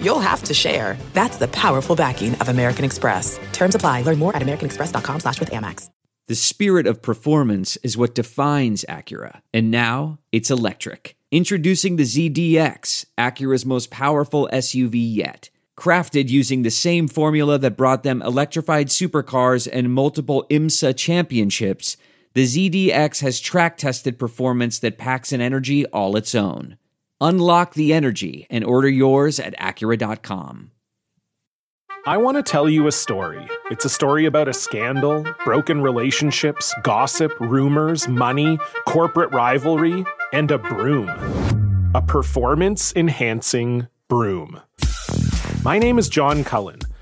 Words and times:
you'll 0.00 0.18
have 0.20 0.42
to 0.44 0.54
share. 0.54 0.96
That's 1.12 1.36
the 1.36 1.48
powerful 1.48 1.94
backing 1.94 2.34
of 2.36 2.48
American 2.48 2.84
Express. 2.84 3.38
Terms 3.52 3.74
apply. 3.74 4.02
Learn 4.02 4.18
more 4.18 4.34
at 4.34 4.42
americanexpress.com 4.42 5.20
slash 5.20 5.38
with 5.38 5.50
Amex. 5.50 5.90
The 6.28 6.34
spirit 6.34 6.88
of 6.88 7.02
performance 7.02 7.76
is 7.84 7.96
what 7.96 8.16
defines 8.16 8.84
Acura. 8.88 9.42
And 9.54 9.70
now 9.70 10.18
it's 10.32 10.50
electric. 10.50 11.16
Introducing 11.30 11.94
the 11.94 12.02
ZDX, 12.02 13.04
Acura's 13.16 13.64
most 13.64 13.92
powerful 13.92 14.48
SUV 14.52 14.94
yet. 14.94 15.50
Crafted 15.78 16.28
using 16.28 16.62
the 16.62 16.70
same 16.70 17.06
formula 17.06 17.58
that 17.58 17.76
brought 17.76 18.02
them 18.02 18.22
electrified 18.22 18.88
supercars 18.88 19.68
and 19.72 19.92
multiple 19.92 20.44
IMSA 20.50 20.96
championships, 20.96 21.96
the 22.34 22.44
ZDX 22.44 23.20
has 23.20 23.38
track 23.38 23.76
tested 23.76 24.18
performance 24.18 24.80
that 24.80 24.98
packs 24.98 25.32
an 25.32 25.40
energy 25.40 25.86
all 25.86 26.16
its 26.16 26.34
own. 26.34 26.76
Unlock 27.20 27.72
the 27.74 27.94
energy 27.94 28.46
and 28.50 28.62
order 28.62 28.88
yours 28.88 29.40
at 29.40 29.56
Acura.com. 29.58 30.72
I 32.06 32.18
want 32.18 32.36
to 32.36 32.42
tell 32.42 32.68
you 32.68 32.86
a 32.86 32.92
story. 32.92 33.48
It's 33.70 33.84
a 33.84 33.88
story 33.88 34.26
about 34.26 34.48
a 34.48 34.52
scandal, 34.52 35.24
broken 35.44 35.80
relationships, 35.80 36.74
gossip, 36.82 37.32
rumors, 37.40 38.06
money, 38.06 38.58
corporate 38.86 39.32
rivalry, 39.32 40.04
and 40.32 40.50
a 40.50 40.58
broom. 40.58 41.08
A 41.94 42.02
performance 42.02 42.92
enhancing 42.94 43.88
broom. 44.08 44.60
My 45.64 45.78
name 45.78 45.98
is 45.98 46.08
John 46.10 46.44
Cullen. 46.44 46.80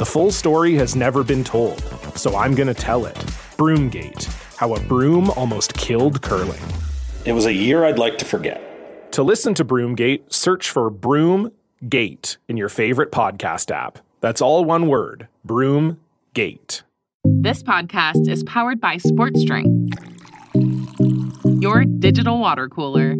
The 0.00 0.06
full 0.06 0.30
story 0.30 0.76
has 0.76 0.96
never 0.96 1.22
been 1.22 1.44
told, 1.44 1.78
so 2.16 2.34
I'm 2.34 2.54
going 2.54 2.68
to 2.68 2.72
tell 2.72 3.04
it. 3.04 3.14
Broomgate 3.58 4.24
How 4.56 4.74
a 4.74 4.80
Broom 4.80 5.28
Almost 5.32 5.74
Killed 5.74 6.22
Curling. 6.22 6.62
It 7.26 7.32
was 7.32 7.44
a 7.44 7.52
year 7.52 7.84
I'd 7.84 7.98
like 7.98 8.16
to 8.16 8.24
forget. 8.24 9.12
To 9.12 9.22
listen 9.22 9.52
to 9.52 9.62
Broomgate, 9.62 10.32
search 10.32 10.70
for 10.70 10.90
Broomgate 10.90 12.38
in 12.48 12.56
your 12.56 12.70
favorite 12.70 13.12
podcast 13.12 13.70
app. 13.70 13.98
That's 14.22 14.40
all 14.40 14.64
one 14.64 14.88
word 14.88 15.28
Broomgate. 15.46 16.80
This 17.22 17.62
podcast 17.62 18.26
is 18.26 18.42
powered 18.44 18.80
by 18.80 18.96
Sports 18.96 19.44
Drink, 19.44 19.92
your 21.60 21.84
digital 21.84 22.38
water 22.38 22.70
cooler. 22.70 23.16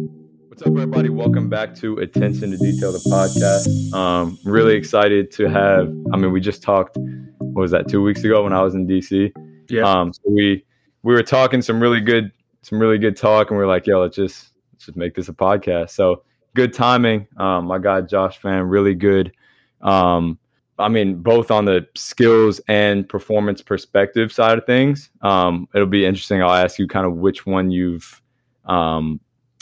What's 0.61 0.69
up, 0.69 0.77
everybody? 0.77 1.09
Welcome 1.09 1.49
back 1.49 1.73
to 1.77 1.97
Attention 1.97 2.51
to 2.51 2.57
Detail, 2.57 2.91
the 2.91 2.99
podcast. 2.99 3.91
Um, 3.97 4.37
really 4.45 4.75
excited 4.75 5.31
to 5.31 5.49
have. 5.49 5.87
I 6.13 6.17
mean, 6.17 6.31
we 6.31 6.39
just 6.39 6.61
talked. 6.61 6.97
What 7.39 7.61
was 7.61 7.71
that? 7.71 7.87
Two 7.87 8.03
weeks 8.03 8.23
ago 8.23 8.43
when 8.43 8.53
I 8.53 8.61
was 8.61 8.75
in 8.75 8.85
DC. 8.85 9.31
Yeah. 9.69 9.89
Um, 9.89 10.13
so 10.13 10.21
we 10.27 10.63
we 11.01 11.15
were 11.15 11.23
talking 11.23 11.63
some 11.63 11.81
really 11.81 11.99
good 11.99 12.31
some 12.61 12.77
really 12.77 12.99
good 12.99 13.17
talk, 13.17 13.49
and 13.49 13.57
we 13.57 13.63
are 13.63 13.67
like, 13.67 13.87
yo, 13.87 14.01
let's 14.01 14.15
just 14.15 14.51
let's 14.71 14.85
just 14.85 14.95
make 14.95 15.15
this 15.15 15.29
a 15.29 15.33
podcast. 15.33 15.89
So 15.89 16.21
good 16.53 16.73
timing. 16.75 17.25
Um, 17.37 17.65
my 17.65 17.79
guy 17.79 18.01
Josh 18.01 18.37
Fan, 18.37 18.61
really 18.61 18.93
good. 18.93 19.33
Um, 19.81 20.37
I 20.77 20.89
mean, 20.89 21.23
both 21.23 21.49
on 21.49 21.65
the 21.65 21.87
skills 21.95 22.61
and 22.67 23.09
performance 23.09 23.63
perspective 23.63 24.31
side 24.31 24.59
of 24.59 24.67
things. 24.67 25.09
Um, 25.23 25.67
it'll 25.73 25.87
be 25.87 26.05
interesting. 26.05 26.43
I'll 26.43 26.53
ask 26.53 26.77
you 26.77 26.87
kind 26.87 27.07
of 27.07 27.15
which 27.15 27.47
one 27.47 27.71
you've 27.71 28.21
um, 28.65 29.19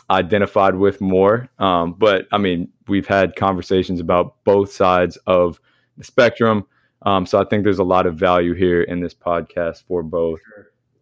identified 0.09 0.75
with 0.75 1.01
more. 1.01 1.49
Um, 1.59 1.93
but 1.93 2.27
I 2.31 2.37
mean, 2.37 2.69
we've 2.87 3.07
had 3.07 3.35
conversations 3.35 3.99
about 3.99 4.35
both 4.43 4.71
sides 4.71 5.17
of 5.27 5.59
the 5.97 6.03
spectrum. 6.03 6.65
Um, 7.03 7.25
so 7.25 7.39
I 7.39 7.45
think 7.45 7.63
there's 7.63 7.79
a 7.79 7.83
lot 7.83 8.05
of 8.05 8.15
value 8.15 8.53
here 8.53 8.81
in 8.83 8.99
this 8.99 9.13
podcast 9.13 9.83
for 9.87 10.03
both 10.03 10.39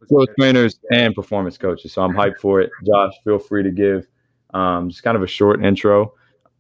growth 0.10 0.30
trainers 0.40 0.80
and 0.92 1.16
performance 1.16 1.58
coaches. 1.58 1.94
So 1.94 2.02
I'm 2.02 2.14
hyped 2.14 2.38
for 2.38 2.62
it. 2.62 2.70
Josh, 2.86 3.14
feel 3.24 3.40
free 3.40 3.64
to 3.64 3.72
give 3.72 4.08
um, 4.54 4.90
just 4.90 5.04
kind 5.04 5.18
of 5.18 5.24
a 5.24 5.28
short 5.28 5.64
intro, 5.64 6.14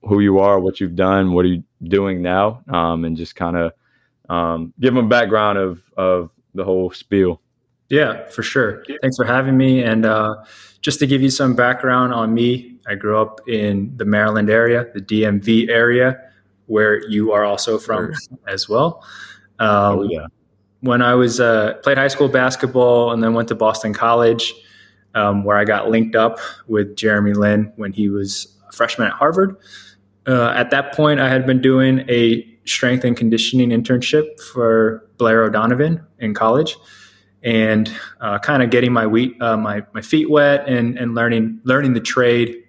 who 0.03 0.19
you 0.19 0.39
are, 0.39 0.59
what 0.59 0.79
you've 0.79 0.95
done, 0.95 1.33
what 1.33 1.45
are 1.45 1.49
you 1.49 1.63
doing 1.83 2.21
now, 2.21 2.63
um, 2.69 3.05
and 3.05 3.15
just 3.15 3.35
kind 3.35 3.57
of 3.57 3.73
um, 4.29 4.73
give 4.79 4.93
them 4.93 5.05
a 5.05 5.07
background 5.07 5.57
of 5.57 5.81
of 5.95 6.31
the 6.53 6.63
whole 6.63 6.91
spiel. 6.91 7.41
Yeah, 7.89 8.27
for 8.29 8.43
sure. 8.43 8.83
Thanks 9.01 9.15
for 9.15 9.25
having 9.25 9.57
me. 9.57 9.81
And 9.81 10.05
uh, 10.05 10.35
just 10.81 10.99
to 10.99 11.07
give 11.07 11.21
you 11.21 11.29
some 11.29 11.55
background 11.55 12.13
on 12.13 12.33
me, 12.33 12.75
I 12.87 12.95
grew 12.95 13.19
up 13.19 13.47
in 13.47 13.95
the 13.97 14.05
Maryland 14.05 14.49
area, 14.49 14.87
the 14.93 15.01
DMV 15.01 15.69
area, 15.69 16.21
where 16.65 17.07
you 17.09 17.31
are 17.31 17.45
also 17.45 17.77
from 17.77 18.13
as 18.47 18.67
well. 18.67 19.05
Um, 19.59 19.99
oh, 19.99 20.03
yeah. 20.03 20.27
When 20.81 21.01
I 21.01 21.15
was 21.15 21.39
uh, 21.39 21.75
played 21.81 21.97
high 21.97 22.07
school 22.09 22.27
basketball 22.27 23.11
and 23.11 23.23
then 23.23 23.33
went 23.33 23.47
to 23.47 23.55
Boston 23.55 23.93
College, 23.93 24.53
um, 25.15 25.43
where 25.43 25.57
I 25.57 25.65
got 25.65 25.89
linked 25.89 26.15
up 26.15 26.39
with 26.67 26.95
Jeremy 26.95 27.33
Lin 27.33 27.71
when 27.77 27.93
he 27.93 28.09
was 28.09 28.55
a 28.69 28.71
freshman 28.71 29.07
at 29.07 29.13
Harvard. 29.13 29.57
Uh, 30.27 30.49
at 30.49 30.69
that 30.71 30.93
point, 30.93 31.19
I 31.19 31.29
had 31.29 31.45
been 31.45 31.61
doing 31.61 32.05
a 32.09 32.45
strength 32.65 33.05
and 33.05 33.15
conditioning 33.15 33.69
internship 33.69 34.39
for 34.41 35.09
Blair 35.17 35.43
O'Donovan 35.45 36.05
in 36.19 36.33
college 36.33 36.75
and 37.47 37.89
uh, 38.19 38.37
kind 38.39 38.61
of 38.61 38.69
getting 38.69 38.91
my 38.91 39.07
wheat, 39.07 39.41
uh, 39.41 39.55
my 39.55 39.81
my 39.93 40.01
feet 40.01 40.29
wet 40.29 40.67
and 40.67 40.99
and 40.99 41.15
learning 41.15 41.61
learning 41.63 41.93
the 41.93 42.01
trade 42.01 42.61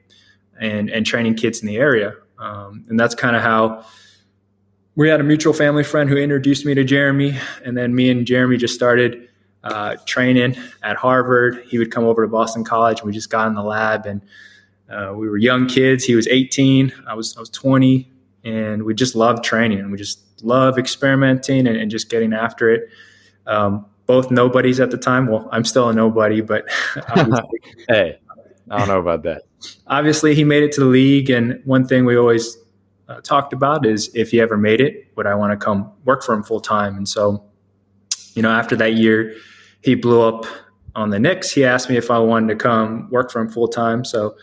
and 0.60 0.88
and 0.88 1.04
training 1.04 1.34
kids 1.34 1.60
in 1.60 1.66
the 1.66 1.76
area. 1.76 2.14
Um, 2.38 2.84
and 2.88 2.98
that's 2.98 3.16
kind 3.16 3.34
of 3.34 3.42
how 3.42 3.84
we 4.94 5.08
had 5.08 5.20
a 5.20 5.24
mutual 5.24 5.52
family 5.52 5.82
friend 5.82 6.08
who 6.08 6.16
introduced 6.16 6.64
me 6.64 6.74
to 6.74 6.84
Jeremy, 6.84 7.36
and 7.64 7.76
then 7.76 7.92
me 7.92 8.08
and 8.08 8.24
Jeremy 8.24 8.56
just 8.56 8.72
started 8.72 9.28
uh, 9.64 9.96
training 10.06 10.56
at 10.84 10.96
Harvard. 10.96 11.64
He 11.66 11.78
would 11.78 11.90
come 11.90 12.04
over 12.04 12.22
to 12.22 12.28
Boston 12.28 12.62
College, 12.62 13.00
and 13.00 13.06
we 13.08 13.12
just 13.12 13.30
got 13.30 13.48
in 13.48 13.54
the 13.54 13.64
lab, 13.64 14.06
and 14.06 14.22
uh, 14.88 15.12
we 15.12 15.28
were 15.28 15.38
young 15.38 15.66
kids. 15.66 16.04
He 16.04 16.14
was 16.14 16.28
18, 16.28 16.92
I 17.04 17.14
was 17.14 17.36
I 17.36 17.40
was 17.40 17.50
20, 17.50 18.08
and 18.44 18.84
we 18.84 18.94
just 18.94 19.16
loved 19.16 19.42
training, 19.42 19.90
we 19.90 19.98
just 19.98 20.20
love 20.44 20.78
experimenting 20.78 21.66
and, 21.66 21.76
and 21.76 21.90
just 21.90 22.08
getting 22.08 22.32
after 22.32 22.70
it. 22.70 22.88
Um, 23.44 23.86
both 24.08 24.30
nobodies 24.32 24.80
at 24.80 24.90
the 24.90 24.96
time. 24.96 25.26
Well, 25.26 25.48
I'm 25.52 25.64
still 25.64 25.88
a 25.88 25.92
nobody, 25.92 26.40
but 26.40 26.64
hey, 27.88 28.18
I 28.70 28.78
don't 28.78 28.88
know 28.88 28.98
about 28.98 29.22
that. 29.22 29.42
Obviously, 29.86 30.34
he 30.34 30.42
made 30.42 30.64
it 30.64 30.72
to 30.72 30.80
the 30.80 30.86
league, 30.86 31.30
and 31.30 31.60
one 31.64 31.86
thing 31.86 32.04
we 32.04 32.16
always 32.16 32.56
uh, 33.08 33.20
talked 33.20 33.52
about 33.52 33.86
is 33.86 34.10
if 34.14 34.30
he 34.30 34.40
ever 34.40 34.56
made 34.56 34.80
it, 34.80 35.12
would 35.16 35.26
I 35.26 35.34
want 35.34 35.58
to 35.58 35.64
come 35.64 35.92
work 36.04 36.24
for 36.24 36.34
him 36.34 36.42
full 36.42 36.60
time? 36.60 36.96
And 36.96 37.08
so, 37.08 37.44
you 38.34 38.42
know, 38.42 38.50
after 38.50 38.74
that 38.76 38.94
year, 38.94 39.34
he 39.82 39.94
blew 39.94 40.22
up 40.22 40.46
on 40.94 41.10
the 41.10 41.18
Knicks. 41.18 41.52
He 41.52 41.64
asked 41.64 41.88
me 41.88 41.96
if 41.96 42.10
I 42.10 42.18
wanted 42.18 42.48
to 42.48 42.56
come 42.56 43.08
work 43.10 43.30
for 43.30 43.40
him 43.40 43.48
full 43.48 43.68
time. 43.68 44.04
So 44.04 44.36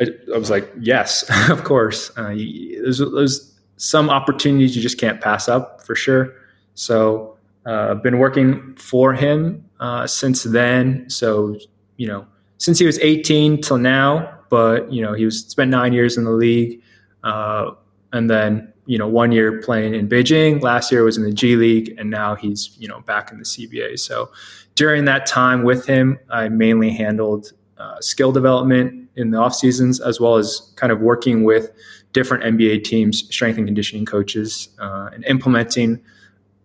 I, 0.00 0.08
I, 0.34 0.38
was 0.38 0.50
like, 0.50 0.70
yes, 0.80 1.24
of 1.50 1.64
course. 1.64 2.10
Uh, 2.16 2.34
there's, 2.34 2.98
there's 2.98 3.58
some 3.76 4.10
opportunities 4.10 4.74
you 4.74 4.82
just 4.82 4.98
can't 4.98 5.20
pass 5.20 5.48
up 5.48 5.84
for 5.84 5.94
sure. 5.94 6.34
So 6.74 7.37
uh, 7.68 7.94
been 7.96 8.18
working 8.18 8.74
for 8.76 9.12
him 9.12 9.62
uh, 9.78 10.06
since 10.06 10.42
then. 10.44 11.08
So, 11.10 11.58
you 11.98 12.06
know, 12.06 12.26
since 12.56 12.78
he 12.78 12.86
was 12.86 12.98
18 13.00 13.60
till 13.60 13.76
now, 13.76 14.38
but, 14.48 14.90
you 14.90 15.02
know, 15.02 15.12
he 15.12 15.26
was 15.26 15.40
spent 15.40 15.70
nine 15.70 15.92
years 15.92 16.16
in 16.16 16.24
the 16.24 16.30
league. 16.30 16.80
Uh, 17.22 17.72
and 18.14 18.30
then, 18.30 18.72
you 18.86 18.96
know, 18.96 19.06
one 19.06 19.32
year 19.32 19.60
playing 19.60 19.94
in 19.94 20.08
Beijing. 20.08 20.62
Last 20.62 20.90
year 20.90 21.04
was 21.04 21.18
in 21.18 21.24
the 21.24 21.32
G 21.32 21.56
League, 21.56 21.94
and 21.98 22.08
now 22.08 22.34
he's, 22.34 22.74
you 22.78 22.88
know, 22.88 23.00
back 23.00 23.30
in 23.30 23.36
the 23.36 23.44
CBA. 23.44 23.98
So 23.98 24.30
during 24.74 25.04
that 25.04 25.26
time 25.26 25.62
with 25.62 25.84
him, 25.84 26.18
I 26.30 26.48
mainly 26.48 26.88
handled 26.88 27.52
uh, 27.76 28.00
skill 28.00 28.32
development 28.32 29.10
in 29.16 29.30
the 29.30 29.36
off 29.36 29.54
seasons, 29.54 30.00
as 30.00 30.20
well 30.20 30.36
as 30.36 30.72
kind 30.76 30.90
of 30.90 31.00
working 31.00 31.44
with 31.44 31.70
different 32.14 32.44
NBA 32.44 32.84
teams, 32.84 33.28
strength 33.28 33.58
and 33.58 33.66
conditioning 33.66 34.06
coaches, 34.06 34.70
uh, 34.78 35.10
and 35.12 35.22
implementing 35.26 36.00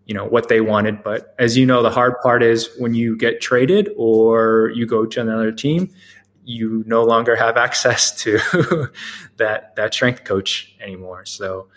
you 0.05 0.13
know 0.13 0.25
what 0.25 0.49
they 0.49 0.61
wanted. 0.61 1.03
But 1.03 1.35
as 1.39 1.57
you 1.57 1.65
know, 1.65 1.81
the 1.81 1.89
hard 1.89 2.19
part 2.21 2.43
is 2.43 2.69
when 2.77 2.93
you 2.93 3.15
get 3.15 3.41
traded 3.41 3.89
or 3.95 4.71
you 4.75 4.85
go 4.85 5.05
to 5.05 5.21
another 5.21 5.51
team, 5.51 5.89
you 6.45 6.83
no 6.85 7.03
longer 7.03 7.35
have 7.35 7.57
access 7.57 8.11
to 8.23 8.39
that 9.37 9.75
that 9.75 9.93
strength 9.93 10.23
coach 10.23 10.75
anymore. 10.81 11.25
So, 11.25 11.67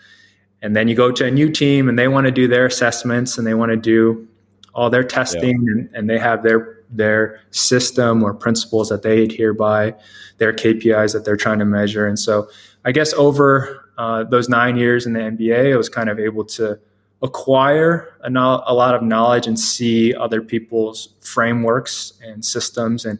and 0.61 0.75
then 0.75 0.87
you 0.87 0.95
go 0.95 1.11
to 1.11 1.25
a 1.25 1.31
new 1.31 1.49
team 1.49 1.87
and 1.87 1.97
they 1.97 2.07
want 2.07 2.25
to 2.25 2.31
do 2.31 2.47
their 2.47 2.65
assessments 2.65 3.37
and 3.37 3.47
they 3.47 3.53
want 3.53 3.71
to 3.71 3.77
do 3.77 4.27
all 4.73 4.89
their 4.89 5.03
testing 5.03 5.63
yeah. 5.63 5.71
and, 5.71 5.89
and 5.93 6.09
they 6.09 6.19
have 6.19 6.43
their 6.43 6.83
their 6.89 7.41
system 7.51 8.23
or 8.23 8.33
principles 8.33 8.89
that 8.89 9.03
they 9.03 9.23
adhere 9.23 9.53
by, 9.53 9.93
their 10.37 10.53
KPIs 10.53 11.11
that 11.13 11.25
they're 11.25 11.35
trying 11.35 11.59
to 11.59 11.65
measure. 11.65 12.07
And 12.07 12.19
so, 12.19 12.49
I 12.83 12.91
guess 12.91 13.13
over 13.13 13.89
uh, 13.97 14.23
those 14.25 14.49
nine 14.49 14.77
years 14.77 15.05
in 15.05 15.13
the 15.13 15.19
NBA, 15.19 15.73
I 15.73 15.77
was 15.77 15.89
kind 15.89 16.09
of 16.09 16.19
able 16.19 16.45
to 16.45 16.79
acquire 17.21 18.15
a, 18.21 18.29
no- 18.29 18.63
a 18.65 18.73
lot 18.73 18.93
of 18.93 19.01
knowledge 19.01 19.47
and 19.47 19.59
see 19.59 20.13
other 20.13 20.41
people's 20.41 21.15
frameworks 21.19 22.13
and 22.21 22.45
systems 22.45 23.05
and 23.05 23.19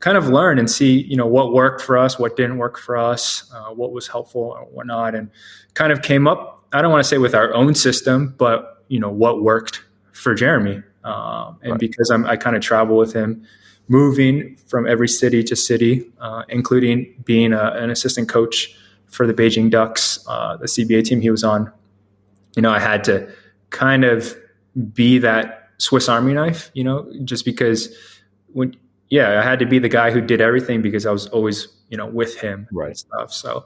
kind 0.00 0.16
of 0.16 0.28
learn 0.28 0.58
and 0.58 0.70
see 0.70 1.02
you 1.02 1.16
know 1.16 1.26
what 1.26 1.52
worked 1.52 1.80
for 1.80 1.98
us 1.98 2.18
what 2.18 2.36
didn't 2.36 2.58
work 2.58 2.78
for 2.78 2.96
us 2.96 3.50
uh, 3.54 3.70
what 3.70 3.92
was 3.92 4.06
helpful 4.06 4.42
or 4.42 4.64
whatnot 4.66 5.14
and 5.14 5.30
kind 5.74 5.92
of 5.92 6.02
came 6.02 6.28
up 6.28 6.64
i 6.72 6.82
don't 6.82 6.90
want 6.90 7.02
to 7.02 7.08
say 7.08 7.18
with 7.18 7.34
our 7.34 7.52
own 7.54 7.74
system 7.74 8.34
but 8.38 8.84
you 8.88 9.00
know 9.00 9.10
what 9.10 9.42
worked 9.42 9.82
for 10.12 10.34
jeremy 10.34 10.82
um, 11.04 11.58
and 11.62 11.72
right. 11.72 11.80
because 11.80 12.10
I'm, 12.10 12.26
i 12.26 12.36
kind 12.36 12.54
of 12.54 12.62
travel 12.62 12.96
with 12.96 13.12
him 13.12 13.44
moving 13.88 14.56
from 14.66 14.86
every 14.86 15.08
city 15.08 15.42
to 15.44 15.56
city 15.56 16.10
uh, 16.20 16.42
including 16.48 17.14
being 17.24 17.52
a, 17.52 17.72
an 17.72 17.90
assistant 17.90 18.28
coach 18.28 18.76
for 19.06 19.26
the 19.26 19.34
beijing 19.34 19.70
ducks 19.70 20.24
uh, 20.28 20.56
the 20.58 20.66
cba 20.66 21.02
team 21.02 21.20
he 21.20 21.30
was 21.30 21.42
on 21.42 21.72
you 22.54 22.62
know 22.62 22.70
i 22.70 22.78
had 22.78 23.02
to 23.04 23.28
kind 23.70 24.04
of 24.04 24.36
be 24.92 25.18
that 25.18 25.70
swiss 25.78 26.08
army 26.08 26.32
knife 26.32 26.70
you 26.74 26.82
know 26.82 27.10
just 27.24 27.44
because 27.44 27.94
when 28.52 28.74
yeah, 29.10 29.40
I 29.40 29.42
had 29.42 29.58
to 29.60 29.66
be 29.66 29.78
the 29.78 29.88
guy 29.88 30.10
who 30.10 30.20
did 30.20 30.40
everything 30.40 30.82
because 30.82 31.06
I 31.06 31.10
was 31.10 31.26
always, 31.28 31.68
you 31.88 31.96
know, 31.96 32.06
with 32.06 32.38
him 32.38 32.68
right. 32.72 32.96
stuff. 32.96 33.32
So 33.32 33.64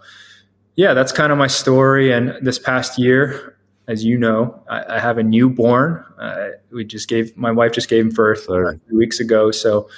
yeah, 0.76 0.94
that's 0.94 1.12
kind 1.12 1.32
of 1.32 1.38
my 1.38 1.48
story. 1.48 2.12
And 2.12 2.34
this 2.40 2.58
past 2.58 2.98
year, 2.98 3.58
as 3.88 4.04
you 4.04 4.16
know, 4.16 4.62
I, 4.70 4.96
I 4.96 5.00
have 5.00 5.18
a 5.18 5.22
newborn. 5.22 6.04
Uh, 6.18 6.50
we 6.70 6.84
just 6.84 7.08
gave 7.08 7.36
my 7.36 7.50
wife 7.50 7.72
just 7.72 7.88
gave 7.88 8.04
him 8.04 8.10
birth 8.10 8.48
a 8.48 8.78
few 8.86 8.96
weeks 8.96 9.18
ago. 9.18 9.50
So, 9.50 9.88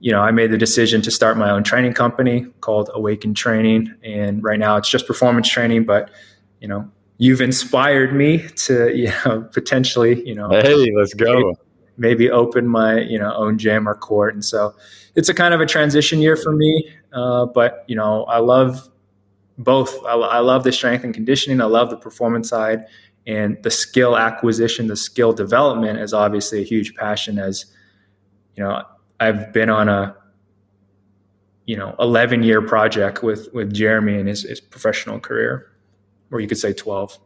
you 0.00 0.12
know, 0.12 0.20
I 0.20 0.30
made 0.30 0.50
the 0.50 0.58
decision 0.58 1.00
to 1.02 1.10
start 1.10 1.38
my 1.38 1.50
own 1.50 1.64
training 1.64 1.94
company 1.94 2.46
called 2.60 2.90
Awaken 2.92 3.34
Training, 3.34 3.94
and 4.02 4.42
right 4.42 4.58
now 4.58 4.76
it's 4.76 4.90
just 4.90 5.06
performance 5.06 5.48
training. 5.48 5.84
But 5.84 6.10
you 6.60 6.68
know, 6.68 6.90
you've 7.22 7.40
inspired 7.40 8.12
me 8.14 8.48
to, 8.56 8.94
you 8.96 9.12
know, 9.24 9.48
potentially, 9.52 10.26
you 10.26 10.34
know, 10.34 10.48
hey, 10.50 10.90
let's 10.96 11.14
go. 11.14 11.54
maybe 11.96 12.30
open 12.30 12.66
my 12.66 13.00
you 13.00 13.18
know 13.18 13.32
own 13.34 13.58
gym 13.58 13.88
or 13.88 13.94
court. 13.94 14.34
And 14.34 14.44
so 14.44 14.74
it's 15.14 15.28
a 15.28 15.34
kind 15.34 15.54
of 15.54 15.60
a 15.60 15.66
transition 15.66 16.20
year 16.20 16.36
for 16.36 16.52
me 16.52 16.88
uh, 17.12 17.46
but 17.46 17.84
you 17.86 17.94
know 17.94 18.24
i 18.24 18.38
love 18.38 18.88
both. 19.58 19.94
I, 20.06 20.14
I, 20.14 20.38
love 20.38 20.64
the 20.64 20.72
strength 20.72 21.04
and 21.04 21.12
conditioning. 21.12 21.60
I 21.60 21.66
love 21.66 21.90
the 21.90 21.96
performance 21.96 22.48
side 22.48 22.86
and 23.26 23.62
the 23.62 23.70
skill 23.70 24.16
acquisition 24.16 24.86
the 24.88 24.96
skill 24.96 25.32
development 25.32 26.00
is 26.00 26.12
obviously 26.12 26.60
a 26.60 26.64
huge 26.64 26.94
passion 26.96 27.38
as 27.38 27.66
you 28.56 28.64
know 28.64 28.82
i've 29.20 29.52
been 29.52 29.70
on 29.70 29.88
a 29.88 30.16
you 31.66 31.76
know 31.76 31.94
11 32.00 32.42
year 32.42 32.60
project 32.62 33.22
with 33.22 33.48
with 33.52 33.72
jeremy 33.72 34.18
and 34.18 34.28
his, 34.28 34.42
his 34.42 34.60
professional 34.60 35.20
career 35.20 35.71
or 36.32 36.40
you 36.40 36.48
could 36.48 36.58
say 36.58 36.72
12 36.72 37.18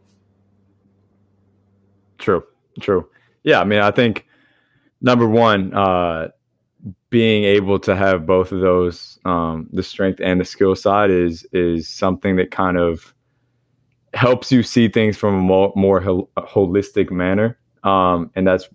true 2.19 2.43
true 2.79 3.09
yeah 3.43 3.59
i 3.59 3.63
mean 3.63 3.79
i 3.79 3.89
think 3.89 4.27
number 5.01 5.27
one, 5.27 5.73
uh, 5.73 6.29
being 7.09 7.43
able 7.43 7.79
to 7.79 7.95
have 7.95 8.25
both 8.25 8.51
of 8.51 8.61
those, 8.61 9.19
um, 9.25 9.69
the 9.71 9.83
strength 9.83 10.19
and 10.23 10.39
the 10.41 10.45
skill 10.45 10.75
side, 10.75 11.09
is 11.09 11.45
is 11.51 11.87
something 11.87 12.35
that 12.35 12.51
kind 12.51 12.77
of 12.77 13.13
helps 14.13 14.51
you 14.51 14.63
see 14.63 14.87
things 14.87 15.17
from 15.17 15.35
a 15.35 15.39
more, 15.39 15.71
more 15.75 15.99
hol- 15.99 16.29
holistic 16.37 17.11
manner. 17.11 17.57
Um, 17.83 18.31
and 18.35 18.47
that's 18.47 18.67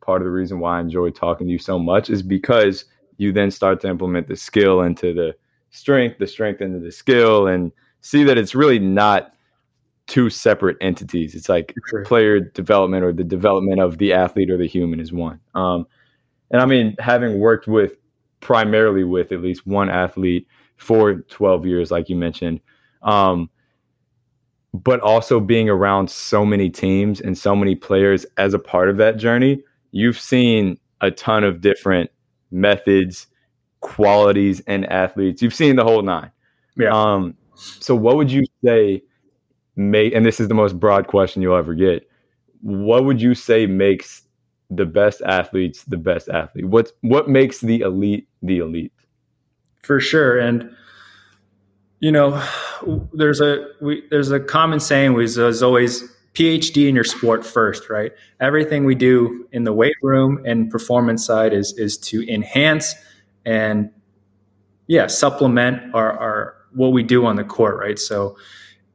part 0.00 0.20
of 0.20 0.26
the 0.26 0.30
reason 0.30 0.60
why 0.60 0.78
I 0.78 0.80
enjoy 0.80 1.10
talking 1.10 1.46
to 1.46 1.52
you 1.52 1.58
so 1.58 1.78
much 1.78 2.10
is 2.10 2.22
because 2.22 2.84
you 3.16 3.32
then 3.32 3.50
start 3.50 3.80
to 3.80 3.88
implement 3.88 4.28
the 4.28 4.36
skill 4.36 4.82
into 4.82 5.14
the 5.14 5.34
strength, 5.70 6.18
the 6.18 6.26
strength 6.26 6.60
into 6.60 6.80
the 6.80 6.92
skill, 6.92 7.46
and 7.46 7.72
see 8.02 8.24
that 8.24 8.38
it's 8.38 8.54
really 8.54 8.78
not 8.78 9.32
two 10.10 10.28
separate 10.28 10.76
entities. 10.80 11.36
It's 11.36 11.48
like 11.48 11.72
sure. 11.88 12.04
player 12.04 12.40
development 12.40 13.04
or 13.04 13.12
the 13.12 13.22
development 13.22 13.80
of 13.80 13.98
the 13.98 14.12
athlete 14.12 14.50
or 14.50 14.56
the 14.56 14.66
human 14.66 14.98
is 14.98 15.12
one. 15.12 15.38
Um, 15.54 15.86
and 16.50 16.60
I 16.60 16.66
mean, 16.66 16.96
having 16.98 17.38
worked 17.38 17.68
with 17.68 17.92
primarily 18.40 19.04
with 19.04 19.30
at 19.30 19.40
least 19.40 19.68
one 19.68 19.88
athlete 19.88 20.48
for 20.76 21.14
12 21.14 21.64
years, 21.64 21.92
like 21.92 22.08
you 22.08 22.16
mentioned, 22.16 22.60
um, 23.02 23.48
but 24.74 24.98
also 24.98 25.38
being 25.38 25.68
around 25.68 26.10
so 26.10 26.44
many 26.44 26.68
teams 26.70 27.20
and 27.20 27.38
so 27.38 27.54
many 27.54 27.76
players 27.76 28.26
as 28.36 28.52
a 28.52 28.58
part 28.58 28.88
of 28.88 28.96
that 28.96 29.16
journey, 29.16 29.62
you've 29.92 30.18
seen 30.18 30.76
a 31.02 31.12
ton 31.12 31.44
of 31.44 31.60
different 31.60 32.10
methods, 32.50 33.28
qualities, 33.78 34.60
and 34.66 34.90
athletes. 34.90 35.40
You've 35.40 35.54
seen 35.54 35.76
the 35.76 35.84
whole 35.84 36.02
nine. 36.02 36.32
Yeah. 36.76 36.90
Um, 36.90 37.36
so, 37.54 37.94
what 37.94 38.16
would 38.16 38.32
you 38.32 38.44
say? 38.64 39.04
Make 39.80 40.14
and 40.14 40.24
this 40.24 40.38
is 40.38 40.48
the 40.48 40.54
most 40.54 40.78
broad 40.78 41.06
question 41.06 41.42
you'll 41.42 41.56
ever 41.56 41.74
get. 41.74 42.08
What 42.60 43.04
would 43.04 43.20
you 43.20 43.34
say 43.34 43.66
makes 43.66 44.22
the 44.70 44.86
best 44.86 45.20
athletes 45.22 45.82
the 45.84 45.96
best 45.96 46.28
athlete? 46.28 46.66
What 46.66 46.92
what 47.00 47.28
makes 47.28 47.60
the 47.60 47.80
elite 47.80 48.28
the 48.42 48.58
elite? 48.58 48.92
For 49.82 49.98
sure. 49.98 50.38
And 50.38 50.70
you 51.98 52.12
know 52.12 52.42
there's 53.12 53.40
a 53.40 53.66
we, 53.80 54.02
there's 54.10 54.30
a 54.30 54.40
common 54.40 54.80
saying 54.80 55.14
was 55.14 55.34
there's 55.34 55.62
always 55.62 56.02
phd 56.34 56.88
in 56.88 56.94
your 56.94 57.04
sport 57.04 57.44
first 57.44 57.90
right? 57.90 58.12
Everything 58.38 58.84
we 58.84 58.94
do 58.94 59.48
in 59.52 59.64
the 59.64 59.72
weight 59.72 59.96
room 60.02 60.42
and 60.44 60.70
performance 60.70 61.24
side 61.24 61.52
is 61.52 61.74
is 61.78 61.96
to 61.98 62.22
enhance 62.32 62.94
and 63.44 63.90
yeah 64.86 65.06
supplement 65.06 65.94
our, 65.94 66.12
our 66.18 66.56
what 66.72 66.92
we 66.92 67.02
do 67.02 67.24
on 67.24 67.36
the 67.36 67.44
court 67.44 67.78
right? 67.78 67.98
So 67.98 68.36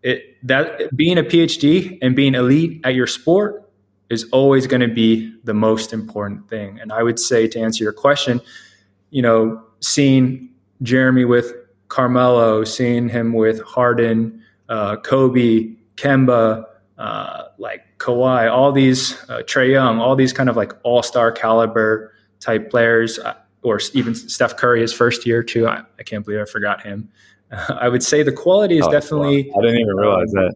it, 0.06 0.38
that 0.48 0.96
being 0.96 1.18
a 1.18 1.24
PhD 1.24 1.98
and 2.00 2.16
being 2.16 2.36
elite 2.36 2.80
at 2.84 2.94
your 2.94 3.08
sport 3.08 3.68
is 4.12 4.26
always 4.32 4.68
going 4.68 4.82
to 4.82 4.88
be 4.88 5.36
the 5.44 5.54
most 5.54 5.94
important 5.94 6.48
thing. 6.48 6.80
And 6.80 6.94
I 6.94 7.02
would 7.02 7.18
say 7.18 7.48
to 7.48 7.60
answer 7.60 7.84
your 7.84 7.92
question, 7.92 8.40
you 9.10 9.24
know, 9.24 9.64
seeing 9.80 10.50
Jeremy 10.84 11.26
with 11.26 11.54
Carmelo, 11.88 12.64
seeing 12.64 13.10
him 13.10 13.34
with 13.34 13.64
Harden, 13.64 14.44
uh, 14.70 14.98
Kobe, 14.98 15.74
Kemba, 15.96 16.66
uh, 17.00 17.44
like 17.58 17.82
Kawhi, 17.98 18.52
all 18.52 18.72
these 18.72 19.14
uh, 19.28 19.40
Trae 19.40 19.72
Young, 19.72 20.00
all 20.00 20.16
these 20.16 20.34
kind 20.34 20.50
of 20.50 20.56
like 20.56 20.74
all 20.84 21.02
star 21.02 21.32
caliber 21.32 22.14
type 22.40 22.70
players, 22.70 23.18
uh, 23.18 23.34
or 23.64 23.80
even 23.94 24.14
Steph 24.14 24.56
Curry, 24.56 24.82
his 24.82 24.94
first 24.94 25.26
year 25.26 25.42
too. 25.42 25.68
I, 25.68 25.82
I 25.98 26.04
can't 26.04 26.24
believe 26.24 26.42
I 26.42 26.46
forgot 26.46 26.84
him. 26.84 27.10
I 27.70 27.90
would 27.90 28.04
say 28.04 28.24
the 28.24 28.32
quality 28.32 28.78
is 28.78 28.86
oh, 28.86 28.92
definitely. 28.92 29.52
I 29.52 29.62
didn't 29.62 29.80
even 29.80 29.96
realize 29.96 30.34
um, 30.36 30.44
that. 30.44 30.56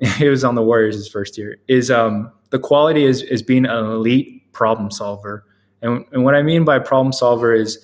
It 0.20 0.28
was 0.28 0.44
on 0.44 0.54
the 0.54 0.62
Warriors 0.62 0.96
his 0.96 1.08
first 1.08 1.38
year. 1.38 1.56
Is 1.68 1.90
um 1.90 2.30
the 2.50 2.58
quality 2.58 3.04
is 3.04 3.22
is 3.22 3.42
being 3.42 3.64
an 3.64 3.84
elite 3.84 4.52
problem 4.52 4.90
solver, 4.90 5.44
and 5.82 6.04
and 6.12 6.24
what 6.24 6.34
I 6.34 6.42
mean 6.42 6.64
by 6.64 6.78
problem 6.78 7.12
solver 7.12 7.54
is 7.54 7.78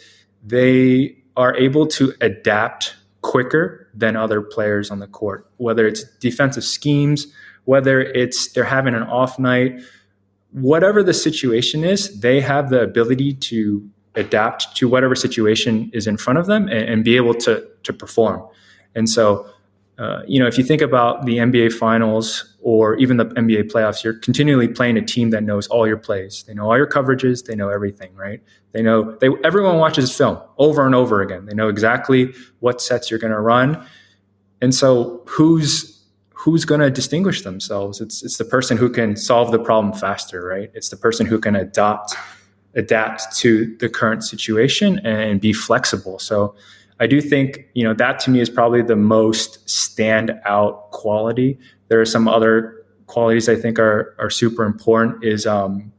they 0.44 1.16
are 1.36 1.56
able 1.56 1.86
to 1.86 2.12
adapt 2.20 2.96
quicker 3.22 3.88
than 3.94 4.16
other 4.16 4.42
players 4.42 4.90
on 4.90 4.98
the 4.98 5.06
court, 5.06 5.48
whether 5.58 5.86
it's 5.86 6.04
defensive 6.18 6.64
schemes, 6.64 7.26
whether 7.64 8.00
it's 8.00 8.52
they're 8.52 8.64
having 8.64 8.94
an 8.94 9.02
off 9.04 9.38
night, 9.38 9.80
whatever 10.52 11.02
the 11.02 11.14
situation 11.14 11.84
is, 11.84 12.20
they 12.20 12.40
have 12.40 12.70
the 12.70 12.80
ability 12.80 13.34
to 13.34 13.88
adapt 14.16 14.76
to 14.76 14.88
whatever 14.88 15.14
situation 15.14 15.90
is 15.92 16.06
in 16.06 16.16
front 16.16 16.38
of 16.38 16.46
them 16.46 16.68
and, 16.68 16.88
and 16.88 17.04
be 17.04 17.16
able 17.16 17.34
to 17.34 17.66
to 17.82 17.92
perform. 17.92 18.46
And 18.94 19.08
so, 19.08 19.48
uh, 19.98 20.22
you 20.26 20.40
know, 20.40 20.46
if 20.46 20.58
you 20.58 20.64
think 20.64 20.82
about 20.82 21.24
the 21.24 21.38
NBA 21.38 21.72
Finals 21.72 22.56
or 22.62 22.96
even 22.96 23.16
the 23.16 23.26
NBA 23.26 23.70
playoffs, 23.70 24.02
you're 24.02 24.14
continually 24.14 24.68
playing 24.68 24.96
a 24.96 25.02
team 25.02 25.30
that 25.30 25.42
knows 25.42 25.66
all 25.68 25.86
your 25.86 25.96
plays. 25.96 26.42
They 26.42 26.54
know 26.54 26.70
all 26.70 26.76
your 26.76 26.86
coverages. 26.86 27.44
They 27.44 27.54
know 27.54 27.68
everything, 27.68 28.14
right? 28.14 28.42
They 28.72 28.82
know 28.82 29.16
they 29.16 29.28
everyone 29.44 29.78
watches 29.78 30.14
film 30.16 30.38
over 30.58 30.86
and 30.86 30.94
over 30.94 31.22
again. 31.22 31.46
They 31.46 31.54
know 31.54 31.68
exactly 31.68 32.32
what 32.60 32.80
sets 32.80 33.10
you're 33.10 33.20
going 33.20 33.32
to 33.32 33.40
run. 33.40 33.86
And 34.60 34.74
so, 34.74 35.22
who's 35.26 36.04
who's 36.32 36.64
going 36.64 36.80
to 36.80 36.90
distinguish 36.90 37.42
themselves? 37.42 38.00
It's 38.00 38.22
it's 38.22 38.38
the 38.38 38.44
person 38.44 38.76
who 38.76 38.90
can 38.90 39.16
solve 39.16 39.52
the 39.52 39.58
problem 39.58 39.94
faster, 39.94 40.44
right? 40.44 40.70
It's 40.74 40.88
the 40.88 40.96
person 40.96 41.26
who 41.26 41.38
can 41.38 41.54
adopt 41.54 42.14
adapt 42.74 43.36
to 43.38 43.76
the 43.78 43.88
current 43.88 44.24
situation 44.24 44.98
and 45.04 45.40
be 45.40 45.52
flexible. 45.52 46.18
So 46.18 46.54
I 47.00 47.06
do 47.06 47.20
think, 47.20 47.66
you 47.74 47.82
know, 47.82 47.94
that 47.94 48.18
to 48.20 48.30
me 48.30 48.40
is 48.40 48.50
probably 48.50 48.82
the 48.82 48.96
most 48.96 49.66
standout 49.66 50.90
quality. 50.90 51.58
There 51.88 52.00
are 52.00 52.06
some 52.06 52.28
other 52.28 52.84
qualities 53.06 53.48
I 53.48 53.56
think 53.56 53.78
are 53.78 54.14
are 54.18 54.30
super 54.30 54.64
important 54.64 55.24
is 55.24 55.46
um, 55.46 55.92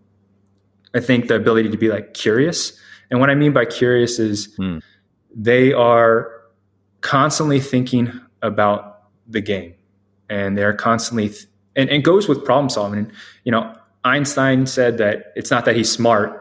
I 0.93 0.99
think 0.99 1.27
the 1.27 1.35
ability 1.35 1.69
to 1.69 1.77
be 1.77 1.89
like 1.89 2.13
curious. 2.13 2.77
And 3.09 3.19
what 3.19 3.29
I 3.29 3.35
mean 3.35 3.51
by 3.51 3.65
curious 3.65 4.19
is 4.19 4.55
hmm. 4.55 4.79
they 5.35 5.73
are 5.73 6.31
constantly 7.01 7.59
thinking 7.59 8.11
about 8.41 9.03
the 9.27 9.41
game 9.41 9.73
and 10.29 10.57
they're 10.57 10.73
constantly 10.73 11.29
th- 11.29 11.45
and, 11.75 11.89
and 11.89 12.03
goes 12.03 12.27
with 12.27 12.45
problem 12.45 12.69
solving. 12.69 13.11
You 13.43 13.51
know, 13.51 13.75
Einstein 14.03 14.65
said 14.65 14.97
that 14.97 15.33
it's 15.35 15.51
not 15.51 15.65
that 15.65 15.75
he's 15.75 15.91
smart, 15.91 16.40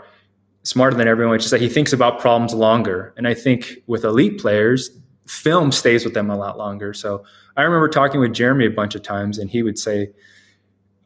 smarter 0.63 0.97
than 0.97 1.09
everyone, 1.09 1.35
it's 1.35 1.45
just 1.45 1.53
that 1.53 1.61
he 1.61 1.69
thinks 1.69 1.93
about 1.93 2.21
problems 2.21 2.55
longer. 2.55 3.15
And 3.17 3.27
I 3.27 3.35
think 3.35 3.83
with 3.87 4.05
elite 4.05 4.39
players, 4.39 4.91
film 5.27 5.73
stays 5.73 6.05
with 6.05 6.15
them 6.15 6.31
a 6.31 6.37
lot 6.37 6.59
longer. 6.59 6.93
So 6.93 7.25
I 7.57 7.63
remember 7.63 7.89
talking 7.89 8.21
with 8.21 8.33
Jeremy 8.33 8.67
a 8.67 8.71
bunch 8.71 8.95
of 8.95 9.03
times, 9.03 9.39
and 9.39 9.49
he 9.49 9.63
would 9.63 9.79
say, 9.79 10.11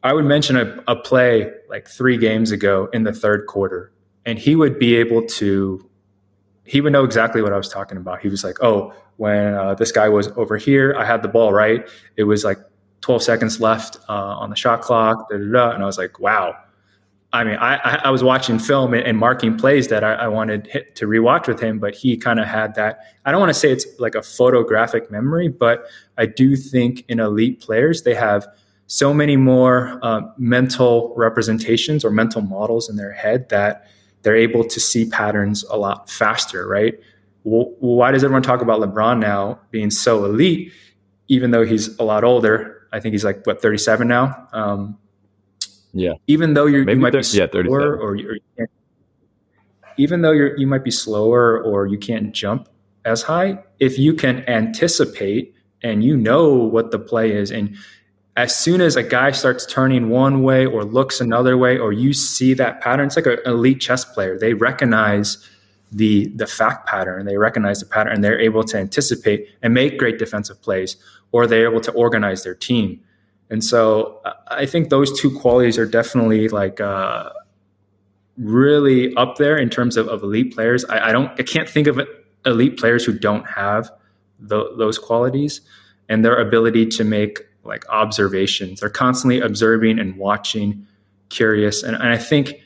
I 0.03 0.13
would 0.13 0.25
mention 0.25 0.57
a, 0.57 0.83
a 0.87 0.95
play 0.95 1.51
like 1.69 1.87
three 1.87 2.17
games 2.17 2.51
ago 2.51 2.89
in 2.93 3.03
the 3.03 3.13
third 3.13 3.47
quarter, 3.47 3.91
and 4.25 4.37
he 4.37 4.55
would 4.55 4.77
be 4.77 4.95
able 4.95 5.25
to, 5.25 5.89
he 6.63 6.81
would 6.81 6.93
know 6.93 7.03
exactly 7.03 7.41
what 7.41 7.53
I 7.53 7.57
was 7.57 7.69
talking 7.69 7.97
about. 7.97 8.21
He 8.21 8.27
was 8.27 8.43
like, 8.43 8.57
Oh, 8.61 8.93
when 9.17 9.53
uh, 9.53 9.75
this 9.75 9.91
guy 9.91 10.09
was 10.09 10.27
over 10.35 10.57
here, 10.57 10.95
I 10.97 11.05
had 11.05 11.21
the 11.21 11.27
ball 11.27 11.53
right. 11.53 11.87
It 12.17 12.23
was 12.23 12.43
like 12.43 12.59
12 13.01 13.23
seconds 13.23 13.59
left 13.59 13.97
uh, 14.09 14.13
on 14.13 14.49
the 14.49 14.55
shot 14.55 14.81
clock, 14.81 15.29
da, 15.29 15.37
da, 15.37 15.51
da. 15.51 15.71
and 15.71 15.83
I 15.83 15.85
was 15.85 15.97
like, 15.97 16.19
wow. 16.19 16.55
I 17.35 17.43
mean, 17.43 17.57
I, 17.57 17.99
I 18.05 18.11
was 18.11 18.23
watching 18.23 18.59
film 18.59 18.93
and, 18.93 19.17
marking 19.17 19.57
plays 19.57 19.89
that 19.89 20.05
I, 20.05 20.13
I 20.13 20.27
wanted 20.29 20.69
to 20.95 21.05
rewatch 21.05 21.47
with 21.47 21.59
him, 21.59 21.79
but 21.79 21.93
he 21.93 22.15
kind 22.15 22.39
of 22.39 22.47
had 22.47 22.75
that. 22.75 22.99
I 23.25 23.31
don't 23.31 23.41
want 23.41 23.49
to 23.49 23.59
say 23.59 23.73
it's 23.73 23.85
like 23.99 24.15
a 24.15 24.21
photographic 24.21 25.11
memory, 25.11 25.49
but 25.49 25.85
I 26.17 26.27
do 26.27 26.55
think 26.55 27.03
in 27.09 27.19
elite 27.19 27.59
players, 27.59 28.03
they 28.03 28.15
have 28.15 28.47
so 28.87 29.13
many 29.13 29.35
more 29.35 29.99
uh, 30.01 30.21
mental 30.37 31.13
representations 31.17 32.05
or 32.05 32.09
mental 32.09 32.41
models 32.41 32.89
in 32.89 32.95
their 32.95 33.11
head 33.11 33.49
that 33.49 33.85
they're 34.21 34.37
able 34.37 34.63
to 34.63 34.79
see 34.79 35.09
patterns 35.09 35.65
a 35.65 35.77
lot 35.77 36.09
faster, 36.09 36.65
right? 36.65 36.97
Well, 37.43 37.73
why 37.79 38.11
does 38.11 38.23
everyone 38.23 38.43
talk 38.43 38.61
about 38.61 38.79
LeBron 38.79 39.19
now 39.19 39.59
being 39.71 39.91
so 39.91 40.23
elite, 40.23 40.71
even 41.27 41.51
though 41.51 41.65
he's 41.65 41.97
a 41.99 42.03
lot 42.03 42.23
older? 42.23 42.87
I 42.93 43.01
think 43.01 43.11
he's 43.11 43.25
like 43.25 43.45
what 43.45 43.61
37 43.61 44.07
now. 44.07 44.47
Um, 44.53 44.97
yeah. 45.95 46.13
Even 46.27 46.53
though 46.53 46.65
you're, 46.65 46.87
you 46.87 46.97
might 46.97 47.13
30, 47.13 47.31
be 47.31 47.37
yeah, 47.37 47.63
slower 47.63 47.97
or, 47.97 48.15
you 48.15 48.37
even 49.97 50.21
though 50.21 50.33
you're 50.33 50.57
you 50.57 50.67
might 50.67 50.83
be 50.83 50.91
slower 50.91 51.63
or 51.63 51.87
you 51.87 51.97
can't 51.97 52.33
jump 52.33 52.67
as 53.05 53.21
high, 53.21 53.57
if 53.79 53.97
you 53.97 54.13
can 54.13 54.47
anticipate 54.49 55.55
and 55.81 56.03
you 56.03 56.17
know 56.17 56.53
what 56.53 56.91
the 56.91 56.99
play 56.99 57.31
is, 57.31 57.49
and 57.49 57.77
as 58.35 58.53
soon 58.53 58.81
as 58.81 58.97
a 58.97 59.03
guy 59.03 59.31
starts 59.31 59.65
turning 59.65 60.09
one 60.09 60.43
way 60.43 60.65
or 60.65 60.83
looks 60.83 61.21
another 61.21 61.57
way, 61.57 61.77
or 61.77 61.93
you 61.93 62.11
see 62.11 62.53
that 62.53 62.81
pattern, 62.81 63.07
it's 63.07 63.15
like 63.15 63.25
an 63.25 63.37
elite 63.45 63.79
chess 63.79 64.03
player. 64.03 64.37
They 64.37 64.53
recognize 64.53 65.37
the 65.93 66.27
the 66.35 66.45
fact 66.45 66.87
pattern, 66.87 67.25
they 67.25 67.37
recognize 67.37 67.79
the 67.79 67.85
pattern, 67.85 68.15
and 68.15 68.23
they're 68.23 68.39
able 68.39 68.65
to 68.65 68.77
anticipate 68.77 69.47
and 69.61 69.73
make 69.73 69.97
great 69.97 70.19
defensive 70.19 70.61
plays 70.61 70.97
or 71.31 71.47
they're 71.47 71.69
able 71.69 71.81
to 71.81 71.91
organize 71.93 72.43
their 72.43 72.55
team. 72.55 72.99
And 73.49 73.63
so 73.63 74.21
I 74.47 74.65
think 74.65 74.89
those 74.89 75.17
two 75.19 75.37
qualities 75.39 75.77
are 75.77 75.85
definitely 75.85 76.47
like 76.49 76.81
uh, 76.81 77.29
really 78.37 79.15
up 79.15 79.37
there 79.37 79.57
in 79.57 79.69
terms 79.69 79.97
of, 79.97 80.07
of 80.07 80.23
elite 80.23 80.53
players. 80.53 80.83
I, 80.85 81.09
I, 81.09 81.11
don't, 81.11 81.31
I 81.39 81.43
can't 81.43 81.69
think 81.69 81.87
of 81.87 82.01
elite 82.45 82.77
players 82.77 83.05
who 83.05 83.17
don't 83.17 83.45
have 83.45 83.91
the, 84.39 84.75
those 84.77 84.97
qualities 84.97 85.61
and 86.09 86.23
their 86.23 86.37
ability 86.37 86.87
to 86.87 87.03
make 87.03 87.39
like 87.63 87.87
observations. 87.89 88.79
They're 88.79 88.89
constantly 88.89 89.39
observing 89.39 89.99
and 89.99 90.17
watching, 90.17 90.85
curious, 91.29 91.83
and, 91.83 91.95
and 91.95 92.09
I 92.09 92.17
think 92.17 92.61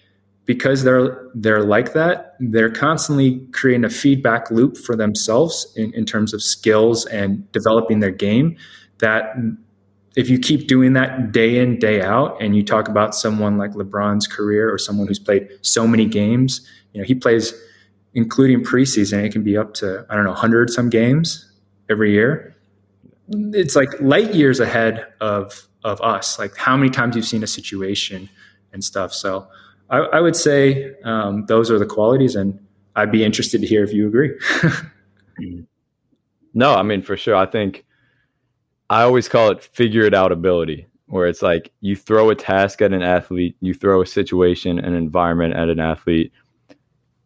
because 0.46 0.84
they're 0.84 1.30
they're 1.36 1.64
like 1.64 1.94
that, 1.94 2.36
they're 2.40 2.72
constantly 2.72 3.40
creating 3.52 3.86
a 3.86 3.90
feedback 3.90 4.50
loop 4.50 4.78
for 4.78 4.96
themselves 4.96 5.72
in, 5.76 5.94
in 5.94 6.06
terms 6.06 6.34
of 6.34 6.42
skills 6.42 7.06
and 7.06 7.50
developing 7.52 8.00
their 8.00 8.12
game. 8.12 8.58
That 8.98 9.36
if 10.16 10.30
you 10.30 10.40
keep 10.40 10.68
doing 10.68 10.94
that 10.94 11.32
day 11.32 11.60
in, 11.60 11.80
day 11.80 12.02
out, 12.02 12.42
and 12.42 12.56
you 12.56 12.64
talk 12.64 12.88
about 12.88 13.16
someone 13.16 13.58
like 13.58 13.72
LeBron's 13.72 14.28
career 14.28 14.72
or 14.72 14.78
someone 14.78 15.08
who's 15.08 15.20
played 15.20 15.48
so 15.62 15.88
many 15.88 16.06
games, 16.06 16.68
you 16.94 17.02
know, 17.02 17.06
he 17.06 17.16
plays 17.16 17.54
including 18.14 18.64
preseason, 18.64 19.24
it 19.24 19.32
can 19.32 19.44
be 19.44 19.56
up 19.56 19.74
to, 19.76 20.06
I 20.10 20.16
don't 20.16 20.24
know, 20.24 20.32
100 20.32 20.70
some 20.70 20.90
games 20.90 21.52
every 21.90 22.12
year. 22.12 22.56
It's 23.30 23.76
like 23.76 23.90
light 24.02 24.34
years 24.34 24.60
ahead 24.60 25.06
of 25.22 25.68
of 25.84 26.02
us. 26.02 26.40
Like 26.40 26.56
how 26.58 26.76
many 26.76 26.90
times 26.90 27.16
you've 27.16 27.26
seen 27.26 27.44
a 27.44 27.48
situation 27.48 28.30
and 28.74 28.84
stuff. 28.84 29.14
So 29.14 29.48
I, 29.90 29.98
I 29.98 30.20
would 30.20 30.36
say 30.36 30.94
um, 31.04 31.46
those 31.46 31.72
are 31.72 31.80
the 31.80 31.86
qualities, 31.86 32.36
and 32.36 32.60
I'd 32.96 33.12
be 33.12 33.24
interested 33.24 33.62
to 33.62 33.68
hear 33.68 33.84
if 33.84 33.94
you 33.94 34.08
agree. 34.08 34.32
no, 36.54 36.74
I 36.74 36.84
mean 36.84 37.02
for 37.02 37.18
sure. 37.18 37.36
I 37.36 37.46
think 37.46 37.86
I 38.90 39.04
always 39.04 39.28
call 39.28 39.52
it 39.52 39.64
figure 39.64 40.04
it 40.04 40.14
out 40.14 40.32
ability, 40.32 40.88
where 41.08 41.28
it's 41.28 41.42
like 41.42 41.72
you 41.82 41.96
throw 41.96 42.30
a 42.30 42.36
task 42.36 42.82
at 42.82 42.94
an 42.94 43.04
athlete, 43.04 43.56
you 43.62 43.74
throw 43.74 44.02
a 44.02 44.06
situation, 44.06 44.80
an 44.80 44.94
environment 44.94 45.56
at 45.56 45.70
an 45.70 45.80
athlete, 45.80 46.32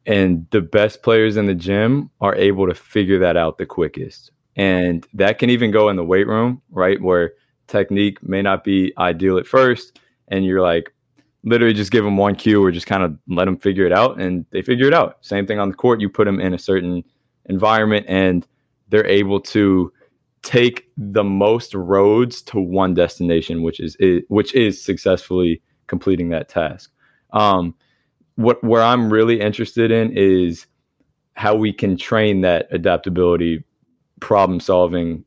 and 0.06 0.46
the 0.52 0.62
best 0.62 1.04
players 1.04 1.38
in 1.38 1.46
the 1.46 1.56
gym 1.56 2.10
are 2.20 2.36
able 2.36 2.68
to 2.68 2.74
figure 2.74 3.20
that 3.20 3.38
out 3.38 3.58
the 3.58 3.66
quickest. 3.66 4.32
And 4.56 5.08
that 5.14 5.40
can 5.40 5.50
even 5.50 5.72
go 5.72 5.90
in 5.90 5.96
the 5.96 6.04
weight 6.04 6.28
room, 6.28 6.62
right? 6.70 7.02
Where 7.02 7.34
technique 7.68 8.22
may 8.22 8.42
not 8.42 8.64
be 8.64 8.94
ideal 8.98 9.38
at 9.38 9.48
first, 9.48 10.00
and 10.28 10.46
you're 10.46 10.62
like, 10.62 10.94
literally 11.44 11.74
just 11.74 11.92
give 11.92 12.04
them 12.04 12.18
one 12.18 12.36
cue 12.36 12.64
or 12.64 12.72
just 12.72 12.88
kind 12.88 13.04
of 13.04 13.18
let 13.28 13.46
them 13.46 13.58
figure 13.58 13.86
it 13.86 13.92
out 13.92 14.20
and 14.20 14.46
they 14.52 14.62
figure 14.62 14.88
it 14.88 14.94
out. 14.94 15.18
Same 15.22 15.46
thing 15.46 15.60
on 15.60 15.70
the 15.70 15.76
court. 15.76 16.00
You 16.00 16.10
put 16.10 16.26
them 16.26 16.40
in 16.40 16.54
a 16.54 16.60
certain 16.60 17.04
environment 17.46 18.06
and 18.08 18.48
they're 18.90 19.06
able 19.06 19.42
to 19.42 19.92
take 20.44 20.90
the 20.98 21.24
most 21.24 21.74
roads 21.74 22.42
to 22.44 22.60
one 22.60 22.94
destination, 22.94 23.64
which 23.64 23.80
is, 23.80 23.98
which 24.28 24.54
is 24.54 24.84
successfully 24.84 25.62
completing 25.88 26.30
that 26.30 26.50
task. 26.50 26.92
Um, 27.32 27.74
what 28.36 28.64
where 28.64 28.82
I'm 28.82 29.12
really 29.12 29.40
interested 29.40 29.92
in 29.92 30.12
is 30.16 30.66
how 31.36 31.56
we 31.56 31.74
can 31.74 31.98
train 31.98 32.42
that 32.42 32.68
adaptability, 32.72 33.64
problem 34.20 34.60
solving, 34.60 35.24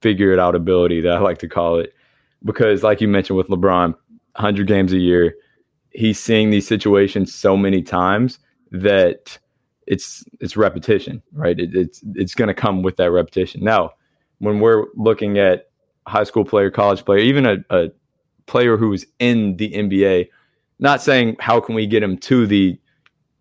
figure 0.00 0.32
it 0.32 0.38
out 0.38 0.54
ability 0.54 1.00
that 1.02 1.12
I 1.12 1.18
like 1.18 1.38
to 1.38 1.48
call 1.48 1.78
it. 1.78 1.94
Because 2.44 2.82
like 2.82 3.00
you 3.00 3.08
mentioned 3.08 3.36
with 3.36 3.48
LeBron, 3.48 3.94
100 4.34 4.66
games 4.66 4.92
a 4.92 4.98
year, 4.98 5.34
he's 5.90 6.18
seeing 6.18 6.50
these 6.50 6.66
situations 6.66 7.34
so 7.34 7.56
many 7.56 7.82
times 7.82 8.38
that 8.70 9.38
it's 9.86 10.24
it's 10.40 10.56
repetition, 10.56 11.22
right? 11.32 11.58
It, 11.58 11.74
it's 11.74 12.02
it's 12.14 12.34
going 12.34 12.48
to 12.48 12.54
come 12.54 12.82
with 12.82 12.96
that 12.96 13.10
repetition. 13.10 13.62
Now, 13.62 13.92
when 14.40 14.58
we're 14.60 14.86
looking 14.96 15.38
at 15.38 15.70
high 16.06 16.24
school 16.24 16.44
player, 16.44 16.70
college 16.70 17.04
player, 17.04 17.20
even 17.20 17.46
a, 17.46 17.56
a 17.70 17.90
player 18.46 18.76
who's 18.76 19.06
in 19.18 19.56
the 19.56 19.70
NBA, 19.70 20.28
not 20.78 21.00
saying 21.00 21.36
how 21.38 21.60
can 21.60 21.74
we 21.74 21.86
get 21.86 22.02
him 22.02 22.18
to 22.18 22.46
the 22.46 22.78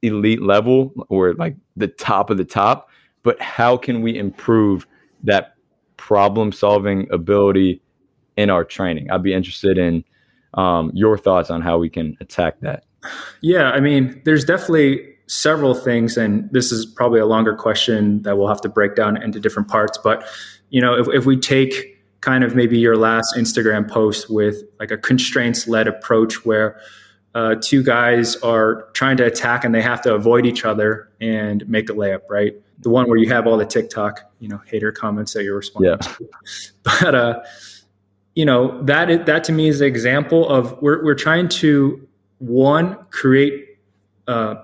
elite 0.02 0.42
level 0.42 0.94
or 1.10 1.34
like 1.34 1.56
the 1.76 1.88
top 1.88 2.30
of 2.30 2.38
the 2.38 2.46
top, 2.46 2.90
but 3.24 3.42
how 3.42 3.76
can 3.76 4.02
we 4.02 4.18
improve 4.18 4.86
that 5.24 5.56
problem 5.98 6.52
solving 6.52 7.08
ability 7.12 7.82
in 8.38 8.50
our 8.50 8.64
training? 8.64 9.10
I'd 9.10 9.24
be 9.24 9.34
interested 9.34 9.78
in 9.78 10.04
um, 10.54 10.92
your 10.94 11.18
thoughts 11.18 11.50
on 11.50 11.62
how 11.62 11.78
we 11.78 11.90
can 11.90 12.18
attack 12.20 12.60
that. 12.62 12.86
Yeah, 13.42 13.72
I 13.72 13.80
mean, 13.80 14.22
there's 14.26 14.44
definitely 14.44 15.16
several 15.28 15.76
things, 15.76 16.18
and 16.18 16.50
this 16.52 16.72
is 16.72 16.86
probably 16.86 17.20
a 17.20 17.26
longer 17.26 17.56
question 17.56 18.22
that 18.24 18.38
we'll 18.38 18.48
have 18.48 18.62
to 18.62 18.70
break 18.70 18.96
down 18.96 19.22
into 19.22 19.40
different 19.40 19.68
parts. 19.70 19.98
But 19.98 20.26
you 20.70 20.82
know, 20.82 20.96
if, 20.96 21.08
if 21.10 21.26
we 21.26 21.38
take 21.38 21.98
kind 22.22 22.44
of 22.44 22.56
maybe 22.56 22.78
your 22.78 22.98
last 22.98 23.36
Instagram 23.36 23.90
post 23.90 24.30
with 24.30 24.64
like 24.80 24.92
a 24.92 24.98
constraints 24.98 25.68
led 25.68 25.88
approach 25.88 26.46
where 26.46 26.80
uh, 27.36 27.56
two 27.62 27.84
guys 27.84 28.36
are 28.38 28.90
trying 28.94 29.18
to 29.18 29.26
attack 29.26 29.64
and 29.64 29.74
they 29.74 29.82
have 29.82 30.02
to 30.02 30.14
avoid 30.14 30.46
each 30.46 30.66
other 30.66 31.10
and 31.22 31.68
make 31.70 31.90
a 31.90 31.94
layup, 31.94 32.22
right? 32.30 32.54
The 32.80 32.90
one 32.90 33.08
where 33.08 33.18
you 33.18 33.30
have 33.30 33.46
all 33.46 33.58
the 33.58 33.66
TikTok, 33.66 34.32
you 34.40 34.48
know, 34.48 34.62
hater 34.66 34.92
comments 34.92 35.34
that 35.34 35.44
you're 35.44 35.58
responding 35.58 35.92
yeah. 35.92 35.98
to. 35.98 36.30
But 37.02 37.16
uh, 37.16 37.44
you 38.36 38.46
know 38.46 38.82
that 38.84 39.26
that 39.26 39.44
to 39.46 39.52
me 39.52 39.68
is 39.68 39.82
an 39.82 39.88
example 39.88 40.48
of 40.48 40.82
we're 40.82 41.04
we're 41.04 41.16
trying 41.16 41.50
to 41.50 42.08
one 42.38 42.96
create 43.12 43.78
uh, 44.28 44.56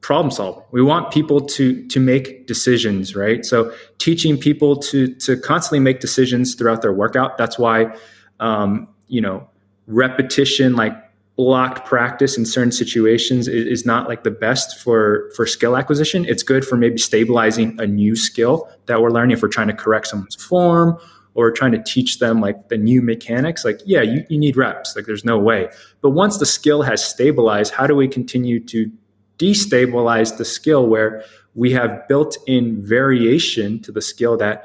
problem 0.00 0.30
solving. 0.30 0.62
We 0.70 0.82
want 0.82 1.10
people 1.10 1.40
to 1.40 1.86
to 1.88 2.00
make 2.00 2.46
decisions, 2.46 3.16
right? 3.16 3.44
So 3.44 3.72
teaching 3.98 4.38
people 4.38 4.76
to 4.76 5.14
to 5.16 5.36
constantly 5.36 5.80
make 5.80 6.00
decisions 6.00 6.54
throughout 6.54 6.82
their 6.82 6.92
workout. 6.92 7.38
That's 7.38 7.58
why 7.58 7.96
um, 8.40 8.88
you 9.08 9.20
know 9.20 9.48
repetition, 9.86 10.76
like 10.76 10.94
blocked 11.36 11.86
practice 11.86 12.38
in 12.38 12.46
certain 12.46 12.72
situations, 12.72 13.46
is, 13.46 13.66
is 13.66 13.86
not 13.86 14.08
like 14.08 14.24
the 14.24 14.30
best 14.30 14.78
for 14.78 15.30
for 15.34 15.46
skill 15.46 15.76
acquisition. 15.76 16.24
It's 16.24 16.42
good 16.42 16.64
for 16.64 16.76
maybe 16.76 16.98
stabilizing 16.98 17.78
a 17.80 17.86
new 17.86 18.16
skill 18.16 18.70
that 18.86 19.00
we're 19.02 19.10
learning 19.10 19.36
if 19.36 19.42
we're 19.42 19.48
trying 19.48 19.68
to 19.68 19.74
correct 19.74 20.06
someone's 20.06 20.36
form 20.36 20.98
or 21.36 21.50
trying 21.50 21.72
to 21.72 21.82
teach 21.82 22.18
them 22.18 22.40
like 22.40 22.68
the 22.70 22.78
new 22.78 23.02
mechanics, 23.02 23.62
like, 23.62 23.78
yeah, 23.84 24.00
you, 24.00 24.24
you 24.30 24.38
need 24.38 24.56
reps. 24.56 24.96
Like, 24.96 25.04
there's 25.04 25.22
no 25.22 25.38
way. 25.38 25.68
But 26.00 26.10
once 26.10 26.38
the 26.38 26.46
skill 26.46 26.80
has 26.80 27.04
stabilized, 27.04 27.74
how 27.74 27.86
do 27.86 27.94
we 27.94 28.08
continue 28.08 28.58
to 28.60 28.90
destabilize 29.38 30.36
the 30.38 30.44
skill 30.44 30.86
where 30.86 31.24
we 31.54 31.72
have 31.72 32.06
built 32.08 32.36
in 32.46 32.82
variation 32.82 33.80
to 33.80 33.92
the 33.92 34.02
skill 34.02 34.36
that 34.36 34.64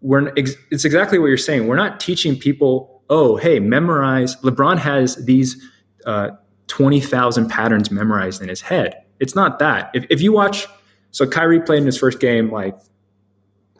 we're, 0.00 0.32
it's 0.36 0.84
exactly 0.84 1.18
what 1.18 1.26
you're 1.26 1.38
saying. 1.38 1.66
We're 1.68 1.76
not 1.76 2.00
teaching 2.00 2.36
people, 2.36 3.02
oh, 3.08 3.36
hey, 3.36 3.60
memorize. 3.60 4.36
LeBron 4.36 4.78
has 4.78 5.16
these 5.24 5.62
uh, 6.06 6.30
20,000 6.66 7.48
patterns 7.48 7.90
memorized 7.90 8.42
in 8.42 8.48
his 8.48 8.60
head. 8.60 8.96
It's 9.20 9.34
not 9.34 9.58
that. 9.60 9.90
If, 9.94 10.04
if 10.10 10.20
you 10.20 10.32
watch, 10.32 10.66
so 11.12 11.26
Kyrie 11.26 11.60
played 11.60 11.78
in 11.78 11.86
his 11.86 11.98
first 11.98 12.18
game 12.18 12.50
like 12.50 12.76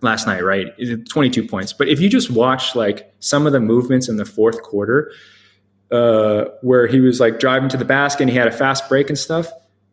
last 0.01 0.27
night, 0.27 0.45
right? 0.45 0.69
22 1.09 1.47
points. 1.49 1.73
But 1.73 1.89
if 1.89 2.01
you 2.01 2.09
just 2.09 2.31
watch 2.31 2.75
like 2.75 3.13
some 3.21 3.47
of 3.47 3.53
the 3.53 3.61
movements 3.61 4.09
in 4.09 4.17
the 4.17 4.25
fourth 4.25 4.63
quarter, 4.63 5.13
uh, 5.91 6.45
where 6.63 6.87
he 6.87 7.01
was 7.01 7.21
like 7.21 7.39
driving 7.39 7.69
to 7.69 7.77
the 7.77 7.85
basket 7.85 8.23
and 8.23 8.31
he 8.31 8.37
had 8.37 8.49
a 8.49 8.53
fast 8.53 8.89
break 8.89 9.11
and 9.11 9.19
stuff, 9.19 9.51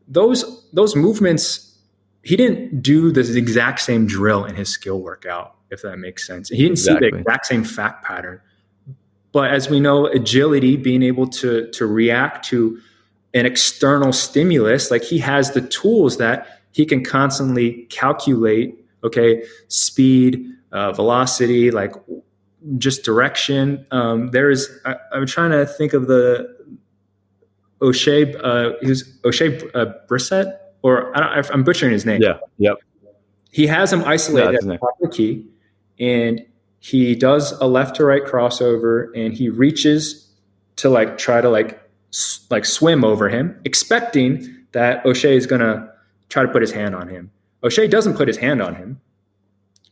those 0.09 0.67
those 0.73 0.95
movements, 0.95 1.77
he 2.23 2.35
didn't 2.35 2.81
do 2.81 3.11
the 3.11 3.37
exact 3.37 3.79
same 3.79 4.05
drill 4.05 4.43
in 4.45 4.55
his 4.55 4.69
skill 4.69 4.99
workout, 4.99 5.55
if 5.69 5.81
that 5.83 5.97
makes 5.97 6.27
sense. 6.27 6.49
He 6.49 6.57
didn't 6.57 6.71
exactly. 6.73 7.07
see 7.07 7.11
the 7.11 7.17
exact 7.19 7.45
same 7.45 7.63
fact 7.63 8.03
pattern. 8.03 8.41
But 9.31 9.51
as 9.51 9.69
we 9.69 9.79
know, 9.79 10.07
agility, 10.07 10.75
being 10.75 11.03
able 11.03 11.27
to 11.27 11.69
to 11.71 11.85
react 11.85 12.45
to 12.49 12.79
an 13.33 13.45
external 13.45 14.11
stimulus, 14.11 14.89
like 14.89 15.03
he 15.03 15.19
has 15.19 15.51
the 15.51 15.61
tools 15.61 16.17
that 16.17 16.61
he 16.71 16.85
can 16.85 17.03
constantly 17.03 17.85
calculate 17.89 18.75
okay, 19.03 19.43
speed, 19.67 20.45
uh, 20.71 20.91
velocity, 20.91 21.71
like 21.71 21.93
just 22.77 23.03
direction. 23.03 23.85
Um, 23.91 24.29
there's, 24.31 24.69
I, 24.85 24.95
am 25.13 25.25
trying 25.25 25.51
to 25.51 25.65
think 25.65 25.93
of 25.93 26.07
the 26.07 26.57
Oshae, 27.81 28.39
uh, 28.43 28.73
he's 28.81 29.17
Oshae 29.21 29.69
uh, 29.73 29.93
Brissett, 30.07 30.57
or 30.81 31.15
I 31.17 31.41
am 31.53 31.63
butchering 31.63 31.91
his 31.91 32.05
name. 32.05 32.21
Yeah. 32.21 32.37
Yep. 32.57 32.77
He 33.51 33.67
has 33.67 33.91
him 33.91 34.03
isolated 34.03 34.59
yeah, 34.63 34.73
at 34.73 34.79
the 34.99 35.09
key, 35.09 35.45
and 35.99 36.45
he 36.79 37.15
does 37.15 37.51
a 37.53 37.65
left 37.65 37.95
to 37.95 38.05
right 38.05 38.23
crossover, 38.23 39.07
and 39.15 39.33
he 39.33 39.49
reaches 39.49 40.29
to 40.77 40.89
like 40.89 41.17
try 41.17 41.41
to 41.41 41.49
like 41.49 41.81
s- 42.13 42.45
like 42.49 42.65
swim 42.65 43.03
over 43.03 43.29
him, 43.29 43.59
expecting 43.65 44.47
that 44.71 45.03
Oshae 45.03 45.35
is 45.35 45.47
gonna 45.47 45.91
try 46.29 46.43
to 46.43 46.49
put 46.49 46.61
his 46.61 46.71
hand 46.71 46.95
on 46.95 47.07
him. 47.07 47.31
Oshae 47.63 47.89
doesn't 47.89 48.15
put 48.15 48.27
his 48.27 48.37
hand 48.37 48.61
on 48.61 48.75
him. 48.75 49.01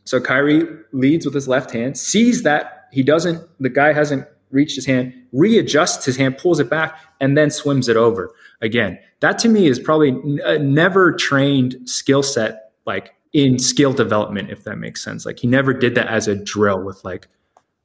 So 0.04 0.20
Kyrie 0.20 0.66
leads 0.92 1.26
with 1.26 1.34
his 1.34 1.48
left 1.48 1.70
hand, 1.70 1.98
sees 1.98 2.42
that 2.44 2.86
he 2.92 3.02
doesn't, 3.02 3.46
the 3.60 3.68
guy 3.68 3.92
hasn't 3.92 4.26
reached 4.50 4.76
his 4.76 4.86
hand, 4.86 5.12
readjusts 5.32 6.04
his 6.04 6.16
hand, 6.16 6.38
pulls 6.38 6.60
it 6.60 6.70
back, 6.70 6.98
and 7.20 7.36
then 7.36 7.50
swims 7.50 7.88
it 7.88 7.96
over. 7.96 8.34
Again, 8.60 8.98
that 9.20 9.38
to 9.40 9.48
me 9.48 9.66
is 9.66 9.78
probably 9.78 10.10
a 10.44 10.58
never 10.58 11.12
trained 11.12 11.76
skill 11.88 12.22
set, 12.22 12.72
like 12.86 13.14
in 13.32 13.58
skill 13.58 13.92
development, 13.92 14.50
if 14.50 14.64
that 14.64 14.76
makes 14.76 15.02
sense. 15.02 15.26
Like 15.26 15.38
he 15.38 15.46
never 15.46 15.72
did 15.72 15.94
that 15.94 16.08
as 16.08 16.28
a 16.28 16.34
drill 16.34 16.82
with 16.82 17.04
like 17.04 17.28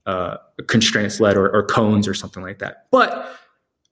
uh, 0.05 0.37
constraints 0.67 1.19
led 1.19 1.37
or, 1.37 1.49
or 1.49 1.63
cones 1.63 2.07
or 2.07 2.13
something 2.13 2.43
like 2.43 2.59
that. 2.59 2.87
But 2.91 3.37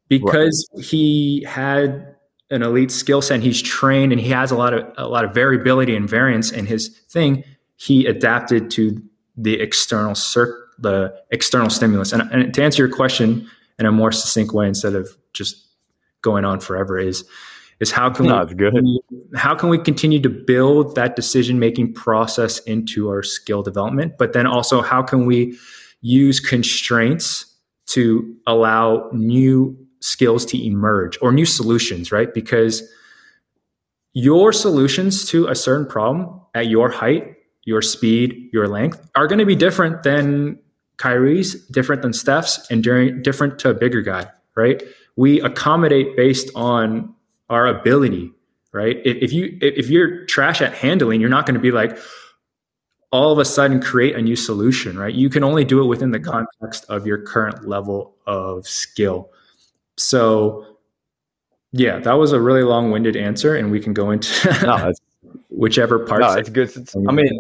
because 0.08 0.70
right. 0.74 0.84
he 0.84 1.46
had 1.48 2.16
an 2.50 2.64
elite 2.64 2.92
skill 2.92 3.22
set 3.22 3.36
and 3.36 3.44
he's 3.44 3.62
trained 3.62 4.12
and 4.12 4.20
he 4.20 4.30
has 4.30 4.52
a 4.52 4.56
lot 4.56 4.74
of 4.74 4.86
a 4.98 5.08
lot 5.08 5.24
of 5.24 5.34
variability 5.34 5.96
and 5.96 6.10
variance 6.10 6.52
in 6.52 6.66
his 6.66 6.90
thing 7.10 7.44
he 7.78 8.06
adapted 8.06 8.70
to 8.70 9.02
the 9.38 9.60
external 9.60 10.14
cir- 10.14 10.61
the 10.80 11.14
external 11.32 11.70
stimulus 11.70 12.12
and, 12.12 12.24
and 12.32 12.54
to 12.54 12.64
answer 12.64 12.86
your 12.86 12.96
question 12.96 13.48
in 13.80 13.86
a 13.86 13.92
more 13.92 14.12
succinct 14.12 14.54
way 14.54 14.68
instead 14.68 14.96
of 14.96 15.10
just 15.34 15.68
going 16.22 16.46
on 16.46 16.60
forever 16.60 16.98
is 16.98 17.24
is 17.80 17.90
how 17.90 18.12
can 18.12 18.28
no, 18.28 18.46
we 18.46 18.54
good. 18.54 18.74
how 19.36 19.56
can 19.56 19.70
we 19.70 19.78
continue 19.78 20.20
to 20.20 20.30
build 20.30 20.96
that 20.96 21.16
decision 21.16 21.60
making 21.60 21.94
process 21.94 22.60
into 22.60 23.10
our 23.10 23.24
skill 23.24 23.64
development 23.64 24.14
but 24.18 24.34
then 24.34 24.46
also 24.46 24.82
how 24.82 25.02
can 25.02 25.26
we 25.26 25.58
use 26.02 26.40
constraints 26.40 27.46
to 27.88 28.36
allow 28.48 29.10
new 29.12 29.78
skills 30.00 30.46
to 30.46 30.66
emerge 30.66 31.18
or 31.22 31.32
new 31.32 31.46
solutions, 31.46 32.12
right? 32.12 32.34
Because 32.34 32.84
your 34.14 34.52
solutions 34.52 35.26
to 35.30 35.48
a 35.48 35.56
certain 35.56 35.86
problem 35.86 36.42
at 36.54 36.68
your 36.68 36.90
height, 36.90 37.36
your 37.64 37.82
speed, 37.82 38.50
your 38.52 38.68
length 38.68 39.10
are 39.16 39.28
going 39.28 39.40
to 39.40 39.46
be 39.46 39.56
different 39.56 40.04
than 40.04 40.60
Kyrie's, 41.02 41.66
different 41.68 42.04
than 42.04 42.14
Steph's, 42.14 42.66
and 42.70 42.84
during, 42.84 43.22
different 43.24 43.58
to 43.60 43.70
a 43.70 43.74
bigger 43.74 44.02
guy, 44.02 44.28
right? 44.56 44.82
We 45.16 45.42
accommodate 45.42 46.16
based 46.16 46.52
on 46.56 47.14
our 47.50 47.66
ability, 47.66 48.32
right? 48.72 48.98
If, 49.04 49.18
if 49.18 49.34
you 49.34 49.58
if 49.62 49.90
you're 49.90 50.26
trash 50.28 50.62
at 50.62 50.74
handling, 50.74 51.20
you're 51.20 51.30
not 51.30 51.46
going 51.46 51.56
to 51.56 51.62
be 51.62 51.72
like 51.72 51.98
all 53.12 53.34
of 53.34 53.40
a 53.40 53.46
sudden 53.46 53.82
create 53.82 54.16
a 54.16 54.22
new 54.22 54.36
solution, 54.36 54.98
right? 54.98 55.14
You 55.14 55.30
can 55.30 55.44
only 55.44 55.66
do 55.66 55.82
it 55.82 55.88
within 55.88 56.12
the 56.12 56.20
context 56.20 56.86
of 56.88 57.06
your 57.06 57.18
current 57.18 57.68
level 57.68 58.16
of 58.26 58.68
skill. 58.68 59.32
So, 59.98 60.78
yeah, 61.74 62.00
that 62.00 62.14
was 62.14 62.32
a 62.32 62.40
really 62.40 62.64
long-winded 62.64 63.18
answer, 63.18 63.56
and 63.56 63.70
we 63.70 63.82
can 63.82 63.94
go 63.94 64.12
into 64.12 64.50
no, 64.66 64.94
whichever 65.50 66.00
part. 66.00 66.22
No, 66.22 66.34
it's 66.34 66.50
good. 66.50 66.70
It's, 66.76 66.96
I 66.96 67.12
mean, 67.12 67.38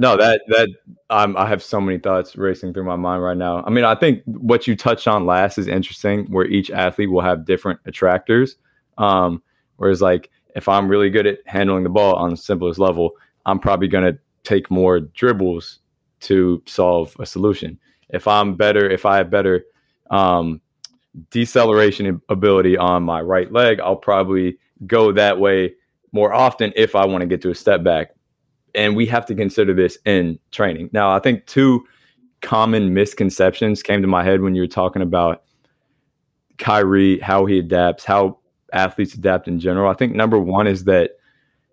no, 0.00 0.16
that 0.16 0.42
that 0.46 0.68
I 1.10 1.46
have 1.46 1.60
so 1.60 1.80
many 1.80 1.98
thoughts 1.98 2.36
racing 2.36 2.72
through 2.72 2.84
my 2.84 2.94
mind 2.94 3.20
right 3.20 3.36
now. 3.36 3.64
I 3.66 3.70
mean, 3.70 3.84
I 3.84 3.96
think 3.96 4.22
what 4.24 4.68
you 4.68 4.76
touched 4.76 5.08
on 5.08 5.26
last 5.26 5.58
is 5.58 5.66
interesting, 5.66 6.26
where 6.30 6.46
each 6.46 6.70
athlete 6.70 7.10
will 7.10 7.20
have 7.20 7.44
different 7.44 7.80
attractors. 7.84 8.56
Um, 8.96 9.42
whereas, 9.76 10.00
like, 10.00 10.30
if 10.54 10.68
I'm 10.68 10.88
really 10.88 11.10
good 11.10 11.26
at 11.26 11.40
handling 11.46 11.82
the 11.82 11.90
ball 11.90 12.14
on 12.14 12.30
the 12.30 12.36
simplest 12.36 12.78
level, 12.78 13.16
I'm 13.44 13.58
probably 13.58 13.88
going 13.88 14.04
to 14.04 14.18
take 14.44 14.70
more 14.70 15.00
dribbles 15.00 15.80
to 16.20 16.62
solve 16.64 17.16
a 17.18 17.26
solution. 17.26 17.76
If 18.10 18.28
I'm 18.28 18.54
better, 18.54 18.88
if 18.88 19.04
I 19.04 19.16
have 19.16 19.30
better 19.30 19.64
um, 20.10 20.60
deceleration 21.30 22.22
ability 22.28 22.78
on 22.78 23.02
my 23.02 23.20
right 23.20 23.50
leg, 23.50 23.80
I'll 23.80 23.96
probably 23.96 24.58
go 24.86 25.10
that 25.10 25.40
way 25.40 25.74
more 26.12 26.32
often 26.32 26.72
if 26.76 26.94
I 26.94 27.04
want 27.04 27.22
to 27.22 27.26
get 27.26 27.42
to 27.42 27.50
a 27.50 27.54
step 27.54 27.82
back. 27.82 28.12
And 28.78 28.96
we 28.96 29.06
have 29.06 29.26
to 29.26 29.34
consider 29.34 29.74
this 29.74 29.98
in 30.06 30.38
training. 30.52 30.90
Now, 30.92 31.10
I 31.10 31.18
think 31.18 31.44
two 31.46 31.84
common 32.42 32.94
misconceptions 32.94 33.82
came 33.82 34.02
to 34.02 34.08
my 34.08 34.22
head 34.22 34.40
when 34.40 34.54
you 34.54 34.62
were 34.62 34.68
talking 34.68 35.02
about 35.02 35.42
Kyrie, 36.58 37.18
how 37.18 37.44
he 37.44 37.58
adapts, 37.58 38.04
how 38.04 38.38
athletes 38.72 39.14
adapt 39.14 39.48
in 39.48 39.58
general. 39.58 39.90
I 39.90 39.94
think 39.94 40.14
number 40.14 40.38
one 40.38 40.68
is 40.68 40.84
that 40.84 41.12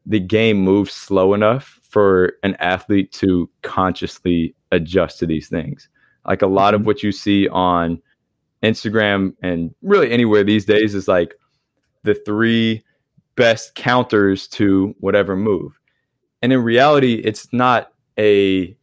the 0.06 0.20
game 0.20 0.58
moves 0.58 0.94
slow 0.94 1.34
enough 1.34 1.80
for 1.84 2.34
an 2.42 2.56
athlete 2.56 3.12
to 3.14 3.50
consciously 3.62 4.56
adjust 4.72 5.20
to 5.20 5.28
these 5.28 5.48
things. 5.48 5.88
Like 6.26 6.42
a 6.42 6.48
lot 6.48 6.74
of 6.74 6.82
mm-hmm. 6.82 6.88
what 6.88 7.04
you 7.04 7.12
see 7.12 7.48
on 7.50 8.02
Instagram 8.64 9.36
and 9.44 9.74
really 9.84 10.12
anywhere 10.12 10.44
these 10.44 10.66
days 10.66 10.96
is 10.96 11.08
like 11.08 11.36
the 12.04 12.16
three 12.16 12.84
best 13.36 13.76
counters 13.76 14.48
to 14.48 14.96
whatever 15.00 15.36
move. 15.36 15.80
And 16.46 16.54
in 16.54 16.62
reality, 16.62 17.16
it's 17.16 17.52
not 17.52 17.92
a 18.20 18.78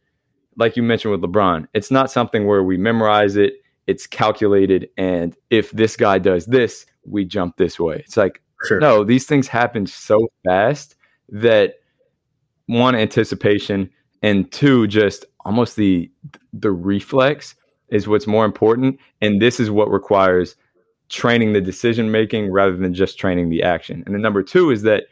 like 0.57 0.75
you 0.75 0.83
mentioned 0.83 1.13
with 1.13 1.21
LeBron, 1.21 1.65
it's 1.73 1.89
not 1.89 2.11
something 2.11 2.45
where 2.45 2.61
we 2.61 2.75
memorize 2.75 3.37
it, 3.37 3.53
it's 3.87 4.05
calculated 4.05 4.89
and 4.97 5.37
if 5.49 5.71
this 5.71 5.95
guy 5.95 6.19
does 6.19 6.45
this, 6.45 6.85
we 7.05 7.23
jump 7.23 7.55
this 7.55 7.79
way. 7.79 8.03
It's 8.05 8.17
like 8.17 8.41
sure. 8.65 8.81
no, 8.81 9.05
these 9.05 9.25
things 9.27 9.47
happen 9.47 9.87
so 9.87 10.27
fast 10.43 10.97
that 11.29 11.75
one 12.65 12.95
anticipation 12.95 13.89
and 14.21 14.51
two 14.51 14.85
just 14.85 15.23
almost 15.45 15.77
the 15.77 16.11
the 16.51 16.71
reflex 16.71 17.55
is 17.87 18.09
what's 18.09 18.27
more 18.27 18.43
important. 18.43 18.99
And 19.21 19.41
this 19.41 19.57
is 19.61 19.71
what 19.71 19.89
requires 19.89 20.57
training 21.07 21.53
the 21.53 21.61
decision 21.61 22.11
making 22.11 22.51
rather 22.51 22.75
than 22.75 22.93
just 22.93 23.17
training 23.17 23.49
the 23.49 23.63
action. 23.63 24.03
And 24.05 24.13
the 24.13 24.19
number 24.19 24.43
two 24.43 24.69
is 24.69 24.81
that 24.81 25.05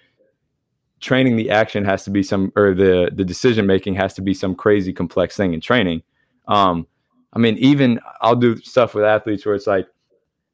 training 1.02 1.36
the 1.36 1.50
action 1.50 1.84
has 1.86 2.04
to 2.06 2.10
be 2.10 2.24
some, 2.24 2.54
or 2.56 2.74
the 2.74 3.12
the 3.14 3.26
decision 3.26 3.66
making 3.66 3.96
has 3.96 4.14
to 4.14 4.22
be 4.22 4.34
some 4.34 4.56
crazy 4.56 4.94
complex 4.94 5.36
thing 5.36 5.54
in 5.54 5.62
training. 5.62 6.04
Um, 6.48 6.88
I 7.34 7.40
mean, 7.40 7.58
even 7.58 8.00
I'll 8.22 8.36
do 8.36 8.58
stuff 8.58 8.94
with 8.94 9.04
athletes 9.04 9.46
where 9.46 9.56
it's 9.56 9.68
like, 9.68 9.88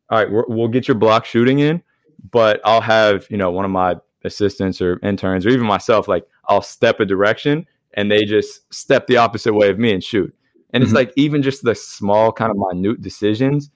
all 0.09 0.19
right, 0.19 0.27
we'll 0.47 0.67
get 0.67 0.87
your 0.87 0.95
block 0.95 1.25
shooting 1.25 1.59
in, 1.59 1.83
but 2.31 2.61
I'll 2.65 2.81
have 2.81 3.27
you 3.29 3.37
know 3.37 3.51
one 3.51 3.65
of 3.65 3.71
my 3.71 3.95
assistants 4.23 4.81
or 4.81 4.99
interns 5.03 5.45
or 5.45 5.49
even 5.49 5.65
myself 5.65 6.07
like 6.07 6.25
I'll 6.49 6.61
step 6.61 6.99
a 6.99 7.05
direction 7.05 7.65
and 7.93 8.11
they 8.11 8.25
just 8.25 8.73
step 8.73 9.07
the 9.07 9.17
opposite 9.17 9.53
way 9.53 9.69
of 9.69 9.79
me 9.79 9.93
and 9.93 10.03
shoot. 10.03 10.33
And 10.71 10.83
mm-hmm. 10.83 10.89
it's 10.89 10.95
like 10.95 11.13
even 11.15 11.41
just 11.41 11.63
the 11.63 11.75
small 11.75 12.31
kind 12.31 12.51
of 12.51 12.57
minute 12.57 13.01
decisions 13.01 13.69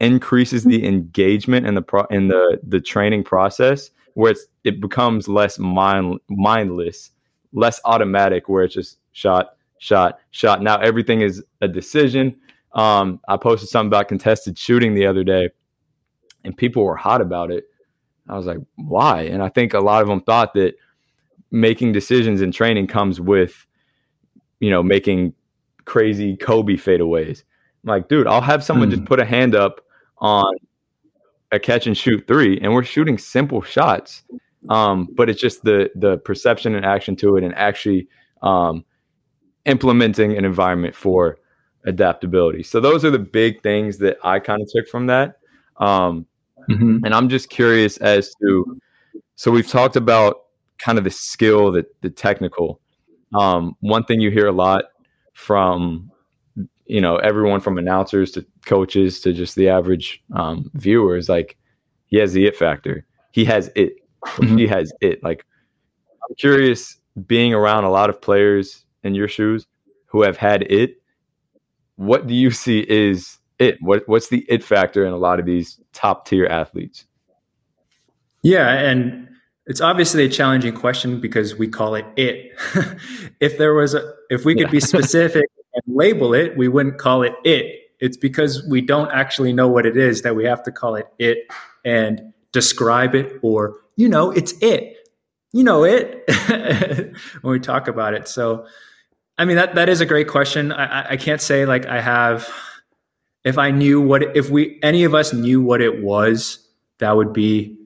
increases 0.00 0.64
the 0.64 0.86
engagement 0.86 1.66
in 1.66 1.74
the 1.74 1.82
pro 1.82 2.04
in 2.04 2.28
the 2.28 2.60
the 2.66 2.80
training 2.80 3.24
process 3.24 3.90
where 4.14 4.32
it's 4.32 4.46
it 4.64 4.80
becomes 4.80 5.28
less 5.28 5.58
mind 5.58 6.18
mindless, 6.28 7.10
less 7.52 7.80
automatic 7.84 8.48
where 8.48 8.64
it's 8.64 8.74
just 8.74 8.98
shot, 9.12 9.56
shot, 9.78 10.18
shot. 10.30 10.62
Now 10.62 10.78
everything 10.78 11.20
is 11.20 11.42
a 11.60 11.68
decision. 11.68 12.36
Um, 12.72 13.20
I 13.28 13.36
posted 13.36 13.68
something 13.68 13.88
about 13.88 14.08
contested 14.08 14.58
shooting 14.58 14.94
the 14.94 15.06
other 15.06 15.22
day, 15.22 15.50
and 16.44 16.56
people 16.56 16.84
were 16.84 16.96
hot 16.96 17.20
about 17.20 17.50
it. 17.50 17.64
I 18.28 18.36
was 18.36 18.46
like, 18.46 18.58
why? 18.76 19.22
And 19.22 19.42
I 19.42 19.48
think 19.48 19.74
a 19.74 19.80
lot 19.80 20.02
of 20.02 20.08
them 20.08 20.22
thought 20.22 20.54
that 20.54 20.74
making 21.50 21.92
decisions 21.92 22.40
in 22.40 22.50
training 22.50 22.86
comes 22.86 23.20
with, 23.20 23.66
you 24.60 24.70
know, 24.70 24.82
making 24.82 25.34
crazy 25.84 26.36
Kobe 26.36 26.74
fadeaways. 26.74 27.42
I'm 27.84 27.88
like, 27.88 28.08
dude, 28.08 28.26
I'll 28.26 28.40
have 28.40 28.64
someone 28.64 28.88
mm. 28.88 28.92
just 28.92 29.04
put 29.04 29.20
a 29.20 29.24
hand 29.24 29.54
up 29.54 29.82
on 30.18 30.54
a 31.54 31.58
catch 31.58 31.86
and 31.86 31.96
shoot 31.96 32.26
three, 32.26 32.58
and 32.60 32.72
we're 32.74 32.84
shooting 32.84 33.18
simple 33.18 33.62
shots. 33.62 34.22
Um, 34.68 35.08
but 35.14 35.28
it's 35.28 35.40
just 35.40 35.62
the 35.62 35.90
the 35.94 36.18
perception 36.18 36.74
and 36.74 36.84
action 36.84 37.16
to 37.16 37.36
it, 37.36 37.44
and 37.44 37.54
actually 37.54 38.08
um, 38.42 38.84
implementing 39.64 40.36
an 40.36 40.44
environment 40.44 40.94
for 40.94 41.38
adaptability. 41.86 42.62
So 42.62 42.80
those 42.80 43.04
are 43.04 43.10
the 43.10 43.18
big 43.18 43.62
things 43.62 43.98
that 43.98 44.16
I 44.24 44.38
kind 44.38 44.62
of 44.62 44.68
took 44.70 44.88
from 44.88 45.06
that. 45.06 45.36
Um, 45.76 46.26
mm-hmm. 46.70 47.04
And 47.04 47.14
I'm 47.14 47.28
just 47.28 47.50
curious 47.50 47.98
as 47.98 48.30
to 48.40 48.80
so 49.36 49.50
we've 49.50 49.68
talked 49.68 49.96
about 49.96 50.36
kind 50.78 50.98
of 50.98 51.04
the 51.04 51.10
skill, 51.10 51.72
the 51.72 51.84
the 52.00 52.10
technical. 52.10 52.80
Um, 53.34 53.76
one 53.80 54.04
thing 54.04 54.20
you 54.20 54.30
hear 54.30 54.46
a 54.46 54.52
lot 54.52 54.84
from 55.32 56.10
you 56.86 57.00
know 57.00 57.16
everyone 57.16 57.60
from 57.60 57.78
announcers 57.78 58.30
to 58.32 58.44
coaches 58.66 59.20
to 59.20 59.32
just 59.32 59.56
the 59.56 59.68
average 59.68 60.22
um, 60.34 60.70
viewer 60.74 61.16
is 61.16 61.28
like 61.28 61.56
he 62.06 62.18
has 62.18 62.32
the 62.32 62.46
it 62.46 62.56
factor. 62.56 63.04
He 63.32 63.44
has 63.46 63.70
it. 63.74 63.94
Mm-hmm. 64.24 64.56
He 64.58 64.66
has 64.66 64.92
it. 65.00 65.22
Like 65.22 65.44
I'm 66.28 66.34
curious 66.36 66.96
being 67.26 67.54
around 67.54 67.84
a 67.84 67.90
lot 67.90 68.10
of 68.10 68.20
players 68.20 68.84
in 69.02 69.14
your 69.14 69.28
shoes 69.28 69.66
who 70.06 70.22
have 70.22 70.36
had 70.36 70.62
it. 70.70 71.02
What 71.96 72.26
do 72.26 72.34
you 72.34 72.50
see 72.50 72.80
is 72.88 73.38
it? 73.58 73.76
What 73.80 74.08
what's 74.08 74.28
the 74.28 74.44
it 74.48 74.62
factor 74.62 75.06
in 75.06 75.12
a 75.12 75.16
lot 75.16 75.40
of 75.40 75.46
these 75.46 75.80
top 75.92 76.26
tier 76.26 76.46
athletes? 76.46 77.06
Yeah, 78.42 78.68
and 78.68 79.28
it's 79.66 79.80
obviously 79.80 80.24
a 80.24 80.28
challenging 80.28 80.74
question 80.74 81.20
because 81.20 81.56
we 81.56 81.68
call 81.68 81.94
it 81.94 82.04
it. 82.16 82.52
if 83.40 83.56
there 83.58 83.74
was 83.74 83.94
a 83.94 84.12
if 84.28 84.44
we 84.44 84.54
could 84.54 84.70
be 84.70 84.80
specific 84.94 85.46
and 85.74 85.96
label 85.96 86.34
it, 86.34 86.56
we 86.56 86.68
wouldn't 86.68 86.98
call 86.98 87.22
it 87.22 87.34
it. 87.44 87.80
It's 88.00 88.16
because 88.16 88.66
we 88.68 88.80
don't 88.80 89.10
actually 89.12 89.52
know 89.52 89.68
what 89.68 89.86
it 89.86 89.96
is 89.96 90.22
that 90.22 90.36
we 90.36 90.44
have 90.44 90.62
to 90.64 90.72
call 90.72 90.94
it 90.94 91.08
it 91.18 91.38
and 91.84 92.32
describe 92.52 93.14
it 93.14 93.38
or 93.42 93.76
you 93.96 94.08
know, 94.08 94.30
it's 94.30 94.52
it. 94.60 95.08
You 95.52 95.62
know 95.62 95.84
it 95.84 96.28
when 97.42 97.52
we 97.52 97.60
talk 97.60 97.86
about 97.86 98.14
it. 98.14 98.26
So 98.26 98.66
I 99.38 99.44
mean 99.44 99.56
that 99.56 99.76
that 99.76 99.88
is 99.88 100.00
a 100.00 100.06
great 100.06 100.28
question. 100.28 100.72
I, 100.72 101.12
I 101.12 101.16
can't 101.16 101.40
say 101.40 101.64
like 101.64 101.86
I 101.86 102.00
have 102.00 102.48
if 103.44 103.58
I 103.58 103.70
knew 103.70 104.00
what 104.00 104.36
if 104.36 104.50
we 104.50 104.80
any 104.82 105.04
of 105.04 105.14
us 105.14 105.32
knew 105.32 105.62
what 105.62 105.80
it 105.80 106.02
was, 106.02 106.58
that 106.98 107.16
would 107.16 107.32
be 107.32 107.76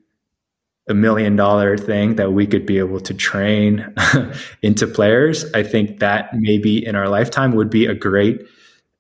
a 0.89 0.95
million 0.95 1.37
dollar 1.37 1.77
thing 1.77 2.17
that 2.17 2.33
we 2.33 2.47
could 2.47 2.67
be 2.67 2.79
able 2.79 3.01
to 3.01 3.15
train 3.15 3.95
into 4.63 4.87
players. 4.87 5.45
I 5.53 5.63
think 5.63 6.01
that 6.01 6.35
maybe 6.35 6.85
in 6.85 6.97
our 6.97 7.09
lifetime 7.09 7.53
would 7.53 7.71
be 7.71 7.87
a 7.87 7.95
great. 7.95 8.41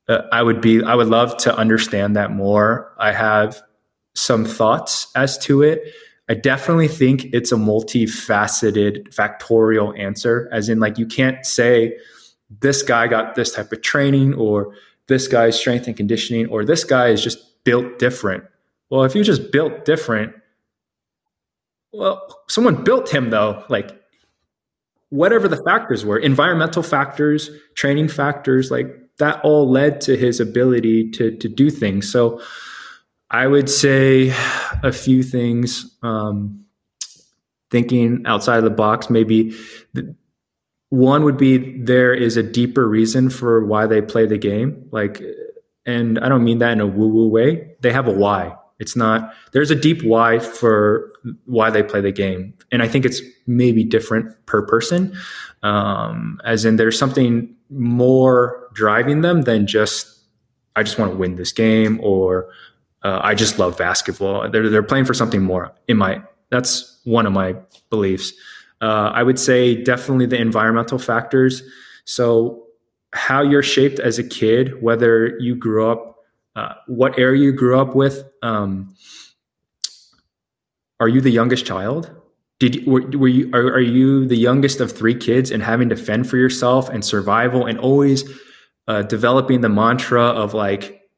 Uh, 0.08 0.22
I 0.32 0.42
would 0.42 0.60
be. 0.60 0.82
I 0.82 0.94
would 0.94 1.08
love 1.08 1.36
to 1.38 1.56
understand 1.56 2.16
that 2.16 2.30
more. 2.30 2.94
I 2.98 3.12
have 3.12 3.60
some 4.14 4.44
thoughts 4.44 5.08
as 5.14 5.38
to 5.38 5.62
it. 5.62 5.82
I 6.28 6.34
definitely 6.34 6.88
think 6.88 7.26
it's 7.32 7.52
a 7.52 7.56
multifaceted 7.56 9.14
factorial 9.14 9.98
answer, 9.98 10.48
as 10.52 10.68
in, 10.68 10.78
like, 10.78 10.98
you 10.98 11.06
can't 11.06 11.44
say 11.46 11.96
this 12.60 12.82
guy 12.82 13.06
got 13.06 13.34
this 13.34 13.54
type 13.54 13.72
of 13.72 13.80
training, 13.80 14.34
or 14.34 14.74
this 15.06 15.26
guy's 15.26 15.58
strength 15.58 15.86
and 15.86 15.96
conditioning, 15.96 16.46
or 16.48 16.64
this 16.64 16.84
guy 16.84 17.08
is 17.08 17.22
just 17.24 17.64
built 17.64 17.98
different. 17.98 18.44
Well, 18.90 19.04
if 19.04 19.14
you 19.14 19.24
just 19.24 19.52
built 19.52 19.86
different, 19.86 20.34
well, 21.92 22.42
someone 22.48 22.84
built 22.84 23.12
him 23.12 23.30
though, 23.30 23.64
like 23.68 24.00
whatever 25.10 25.48
the 25.48 25.62
factors 25.64 26.04
were, 26.04 26.18
environmental 26.18 26.82
factors, 26.82 27.50
training 27.74 28.08
factors, 28.08 28.70
like 28.70 28.86
that 29.18 29.40
all 29.42 29.70
led 29.70 30.00
to 30.02 30.16
his 30.16 30.40
ability 30.40 31.10
to 31.12 31.36
to 31.36 31.48
do 31.48 31.70
things. 31.70 32.10
So 32.10 32.40
I 33.30 33.46
would 33.46 33.68
say 33.68 34.34
a 34.82 34.92
few 34.92 35.22
things. 35.22 35.96
Um, 36.02 36.64
thinking 37.70 38.22
outside 38.26 38.58
of 38.58 38.64
the 38.64 38.70
box, 38.70 39.10
maybe 39.10 39.54
the, 39.92 40.14
one 40.90 41.22
would 41.24 41.36
be 41.36 41.78
there 41.82 42.14
is 42.14 42.36
a 42.36 42.42
deeper 42.42 42.88
reason 42.88 43.28
for 43.30 43.64
why 43.64 43.86
they 43.86 44.00
play 44.00 44.26
the 44.26 44.38
game. 44.38 44.88
Like, 44.90 45.22
and 45.84 46.18
I 46.18 46.28
don't 46.28 46.44
mean 46.44 46.58
that 46.58 46.72
in 46.72 46.80
a 46.80 46.86
woo 46.86 47.08
woo 47.08 47.28
way. 47.28 47.76
They 47.80 47.92
have 47.92 48.08
a 48.08 48.12
why. 48.12 48.56
It's 48.78 48.94
not, 48.94 49.32
there's 49.52 49.70
a 49.70 49.74
deep 49.74 50.02
why 50.02 50.38
for 50.38 51.12
why 51.46 51.70
they 51.70 51.82
play 51.82 52.00
the 52.00 52.12
game. 52.12 52.54
And 52.70 52.82
I 52.82 52.88
think 52.88 53.04
it's 53.04 53.20
maybe 53.46 53.84
different 53.84 54.34
per 54.46 54.62
person. 54.62 55.16
Um, 55.62 56.40
as 56.44 56.64
in, 56.64 56.76
there's 56.76 56.98
something 56.98 57.54
more 57.70 58.68
driving 58.72 59.22
them 59.22 59.42
than 59.42 59.66
just, 59.66 60.20
I 60.76 60.82
just 60.82 60.98
want 60.98 61.12
to 61.12 61.18
win 61.18 61.34
this 61.34 61.52
game 61.52 61.98
or 62.02 62.50
uh, 63.02 63.20
I 63.22 63.34
just 63.34 63.58
love 63.58 63.76
basketball. 63.76 64.48
They're, 64.50 64.68
they're 64.68 64.82
playing 64.82 65.06
for 65.06 65.14
something 65.14 65.42
more 65.42 65.72
in 65.88 65.96
my, 65.96 66.22
that's 66.50 67.00
one 67.04 67.26
of 67.26 67.32
my 67.32 67.56
beliefs. 67.90 68.32
Uh, 68.80 69.10
I 69.12 69.22
would 69.22 69.38
say 69.38 69.82
definitely 69.82 70.26
the 70.26 70.40
environmental 70.40 70.98
factors. 70.98 71.62
So, 72.04 72.64
how 73.14 73.42
you're 73.42 73.62
shaped 73.62 73.98
as 73.98 74.18
a 74.18 74.22
kid, 74.22 74.82
whether 74.82 75.38
you 75.38 75.54
grew 75.54 75.90
up 75.90 76.17
uh, 76.58 76.74
what 76.88 77.16
area 77.18 77.40
you 77.40 77.52
grew 77.52 77.78
up 77.78 77.94
with. 77.94 78.24
Um, 78.42 78.94
are 80.98 81.08
you 81.08 81.20
the 81.20 81.30
youngest 81.30 81.64
child? 81.64 82.10
Did 82.58 82.84
were, 82.84 83.02
were 83.16 83.28
you 83.28 83.48
are, 83.54 83.74
are, 83.74 83.80
you 83.80 84.26
the 84.26 84.36
youngest 84.36 84.80
of 84.80 84.90
three 84.90 85.14
kids 85.14 85.52
and 85.52 85.62
having 85.62 85.88
to 85.90 85.96
fend 85.96 86.28
for 86.28 86.36
yourself 86.36 86.88
and 86.88 87.04
survival 87.04 87.66
and 87.66 87.78
always 87.78 88.28
uh, 88.88 89.02
developing 89.02 89.60
the 89.60 89.68
mantra 89.68 90.24
of 90.24 90.54
like 90.54 91.08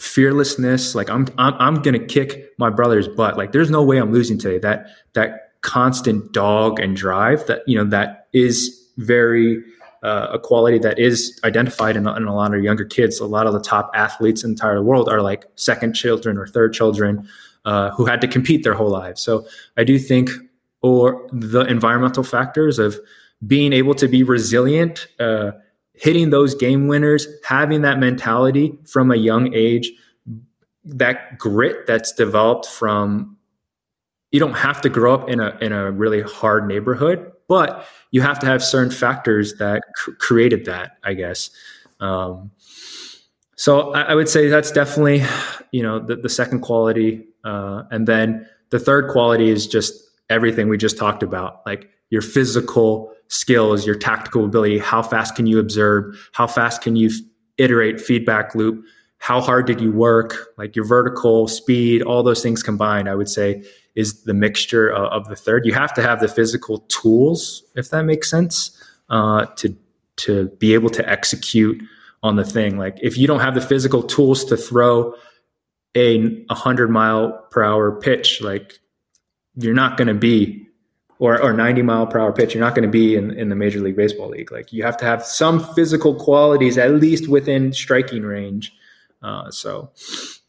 fearlessness? 0.00 0.96
Like 0.96 1.08
I'm 1.08 1.28
I'm 1.38 1.54
I'm 1.54 1.82
gonna 1.82 2.04
kick 2.04 2.50
my 2.58 2.70
brother's 2.70 3.06
butt. 3.06 3.36
Like 3.36 3.52
there's 3.52 3.70
no 3.70 3.84
way 3.84 3.98
I'm 3.98 4.12
losing 4.12 4.36
today. 4.36 4.58
That 4.58 4.88
that 5.12 5.52
constant 5.60 6.32
dog 6.32 6.80
and 6.80 6.96
drive 6.96 7.46
that 7.46 7.62
you 7.68 7.76
know 7.76 7.88
that 7.90 8.26
is 8.32 8.84
very 8.96 9.62
uh, 10.02 10.28
a 10.32 10.38
quality 10.38 10.78
that 10.78 10.98
is 10.98 11.40
identified 11.44 11.96
in, 11.96 12.06
in, 12.08 12.24
a 12.24 12.34
lot 12.34 12.54
of 12.54 12.62
younger 12.62 12.84
kids. 12.84 13.18
A 13.18 13.26
lot 13.26 13.46
of 13.46 13.52
the 13.52 13.60
top 13.60 13.90
athletes 13.94 14.44
in 14.44 14.50
the 14.50 14.52
entire 14.52 14.82
world 14.82 15.08
are 15.08 15.22
like 15.22 15.46
second 15.56 15.94
children 15.94 16.38
or 16.38 16.46
third 16.46 16.72
children 16.72 17.28
uh, 17.64 17.90
who 17.90 18.04
had 18.04 18.20
to 18.20 18.28
compete 18.28 18.62
their 18.62 18.74
whole 18.74 18.90
lives. 18.90 19.20
So 19.20 19.46
I 19.76 19.84
do 19.84 19.98
think, 19.98 20.30
or 20.82 21.28
the 21.32 21.60
environmental 21.62 22.22
factors 22.22 22.78
of 22.78 22.98
being 23.46 23.72
able 23.72 23.94
to 23.94 24.08
be 24.08 24.22
resilient, 24.22 25.06
uh, 25.18 25.52
hitting 25.94 26.30
those 26.30 26.54
game 26.54 26.86
winners, 26.86 27.26
having 27.44 27.82
that 27.82 27.98
mentality 27.98 28.78
from 28.86 29.10
a 29.10 29.16
young 29.16 29.52
age, 29.52 29.90
that 30.84 31.38
grit 31.38 31.86
that's 31.86 32.12
developed 32.12 32.66
from. 32.66 33.36
You 34.30 34.40
don't 34.40 34.54
have 34.54 34.80
to 34.82 34.88
grow 34.88 35.14
up 35.14 35.28
in 35.28 35.40
a 35.40 35.56
in 35.60 35.72
a 35.72 35.90
really 35.90 36.20
hard 36.22 36.68
neighborhood, 36.68 37.32
but 37.48 37.86
you 38.10 38.20
have 38.20 38.38
to 38.40 38.46
have 38.46 38.62
certain 38.62 38.92
factors 38.92 39.54
that 39.54 39.82
cr- 39.96 40.12
created 40.12 40.66
that, 40.66 40.92
I 41.02 41.14
guess. 41.14 41.50
Um, 42.00 42.50
so 43.56 43.92
I, 43.92 44.02
I, 44.02 44.14
would 44.14 44.28
say 44.28 44.48
that's 44.48 44.70
definitely, 44.70 45.24
you 45.72 45.82
know, 45.82 45.98
the, 45.98 46.14
the 46.14 46.28
second 46.28 46.60
quality. 46.60 47.26
Uh, 47.42 47.82
and 47.90 48.06
then 48.06 48.46
the 48.70 48.78
third 48.78 49.10
quality 49.10 49.50
is 49.50 49.66
just 49.66 49.94
everything 50.30 50.68
we 50.68 50.78
just 50.78 50.96
talked 50.96 51.24
about, 51.24 51.62
like 51.66 51.88
your 52.10 52.22
physical 52.22 53.12
skills, 53.28 53.84
your 53.86 53.96
tactical 53.96 54.44
ability. 54.44 54.78
How 54.78 55.02
fast 55.02 55.34
can 55.34 55.46
you 55.46 55.58
observe? 55.58 56.30
How 56.32 56.46
fast 56.46 56.82
can 56.82 56.94
you 56.94 57.10
iterate 57.56 58.00
feedback 58.00 58.54
loop? 58.54 58.84
How 59.18 59.40
hard 59.40 59.66
did 59.66 59.80
you 59.80 59.90
work? 59.90 60.50
Like 60.56 60.76
your 60.76 60.84
vertical 60.84 61.48
speed, 61.48 62.02
all 62.02 62.22
those 62.22 62.42
things 62.42 62.62
combined, 62.62 63.08
I 63.08 63.16
would 63.16 63.28
say 63.28 63.64
is 63.98 64.22
the 64.22 64.32
mixture 64.32 64.88
of, 64.88 65.10
of 65.12 65.28
the 65.28 65.34
third. 65.34 65.66
You 65.66 65.74
have 65.74 65.92
to 65.94 66.02
have 66.02 66.20
the 66.20 66.28
physical 66.28 66.78
tools, 66.86 67.64
if 67.74 67.90
that 67.90 68.04
makes 68.04 68.30
sense, 68.30 68.80
uh, 69.10 69.46
to 69.56 69.76
to 70.18 70.48
be 70.58 70.72
able 70.74 70.90
to 70.90 71.08
execute 71.08 71.82
on 72.22 72.36
the 72.36 72.44
thing. 72.44 72.78
Like 72.78 72.98
if 73.02 73.18
you 73.18 73.26
don't 73.26 73.40
have 73.40 73.56
the 73.56 73.60
physical 73.60 74.02
tools 74.02 74.44
to 74.46 74.56
throw 74.56 75.14
a 75.96 76.44
100 76.46 76.90
mile 76.90 77.46
per 77.50 77.64
hour 77.64 78.00
pitch, 78.00 78.40
like 78.40 78.78
you're 79.56 79.74
not 79.74 79.96
going 79.96 80.08
to 80.08 80.14
be 80.14 80.66
or, 81.18 81.40
or 81.42 81.52
90 81.52 81.82
mile 81.82 82.06
per 82.06 82.20
hour 82.20 82.32
pitch, 82.32 82.54
you're 82.54 82.64
not 82.64 82.76
going 82.76 82.86
to 82.86 82.90
be 82.90 83.16
in, 83.16 83.32
in 83.32 83.48
the 83.48 83.56
Major 83.56 83.80
League 83.80 83.96
Baseball 83.96 84.28
league. 84.28 84.52
Like 84.52 84.72
you 84.72 84.84
have 84.84 84.96
to 84.98 85.04
have 85.04 85.24
some 85.24 85.58
physical 85.74 86.14
qualities 86.14 86.78
at 86.78 86.92
least 86.94 87.28
within 87.28 87.72
striking 87.72 88.22
range. 88.22 88.72
Uh, 89.22 89.50
so 89.50 89.90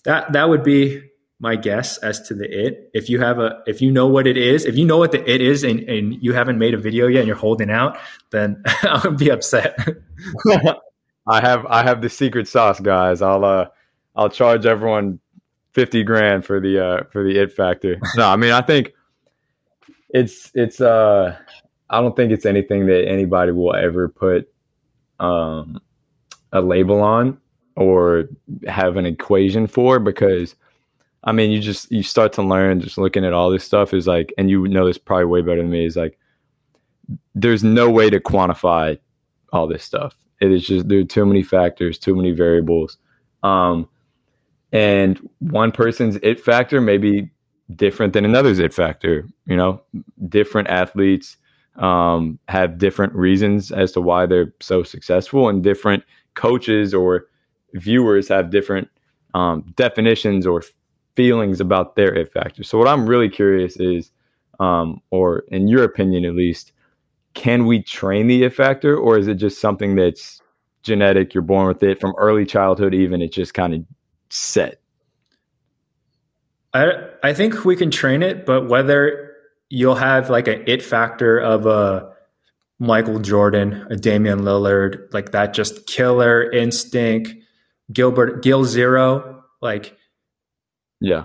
that 0.03 0.31
that 0.33 0.49
would 0.49 0.63
be 0.63 1.09
my 1.39 1.55
guess 1.55 1.97
as 1.99 2.21
to 2.27 2.33
the 2.33 2.45
it. 2.45 2.89
If 2.93 3.09
you 3.09 3.19
have 3.21 3.39
a, 3.39 3.63
if 3.65 3.81
you 3.81 3.91
know 3.91 4.07
what 4.07 4.27
it 4.27 4.37
is, 4.37 4.65
if 4.65 4.77
you 4.77 4.85
know 4.85 4.97
what 4.97 5.11
the 5.11 5.29
it 5.29 5.41
is, 5.41 5.63
and, 5.63 5.79
and 5.81 6.21
you 6.21 6.33
haven't 6.33 6.59
made 6.59 6.73
a 6.73 6.77
video 6.77 7.07
yet, 7.07 7.19
and 7.19 7.27
you're 7.27 7.37
holding 7.37 7.71
out, 7.71 7.97
then 8.31 8.61
I 8.65 9.01
would 9.03 9.17
be 9.17 9.29
upset. 9.29 9.77
I 11.27 11.41
have 11.41 11.65
I 11.67 11.83
have 11.83 12.01
the 12.01 12.09
secret 12.09 12.47
sauce, 12.47 12.79
guys. 12.79 13.21
I'll 13.21 13.45
uh 13.45 13.67
I'll 14.15 14.29
charge 14.29 14.65
everyone 14.65 15.19
fifty 15.73 16.03
grand 16.03 16.45
for 16.45 16.59
the 16.59 16.83
uh 16.83 17.03
for 17.11 17.23
the 17.23 17.39
it 17.39 17.53
factor. 17.53 17.99
No, 18.15 18.27
I 18.27 18.35
mean 18.35 18.51
I 18.51 18.61
think 18.61 18.93
it's 20.09 20.51
it's 20.55 20.81
uh 20.81 21.37
I 21.89 22.01
don't 22.01 22.15
think 22.15 22.31
it's 22.31 22.45
anything 22.45 22.87
that 22.87 23.07
anybody 23.07 23.51
will 23.51 23.75
ever 23.75 24.09
put 24.09 24.51
um 25.19 25.79
a 26.51 26.61
label 26.61 27.01
on 27.01 27.39
or 27.75 28.27
have 28.67 28.97
an 28.97 29.05
equation 29.05 29.67
for 29.67 29.99
because 29.99 30.55
I 31.23 31.31
mean 31.31 31.51
you 31.51 31.59
just 31.59 31.91
you 31.91 32.03
start 32.03 32.33
to 32.33 32.41
learn 32.41 32.79
just 32.81 32.97
looking 32.97 33.25
at 33.25 33.33
all 33.33 33.49
this 33.49 33.63
stuff 33.63 33.93
is 33.93 34.07
like 34.07 34.33
and 34.37 34.49
you 34.49 34.67
know 34.67 34.85
this 34.85 34.97
probably 34.97 35.25
way 35.25 35.41
better 35.41 35.61
than 35.61 35.69
me 35.69 35.85
is 35.85 35.95
like 35.95 36.17
there's 37.35 37.63
no 37.63 37.89
way 37.89 38.09
to 38.09 38.19
quantify 38.19 38.97
all 39.51 39.67
this 39.67 39.83
stuff. 39.83 40.15
It 40.41 40.51
is 40.51 40.65
just 40.65 40.87
there 40.87 40.99
are 40.99 41.03
too 41.03 41.25
many 41.25 41.43
factors, 41.43 41.97
too 41.97 42.15
many 42.15 42.31
variables. 42.31 42.97
Um, 43.43 43.87
and 44.71 45.27
one 45.39 45.71
person's 45.71 46.17
it 46.21 46.39
factor 46.39 46.79
may 46.81 46.97
be 46.97 47.29
different 47.75 48.13
than 48.13 48.25
another's 48.25 48.59
it 48.59 48.73
factor. 48.73 49.27
You 49.45 49.57
know, 49.57 49.81
different 50.27 50.69
athletes 50.69 51.37
um, 51.75 52.39
have 52.47 52.77
different 52.77 53.13
reasons 53.13 53.71
as 53.71 53.91
to 53.93 54.01
why 54.01 54.25
they're 54.25 54.53
so 54.59 54.83
successful, 54.83 55.49
and 55.49 55.63
different 55.63 56.03
coaches 56.35 56.93
or 56.93 57.27
viewers 57.73 58.27
have 58.27 58.49
different 58.49 58.87
um, 59.33 59.73
definitions 59.75 60.45
or 60.45 60.63
feelings 61.19 61.59
about 61.59 61.97
their 61.97 62.15
it 62.15 62.31
factor. 62.31 62.63
So, 62.63 62.77
what 62.77 62.87
I'm 62.87 63.05
really 63.05 63.27
curious 63.27 63.75
is, 63.75 64.09
um, 64.61 65.01
or 65.11 65.39
in 65.49 65.67
your 65.67 65.83
opinion 65.83 66.23
at 66.23 66.33
least, 66.33 66.71
can 67.33 67.65
we 67.65 67.83
train 67.83 68.27
the 68.27 68.43
it 68.43 68.53
factor 68.53 68.95
or 68.95 69.17
is 69.17 69.27
it 69.27 69.35
just 69.35 69.59
something 69.59 69.95
that's 69.95 70.41
genetic 70.81 71.33
you're 71.33 71.43
born 71.43 71.67
with 71.67 71.83
it 71.83 71.99
from 71.99 72.13
early 72.17 72.45
childhood 72.45 72.93
even 72.93 73.21
it's 73.21 73.35
just 73.35 73.53
kind 73.53 73.73
of 73.73 73.83
set 74.29 74.79
i 76.73 76.89
i 77.21 77.33
think 77.33 77.65
we 77.65 77.75
can 77.75 77.91
train 77.91 78.23
it 78.23 78.45
but 78.45 78.69
whether 78.69 79.35
you'll 79.69 79.95
have 79.95 80.29
like 80.29 80.47
an 80.47 80.63
it 80.67 80.81
factor 80.81 81.37
of 81.37 81.65
a 81.65 82.09
michael 82.79 83.19
jordan 83.19 83.85
a 83.89 83.95
damian 83.97 84.39
lillard 84.39 85.13
like 85.13 85.31
that 85.33 85.53
just 85.53 85.85
killer 85.85 86.49
instinct 86.51 87.33
gilbert 87.91 88.41
gil 88.41 88.63
zero 88.63 89.43
like 89.61 89.98
yeah 90.99 91.23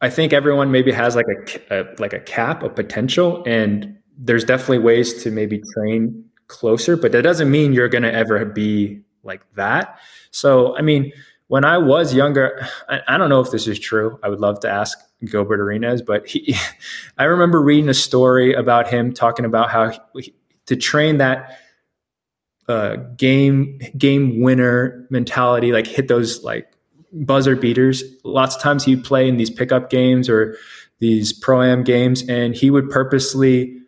i 0.00 0.10
think 0.10 0.32
everyone 0.32 0.70
maybe 0.70 0.92
has 0.92 1.16
like 1.16 1.26
a, 1.70 1.80
a 1.80 1.94
like 1.98 2.12
a 2.12 2.20
cap 2.20 2.62
a 2.62 2.68
potential 2.68 3.42
and 3.46 3.96
there's 4.16 4.44
definitely 4.44 4.78
ways 4.78 5.22
to 5.22 5.30
maybe 5.30 5.62
train 5.74 6.24
closer, 6.48 6.96
but 6.96 7.12
that 7.12 7.22
doesn't 7.22 7.50
mean 7.50 7.72
you're 7.72 7.88
going 7.88 8.02
to 8.02 8.12
ever 8.12 8.44
be 8.44 9.00
like 9.22 9.42
that. 9.54 9.98
So, 10.30 10.76
I 10.76 10.82
mean, 10.82 11.12
when 11.48 11.64
I 11.64 11.78
was 11.78 12.14
younger, 12.14 12.66
I, 12.88 13.00
I, 13.08 13.18
don't 13.18 13.28
know 13.28 13.40
if 13.40 13.50
this 13.50 13.66
is 13.66 13.78
true. 13.78 14.18
I 14.22 14.28
would 14.28 14.40
love 14.40 14.60
to 14.60 14.70
ask 14.70 14.98
Gilbert 15.24 15.60
Arenas, 15.60 16.02
but 16.02 16.26
he, 16.26 16.56
I 17.18 17.24
remember 17.24 17.60
reading 17.60 17.88
a 17.88 17.94
story 17.94 18.54
about 18.54 18.88
him 18.88 19.12
talking 19.12 19.44
about 19.44 19.70
how 19.70 19.92
he, 20.14 20.34
to 20.66 20.76
train 20.76 21.18
that 21.18 21.58
uh, 22.68 22.96
game 23.16 23.78
game 23.96 24.40
winner 24.40 25.06
mentality, 25.10 25.70
like 25.70 25.86
hit 25.86 26.08
those 26.08 26.42
like 26.42 26.72
buzzer 27.24 27.56
beaters. 27.56 28.02
Lots 28.24 28.56
of 28.56 28.62
times 28.62 28.84
he'd 28.84 29.04
play 29.04 29.28
in 29.28 29.36
these 29.36 29.50
pickup 29.50 29.90
games 29.90 30.28
or 30.28 30.56
these 30.98 31.32
pro 31.32 31.62
am 31.62 31.84
games, 31.84 32.26
and 32.28 32.54
he 32.54 32.70
would 32.70 32.90
purposely 32.90 33.78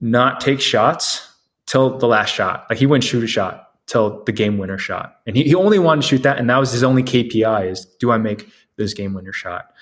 not 0.00 0.40
take 0.40 0.60
shots 0.60 1.28
till 1.66 1.98
the 1.98 2.06
last 2.06 2.30
shot. 2.30 2.66
Like 2.70 2.78
he 2.78 2.86
wouldn't 2.86 3.04
shoot 3.04 3.22
a 3.22 3.26
shot 3.26 3.68
till 3.86 4.22
the 4.24 4.32
game 4.32 4.58
winner 4.58 4.78
shot. 4.78 5.20
And 5.26 5.36
he, 5.36 5.44
he 5.44 5.54
only 5.54 5.78
wanted 5.78 6.02
to 6.02 6.08
shoot 6.08 6.22
that. 6.22 6.38
And 6.38 6.48
that 6.48 6.58
was 6.58 6.72
his 6.72 6.82
only 6.82 7.02
KPI 7.02 7.70
is 7.70 7.84
do 7.98 8.10
I 8.10 8.18
make 8.18 8.48
this 8.76 8.94
game 8.94 9.14
winner 9.14 9.32
shot? 9.32 9.72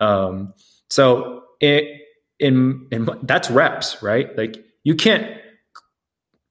Um, 0.00 0.54
so 0.88 1.44
it, 1.60 2.02
in, 2.38 2.86
in 2.90 3.08
that's 3.22 3.50
reps, 3.50 4.02
right? 4.02 4.36
Like 4.36 4.64
you 4.82 4.94
can't, 4.94 5.40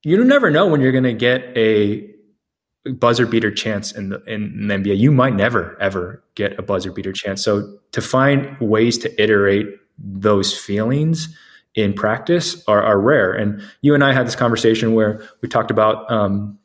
you 0.03 0.23
never 0.23 0.51
know 0.51 0.67
when 0.67 0.81
you're 0.81 0.91
going 0.91 1.03
to 1.05 1.13
get 1.13 1.41
a 1.57 2.14
buzzer 2.93 3.25
beater 3.25 3.51
chance 3.51 3.91
in 3.91 4.09
the, 4.09 4.23
in 4.23 4.67
the 4.67 4.75
NBA. 4.75 4.97
You 4.97 5.11
might 5.11 5.35
never, 5.35 5.77
ever 5.81 6.23
get 6.35 6.57
a 6.59 6.61
buzzer 6.61 6.91
beater 6.91 7.11
chance. 7.11 7.43
So 7.43 7.79
to 7.91 8.01
find 8.01 8.57
ways 8.59 8.97
to 8.99 9.21
iterate 9.21 9.67
those 9.97 10.57
feelings 10.57 11.35
in 11.73 11.93
practice 11.93 12.63
are, 12.67 12.83
are 12.83 12.99
rare. 12.99 13.33
And 13.33 13.61
you 13.81 13.93
and 13.93 14.03
I 14.03 14.13
had 14.13 14.27
this 14.27 14.35
conversation 14.35 14.93
where 14.93 15.21
we 15.41 15.49
talked 15.49 15.71
about, 15.71 16.09
um, 16.11 16.57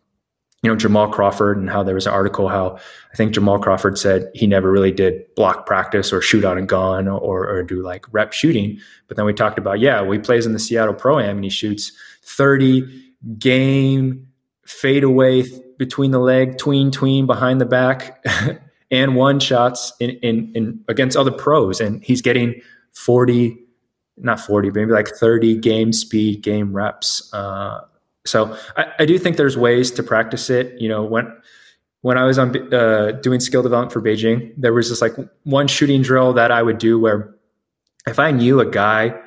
you 0.63 0.69
know, 0.69 0.77
Jamal 0.77 1.11
Crawford 1.11 1.57
and 1.57 1.71
how 1.71 1.83
there 1.83 1.95
was 1.95 2.07
an 2.07 2.13
article 2.13 2.49
how 2.49 2.77
I 3.13 3.17
think 3.17 3.33
Jamal 3.33 3.59
Crawford 3.59 3.97
said 3.97 4.31
he 4.35 4.47
never 4.47 4.71
really 4.71 4.93
did 4.93 5.35
block 5.35 5.65
practice 5.65 6.13
or 6.13 6.21
shoot 6.21 6.45
out 6.45 6.59
a 6.59 6.63
gun 6.63 7.09
or, 7.09 7.49
or 7.49 7.63
do 7.63 7.83
like 7.83 8.05
rep 8.13 8.35
shooting. 8.35 8.79
But 9.09 9.17
then 9.17 9.25
we 9.25 9.33
talked 9.33 9.59
about, 9.59 9.81
yeah, 9.81 10.03
well, 10.03 10.13
he 10.13 10.19
plays 10.19 10.45
in 10.45 10.53
the 10.53 10.59
Seattle 10.59 10.93
Pro 10.93 11.19
Am 11.19 11.37
and 11.37 11.45
he 11.45 11.51
shoots 11.51 11.93
30 12.23 13.15
game 13.39 14.29
fade 14.67 15.03
away 15.03 15.45
between 15.81 16.11
the 16.11 16.19
leg, 16.19 16.59
tween, 16.59 16.91
tween 16.91 17.25
behind 17.25 17.59
the 17.59 17.65
back 17.65 18.23
and 18.91 19.17
one 19.17 19.41
shots 19.41 19.95
in, 19.99 20.11
in, 20.21 20.53
in 20.55 20.85
against 20.89 21.17
other 21.17 21.31
pros. 21.31 21.81
And 21.81 22.05
he's 22.05 22.21
getting 22.21 22.61
40 22.93 23.57
not 24.23 24.39
40, 24.39 24.71
maybe 24.73 24.93
like 24.93 25.09
30 25.09 25.57
game 25.57 25.95
speed, 25.95 26.43
game 26.43 26.75
reps. 26.75 27.33
Uh, 27.33 27.81
so 28.27 28.55
I, 28.77 28.93
I, 28.99 29.07
do 29.07 29.19
think 29.19 29.39
there's 29.39 29.57
ways 29.57 29.91
to 29.93 30.03
practice 30.03 30.51
it. 30.51 30.79
You 30.79 30.91
know, 30.91 31.03
when 31.03 31.35
when 32.03 32.19
I 32.19 32.25
was 32.25 32.39
on 32.39 32.55
uh, 32.75 33.13
doing 33.23 33.41
skill 33.41 33.63
development 33.63 33.95
for 33.95 34.03
Beijing, 34.03 34.53
there 34.59 34.75
was 34.75 34.91
this 34.91 35.01
like 35.01 35.15
one 35.45 35.69
shooting 35.69 36.03
drill 36.03 36.35
that 36.35 36.51
I 36.51 36.63
would 36.63 36.77
do 36.77 36.99
where 37.01 37.35
if 38.07 38.19
I 38.19 38.31
knew 38.31 38.61
a 38.61 38.67
guy 38.67 39.19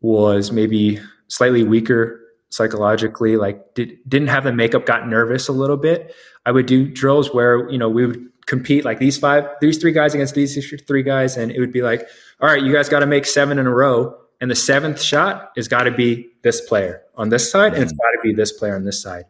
was 0.00 0.50
maybe 0.50 0.98
slightly 1.28 1.62
weaker 1.62 2.25
psychologically, 2.56 3.36
like 3.36 3.74
did, 3.74 3.98
didn't 4.08 4.28
have 4.28 4.44
the 4.44 4.52
makeup, 4.52 4.86
got 4.86 5.06
nervous 5.08 5.48
a 5.48 5.52
little 5.52 5.76
bit, 5.76 6.14
I 6.46 6.52
would 6.52 6.66
do 6.66 6.88
drills 6.88 7.34
where 7.34 7.68
you 7.70 7.78
know 7.78 7.88
we 7.88 8.06
would 8.06 8.28
compete 8.46 8.84
like 8.84 8.98
these 8.98 9.18
five, 9.18 9.44
these 9.60 9.78
three 9.78 9.92
guys 9.92 10.14
against 10.14 10.34
these 10.34 10.74
three 10.86 11.02
guys, 11.02 11.36
and 11.36 11.50
it 11.50 11.60
would 11.60 11.72
be 11.72 11.82
like, 11.82 12.08
all 12.40 12.48
right, 12.48 12.62
you 12.62 12.72
guys 12.72 12.88
got 12.88 13.00
to 13.00 13.06
make 13.06 13.26
seven 13.26 13.58
in 13.58 13.66
a 13.66 13.74
row, 13.74 14.16
and 14.40 14.50
the 14.50 14.54
seventh 14.54 15.02
shot 15.02 15.50
has 15.56 15.68
got 15.68 15.82
to 15.82 15.90
be 15.90 16.28
this 16.42 16.60
player 16.60 17.02
on 17.16 17.28
this 17.28 17.50
side, 17.50 17.74
and 17.74 17.82
it's 17.82 17.92
mm-hmm. 17.92 17.98
got 17.98 18.22
to 18.22 18.28
be 18.28 18.32
this 18.32 18.52
player 18.52 18.74
on 18.74 18.84
this 18.84 19.02
side, 19.02 19.24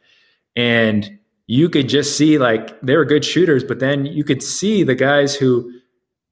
and 0.54 1.18
you 1.48 1.68
could 1.68 1.88
just 1.88 2.16
see 2.16 2.38
like 2.38 2.80
they 2.80 2.96
were 2.96 3.04
good 3.04 3.24
shooters, 3.24 3.64
but 3.64 3.80
then 3.80 4.06
you 4.06 4.22
could 4.22 4.42
see 4.42 4.82
the 4.82 4.94
guys 4.94 5.34
who, 5.34 5.72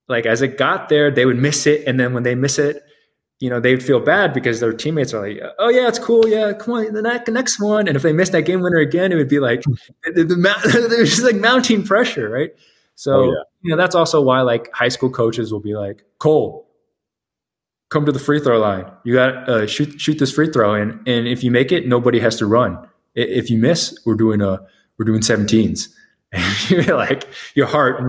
like, 0.09 0.27
as 0.27 0.43
it 0.43 0.59
got 0.59 0.89
there, 0.89 1.11
they 1.11 1.25
would 1.25 1.39
miss 1.39 1.67
it, 1.67 1.87
and 1.87 1.99
then 1.99 2.13
when 2.13 2.23
they 2.23 2.35
miss 2.35 2.59
it, 2.59 2.84
you 3.45 3.51
know, 3.51 3.61
they'd 3.61 3.83
feel 3.83 4.01
bad 4.01 4.33
because 4.33 4.61
their 4.61 4.73
teammates 4.73 5.13
are 5.13 5.29
like, 5.29 5.39
"Oh 5.59 5.69
yeah, 5.69 5.87
it's 5.87 5.99
cool. 5.99 6.27
Yeah, 6.27 6.55
come 6.55 6.77
on, 6.77 6.95
the 6.95 7.31
next 7.31 7.61
one." 7.61 7.87
And 7.87 7.95
if 7.95 8.03
they 8.03 8.15
missed 8.15 8.33
that 8.33 8.47
game 8.47 8.63
winner 8.63 8.79
again, 8.79 9.13
it 9.13 9.17
would 9.17 9.29
be 9.29 9.39
like 9.39 9.63
the, 10.05 10.25
the, 10.25 10.35
the, 10.35 10.87
there's 10.89 11.11
just 11.17 11.25
like 11.25 11.37
mounting 11.37 11.83
pressure, 11.83 12.31
right? 12.31 12.53
So, 12.95 13.13
oh, 13.13 13.25
yeah. 13.25 13.43
you 13.61 13.71
know, 13.71 13.77
that's 13.77 13.95
also 13.95 14.23
why 14.23 14.41
like 14.41 14.73
high 14.73 14.89
school 14.89 15.11
coaches 15.11 15.53
will 15.53 15.61
be 15.61 15.75
like, 15.75 16.05
Cole, 16.19 16.67
come 17.91 18.07
to 18.07 18.13
the 18.13 18.19
free 18.19 18.41
throw 18.41 18.59
line. 18.59 18.91
You 19.05 19.13
got 19.13 19.47
uh, 19.47 19.67
shoot 19.67 20.01
shoot 20.01 20.19
this 20.19 20.33
free 20.33 20.51
throw, 20.51 20.73
and 20.73 21.07
and 21.07 21.29
if 21.29 21.45
you 21.45 21.51
make 21.51 21.71
it, 21.71 21.87
nobody 21.87 22.21
has 22.21 22.37
to 22.37 22.47
run. 22.47 22.79
If 23.15 23.51
you 23.51 23.59
miss, 23.59 23.95
we're 24.07 24.15
doing 24.15 24.41
a 24.41 24.61
we're 24.97 25.05
doing 25.05 25.21
17s. 25.21 25.89
And 26.37 26.71
you're 26.71 26.97
like 26.97 27.29
your 27.55 27.69
heart. 27.69 28.01
Uh, 28.01 28.09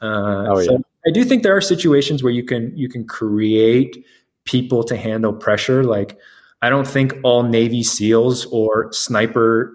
oh, 0.00 0.58
yeah. 0.58 0.64
So 0.64 0.82
I 1.06 1.10
do 1.12 1.24
think 1.24 1.42
there 1.42 1.56
are 1.56 1.60
situations 1.60 2.22
where 2.22 2.32
you 2.32 2.44
can 2.44 2.76
you 2.76 2.88
can 2.88 3.06
create 3.06 4.04
people 4.44 4.82
to 4.84 4.96
handle 4.96 5.32
pressure. 5.32 5.84
Like 5.84 6.18
I 6.62 6.68
don't 6.68 6.86
think 6.86 7.14
all 7.22 7.42
Navy 7.42 7.82
SEALs 7.82 8.46
or 8.46 8.92
sniper 8.92 9.72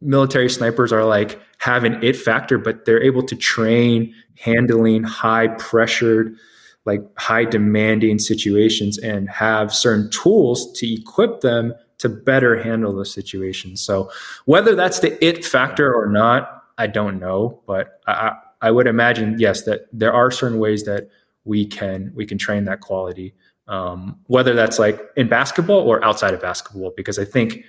military 0.00 0.48
snipers 0.48 0.92
are 0.92 1.04
like 1.04 1.40
have 1.58 1.84
an 1.84 2.02
it 2.02 2.16
factor, 2.16 2.56
but 2.56 2.84
they're 2.84 3.02
able 3.02 3.22
to 3.24 3.36
train 3.36 4.14
handling 4.38 5.02
high 5.02 5.48
pressured, 5.48 6.36
like 6.84 7.00
high 7.18 7.44
demanding 7.44 8.18
situations 8.18 8.96
and 8.98 9.28
have 9.28 9.74
certain 9.74 10.08
tools 10.10 10.72
to 10.78 10.92
equip 10.92 11.40
them 11.40 11.74
to 11.98 12.08
better 12.08 12.62
handle 12.62 12.94
those 12.94 13.12
situations. 13.12 13.80
So 13.80 14.10
whether 14.44 14.76
that's 14.76 15.00
the 15.00 15.22
it 15.24 15.44
factor 15.44 15.92
or 15.92 16.06
not, 16.06 16.62
I 16.78 16.86
don't 16.86 17.18
know, 17.18 17.60
but 17.66 18.00
I, 18.06 18.36
I 18.60 18.70
would 18.70 18.86
imagine 18.86 19.36
yes 19.38 19.62
that 19.62 19.86
there 19.92 20.12
are 20.12 20.30
certain 20.30 20.58
ways 20.58 20.84
that 20.84 21.08
we 21.44 21.66
can 21.66 22.12
we 22.14 22.26
can 22.26 22.38
train 22.38 22.64
that 22.64 22.80
quality. 22.80 23.34
Um, 23.68 24.18
whether 24.26 24.54
that's 24.54 24.78
like 24.78 25.00
in 25.16 25.28
basketball 25.28 25.80
or 25.80 26.02
outside 26.02 26.32
of 26.32 26.40
basketball, 26.40 26.92
because 26.96 27.18
I 27.18 27.24
think 27.24 27.64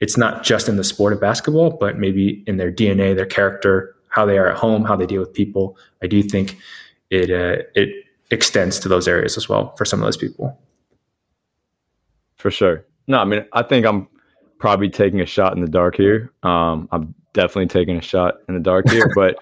it's 0.00 0.16
not 0.16 0.42
just 0.42 0.68
in 0.68 0.76
the 0.76 0.84
sport 0.84 1.12
of 1.12 1.20
basketball, 1.20 1.70
but 1.70 1.98
maybe 1.98 2.42
in 2.46 2.56
their 2.56 2.72
DNA, 2.72 3.14
their 3.14 3.26
character, 3.26 3.94
how 4.08 4.24
they 4.26 4.38
are 4.38 4.48
at 4.48 4.56
home, 4.56 4.84
how 4.84 4.96
they 4.96 5.06
deal 5.06 5.20
with 5.20 5.32
people. 5.32 5.76
I 6.02 6.06
do 6.06 6.22
think 6.22 6.58
it 7.10 7.30
uh, 7.30 7.62
it 7.74 7.90
extends 8.30 8.80
to 8.80 8.88
those 8.88 9.06
areas 9.06 9.36
as 9.36 9.48
well 9.48 9.74
for 9.76 9.84
some 9.84 10.00
of 10.00 10.06
those 10.06 10.16
people. 10.16 10.58
For 12.36 12.50
sure. 12.50 12.84
No, 13.06 13.18
I 13.18 13.24
mean, 13.24 13.44
I 13.52 13.62
think 13.62 13.86
I'm 13.86 14.08
probably 14.58 14.88
taking 14.88 15.20
a 15.20 15.26
shot 15.26 15.54
in 15.54 15.60
the 15.60 15.68
dark 15.68 15.96
here. 15.96 16.32
Um, 16.42 16.88
I'm 16.90 17.14
definitely 17.34 17.66
taking 17.66 17.96
a 17.96 18.02
shot 18.02 18.36
in 18.48 18.54
the 18.54 18.60
dark 18.60 18.88
here, 18.90 19.10
but 19.14 19.36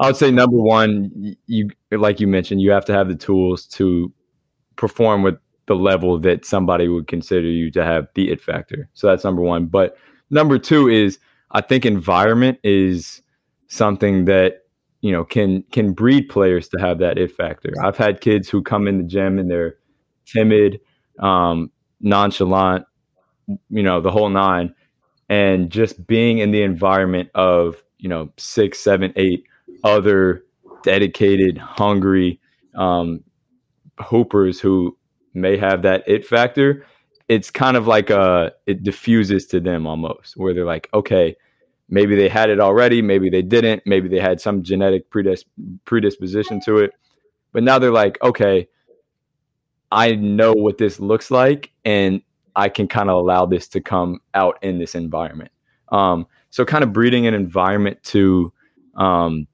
I 0.00 0.06
would 0.06 0.16
say 0.16 0.30
number 0.30 0.56
one, 0.56 1.36
you 1.46 1.70
like 1.90 2.20
you 2.20 2.26
mentioned, 2.26 2.60
you 2.60 2.70
have 2.70 2.84
to 2.86 2.92
have 2.92 3.08
the 3.08 3.16
tools 3.16 3.66
to 3.68 4.12
perform 4.76 5.22
with 5.22 5.36
the 5.66 5.76
level 5.76 6.18
that 6.20 6.44
somebody 6.44 6.88
would 6.88 7.06
consider 7.06 7.46
you 7.46 7.70
to 7.72 7.84
have 7.84 8.08
the 8.14 8.30
it 8.30 8.40
factor. 8.40 8.88
So 8.94 9.06
that's 9.06 9.24
number 9.24 9.42
one. 9.42 9.66
But 9.66 9.96
number 10.30 10.58
two 10.58 10.88
is 10.88 11.18
I 11.50 11.60
think 11.60 11.84
environment 11.84 12.58
is 12.62 13.22
something 13.68 14.24
that 14.24 14.62
you 15.00 15.12
know 15.12 15.24
can 15.24 15.62
can 15.72 15.92
breed 15.92 16.28
players 16.28 16.68
to 16.68 16.78
have 16.80 16.98
that 16.98 17.18
it 17.18 17.32
factor. 17.32 17.72
I've 17.82 17.96
had 17.96 18.20
kids 18.20 18.48
who 18.48 18.62
come 18.62 18.88
in 18.88 18.98
the 18.98 19.04
gym 19.04 19.38
and 19.38 19.50
they're 19.50 19.76
timid, 20.26 20.80
um, 21.18 21.70
nonchalant, 22.00 22.84
you 23.70 23.82
know, 23.82 24.00
the 24.00 24.10
whole 24.10 24.28
nine. 24.28 24.74
And 25.28 25.70
just 25.70 26.06
being 26.06 26.38
in 26.38 26.52
the 26.52 26.62
environment 26.62 27.28
of, 27.34 27.82
you 27.98 28.08
know, 28.08 28.30
six, 28.38 28.80
seven, 28.80 29.12
eight 29.16 29.44
other 29.84 30.44
dedicated, 30.82 31.58
hungry 31.58 32.40
um, 32.74 33.22
hoopers 34.00 34.60
who 34.60 34.96
may 35.34 35.56
have 35.56 35.82
that 35.82 36.04
it 36.06 36.26
factor, 36.26 36.84
it's 37.28 37.50
kind 37.50 37.76
of 37.76 37.86
like 37.86 38.10
a, 38.10 38.52
it 38.66 38.82
diffuses 38.82 39.46
to 39.46 39.60
them 39.60 39.86
almost, 39.86 40.36
where 40.36 40.54
they're 40.54 40.64
like, 40.64 40.88
okay, 40.94 41.36
maybe 41.88 42.16
they 42.16 42.28
had 42.28 42.50
it 42.50 42.60
already, 42.60 43.02
maybe 43.02 43.28
they 43.30 43.42
didn't, 43.42 43.82
maybe 43.86 44.08
they 44.08 44.20
had 44.20 44.40
some 44.40 44.62
genetic 44.62 45.10
predis- 45.10 45.44
predisposition 45.84 46.60
to 46.60 46.78
it. 46.78 46.92
But 47.52 47.62
now 47.62 47.78
they're 47.78 47.90
like, 47.90 48.18
okay, 48.22 48.68
I 49.90 50.14
know 50.14 50.52
what 50.52 50.78
this 50.78 51.00
looks 51.00 51.30
like, 51.30 51.72
and 51.84 52.22
I 52.54 52.68
can 52.68 52.88
kind 52.88 53.08
of 53.08 53.16
allow 53.16 53.46
this 53.46 53.68
to 53.68 53.80
come 53.80 54.20
out 54.34 54.58
in 54.62 54.78
this 54.78 54.94
environment. 54.94 55.50
Um, 55.90 56.26
so, 56.50 56.64
kind 56.64 56.84
of 56.84 56.92
breeding 56.92 57.26
an 57.26 57.34
environment 57.34 58.02
to 58.04 58.52
um, 58.96 59.46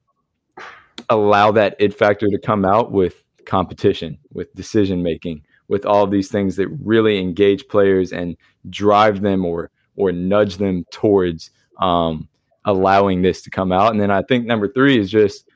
allow 1.09 1.51
that 1.51 1.75
it 1.79 1.93
factor 1.93 2.27
to 2.27 2.39
come 2.39 2.65
out 2.65 2.91
with 2.91 3.23
competition, 3.45 4.17
with 4.31 4.53
decision 4.55 5.03
making, 5.03 5.43
with 5.67 5.85
all 5.85 6.07
these 6.07 6.29
things 6.29 6.55
that 6.55 6.67
really 6.81 7.19
engage 7.19 7.67
players 7.67 8.11
and 8.11 8.37
drive 8.69 9.21
them 9.21 9.45
or 9.45 9.71
or 9.97 10.11
nudge 10.11 10.57
them 10.57 10.85
towards 10.91 11.51
um, 11.79 12.27
allowing 12.65 13.21
this 13.21 13.41
to 13.43 13.49
come 13.49 13.71
out. 13.71 13.91
And 13.91 14.01
then 14.01 14.11
I 14.11 14.21
think 14.23 14.45
number 14.45 14.67
three 14.67 14.99
is 14.99 15.09
just 15.09 15.47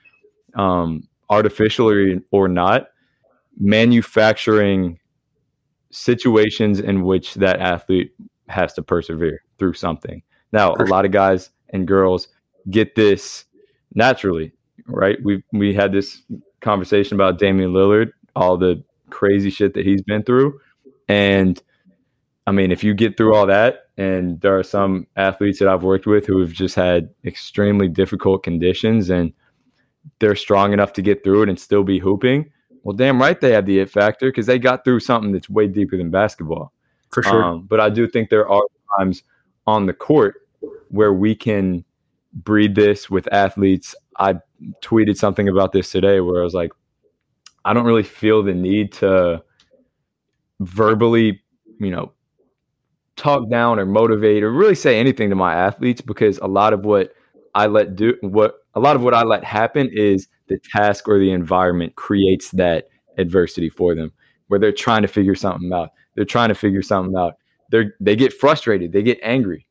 um, 0.55 1.07
artificial 1.29 1.89
or, 1.89 2.15
or 2.31 2.47
not 2.47 2.87
manufacturing 3.59 4.99
situations 5.91 6.79
in 6.79 7.03
which 7.03 7.33
that 7.35 7.59
athlete 7.59 8.13
has 8.47 8.73
to 8.73 8.81
persevere 8.81 9.43
through 9.57 9.73
something. 9.73 10.21
Now, 10.51 10.73
a 10.75 10.83
lot 10.83 11.05
of 11.05 11.11
guys 11.11 11.49
and 11.69 11.87
girls 11.87 12.29
get 12.69 12.95
this 12.95 13.45
naturally, 13.93 14.53
right? 14.91 15.17
We 15.23 15.43
we 15.53 15.73
had 15.73 15.91
this 15.91 16.21
conversation 16.61 17.15
about 17.15 17.39
Damian 17.39 17.71
Lillard, 17.71 18.11
all 18.35 18.57
the 18.57 18.83
crazy 19.09 19.49
shit 19.49 19.73
that 19.73 19.85
he's 19.85 20.01
been 20.01 20.23
through, 20.23 20.59
and 21.07 21.61
I 22.47 22.51
mean, 22.51 22.71
if 22.71 22.83
you 22.83 22.93
get 22.93 23.17
through 23.17 23.35
all 23.35 23.45
that, 23.47 23.89
and 23.97 24.39
there 24.41 24.57
are 24.57 24.63
some 24.63 25.07
athletes 25.15 25.59
that 25.59 25.67
I've 25.67 25.83
worked 25.83 26.07
with 26.07 26.25
who 26.25 26.39
have 26.39 26.51
just 26.51 26.75
had 26.75 27.09
extremely 27.25 27.87
difficult 27.87 28.43
conditions, 28.43 29.09
and 29.09 29.33
they're 30.19 30.35
strong 30.35 30.73
enough 30.73 30.93
to 30.93 31.01
get 31.01 31.23
through 31.23 31.43
it 31.43 31.49
and 31.49 31.59
still 31.59 31.83
be 31.83 31.99
hooping 31.99 32.51
well, 32.83 32.95
damn 32.95 33.21
right 33.21 33.39
they 33.39 33.51
have 33.51 33.65
the 33.65 33.79
it 33.79 33.89
factor 33.89 34.29
because 34.29 34.45
they 34.45 34.59
got 34.59 34.83
through 34.83 35.01
something 35.01 35.31
that's 35.31 35.49
way 35.49 35.67
deeper 35.67 35.97
than 35.97 36.09
basketball. 36.09 36.73
For 37.11 37.23
sure. 37.23 37.43
Um, 37.43 37.65
but 37.67 37.79
I 37.79 37.89
do 37.89 38.07
think 38.07 38.29
there 38.29 38.47
are 38.47 38.61
times 38.97 39.23
on 39.65 39.85
the 39.85 39.93
court 39.93 40.35
where 40.89 41.13
we 41.13 41.35
can 41.35 41.83
breed 42.33 42.75
this 42.75 43.09
with 43.09 43.31
athletes. 43.31 43.95
I 44.17 44.39
tweeted 44.81 45.17
something 45.17 45.47
about 45.47 45.71
this 45.71 45.91
today 45.91 46.19
where 46.19 46.41
I 46.41 46.43
was 46.43 46.53
like, 46.53 46.71
I 47.65 47.73
don't 47.73 47.85
really 47.85 48.03
feel 48.03 48.43
the 48.43 48.53
need 48.53 48.91
to 48.93 49.43
verbally, 50.59 51.41
you 51.79 51.91
know, 51.91 52.13
talk 53.15 53.49
down 53.49 53.79
or 53.79 53.85
motivate 53.85 54.43
or 54.43 54.51
really 54.51 54.75
say 54.75 54.97
anything 54.97 55.29
to 55.29 55.35
my 55.35 55.53
athletes 55.53 56.01
because 56.01 56.37
a 56.37 56.47
lot 56.47 56.73
of 56.73 56.85
what 56.85 57.11
I 57.53 57.67
let 57.67 57.95
do 57.95 58.15
what 58.21 58.55
a 58.75 58.79
lot 58.79 58.95
of 58.95 59.03
what 59.03 59.13
I 59.13 59.23
let 59.23 59.43
happen 59.43 59.89
is 59.91 60.27
the 60.47 60.57
task 60.57 61.07
or 61.07 61.19
the 61.19 61.31
environment 61.31 61.95
creates 61.95 62.51
that 62.51 62.87
adversity 63.17 63.69
for 63.69 63.93
them 63.93 64.13
where 64.47 64.59
they're 64.59 64.71
trying 64.71 65.01
to 65.01 65.07
figure 65.07 65.35
something 65.35 65.71
out. 65.73 65.89
They're 66.15 66.25
trying 66.25 66.49
to 66.49 66.55
figure 66.55 66.81
something 66.81 67.15
out. 67.17 67.33
They 67.71 67.85
they 67.99 68.15
get 68.15 68.33
frustrated, 68.33 68.93
they 68.93 69.03
get 69.03 69.19
angry. 69.21 69.65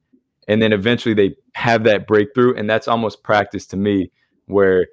And 0.46 0.62
then 0.62 0.72
eventually 0.72 1.14
they 1.14 1.34
have 1.54 1.84
that 1.84 2.06
breakthrough 2.06 2.54
and 2.54 2.68
that's 2.68 2.88
almost 2.88 3.22
practice 3.22 3.66
to 3.68 3.76
me 3.76 4.10
where 4.48 4.86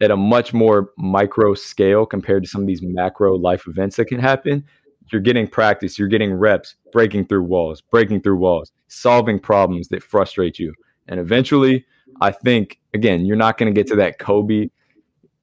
at 0.00 0.10
a 0.10 0.16
much 0.16 0.54
more 0.54 0.90
micro 0.96 1.54
scale 1.54 2.06
compared 2.06 2.42
to 2.44 2.48
some 2.48 2.60
of 2.60 2.66
these 2.66 2.82
macro 2.82 3.36
life 3.36 3.66
events 3.66 3.96
that 3.96 4.06
can 4.06 4.20
happen, 4.20 4.64
you're 5.10 5.20
getting 5.20 5.46
practice, 5.46 5.98
you're 5.98 6.08
getting 6.08 6.34
reps, 6.34 6.76
breaking 6.92 7.26
through 7.26 7.42
walls, 7.42 7.80
breaking 7.80 8.20
through 8.20 8.36
walls, 8.36 8.72
solving 8.88 9.40
problems 9.40 9.88
that 9.88 10.02
frustrate 10.02 10.58
you. 10.58 10.72
And 11.08 11.18
eventually, 11.18 11.86
I 12.20 12.30
think 12.30 12.78
again, 12.94 13.24
you're 13.24 13.36
not 13.36 13.58
going 13.58 13.72
to 13.72 13.78
get 13.78 13.86
to 13.88 13.96
that 13.96 14.18
Kobe 14.18 14.68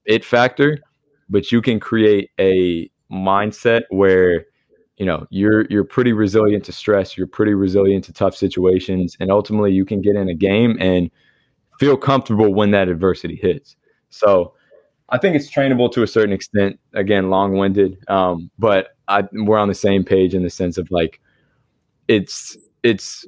it 0.05 0.23
factor, 0.23 0.79
but 1.29 1.51
you 1.51 1.61
can 1.61 1.79
create 1.79 2.29
a 2.39 2.89
mindset 3.11 3.83
where 3.89 4.45
you 4.97 5.05
know 5.05 5.25
you're 5.29 5.65
you're 5.69 5.83
pretty 5.83 6.13
resilient 6.13 6.63
to 6.65 6.71
stress, 6.71 7.17
you're 7.17 7.27
pretty 7.27 7.53
resilient 7.53 8.05
to 8.05 8.13
tough 8.13 8.35
situations, 8.35 9.17
and 9.19 9.31
ultimately 9.31 9.71
you 9.73 9.85
can 9.85 10.01
get 10.01 10.15
in 10.15 10.29
a 10.29 10.35
game 10.35 10.77
and 10.79 11.09
feel 11.79 11.97
comfortable 11.97 12.53
when 12.53 12.71
that 12.71 12.87
adversity 12.87 13.35
hits. 13.35 13.75
So 14.09 14.53
I 15.09 15.17
think 15.17 15.35
it's 15.35 15.51
trainable 15.51 15.91
to 15.93 16.03
a 16.03 16.07
certain 16.07 16.33
extent. 16.33 16.79
Again, 16.93 17.29
long-winded, 17.29 18.09
um, 18.09 18.49
but 18.57 18.95
I, 19.07 19.23
we're 19.33 19.57
on 19.57 19.67
the 19.67 19.75
same 19.75 20.03
page 20.03 20.33
in 20.33 20.43
the 20.43 20.49
sense 20.49 20.77
of 20.77 20.89
like 20.91 21.21
it's 22.07 22.57
it's 22.83 23.25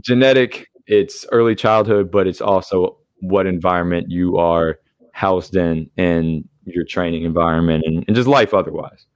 genetic, 0.00 0.68
it's 0.86 1.26
early 1.32 1.54
childhood, 1.54 2.10
but 2.10 2.26
it's 2.26 2.40
also 2.40 2.98
what 3.20 3.46
environment 3.46 4.10
you 4.10 4.36
are 4.36 4.78
housed 5.12 5.56
in 5.56 5.90
in 5.96 6.46
your 6.64 6.84
training 6.84 7.24
environment 7.24 7.84
and, 7.86 8.04
and 8.06 8.16
just 8.16 8.28
life 8.28 8.52
otherwise. 8.52 9.06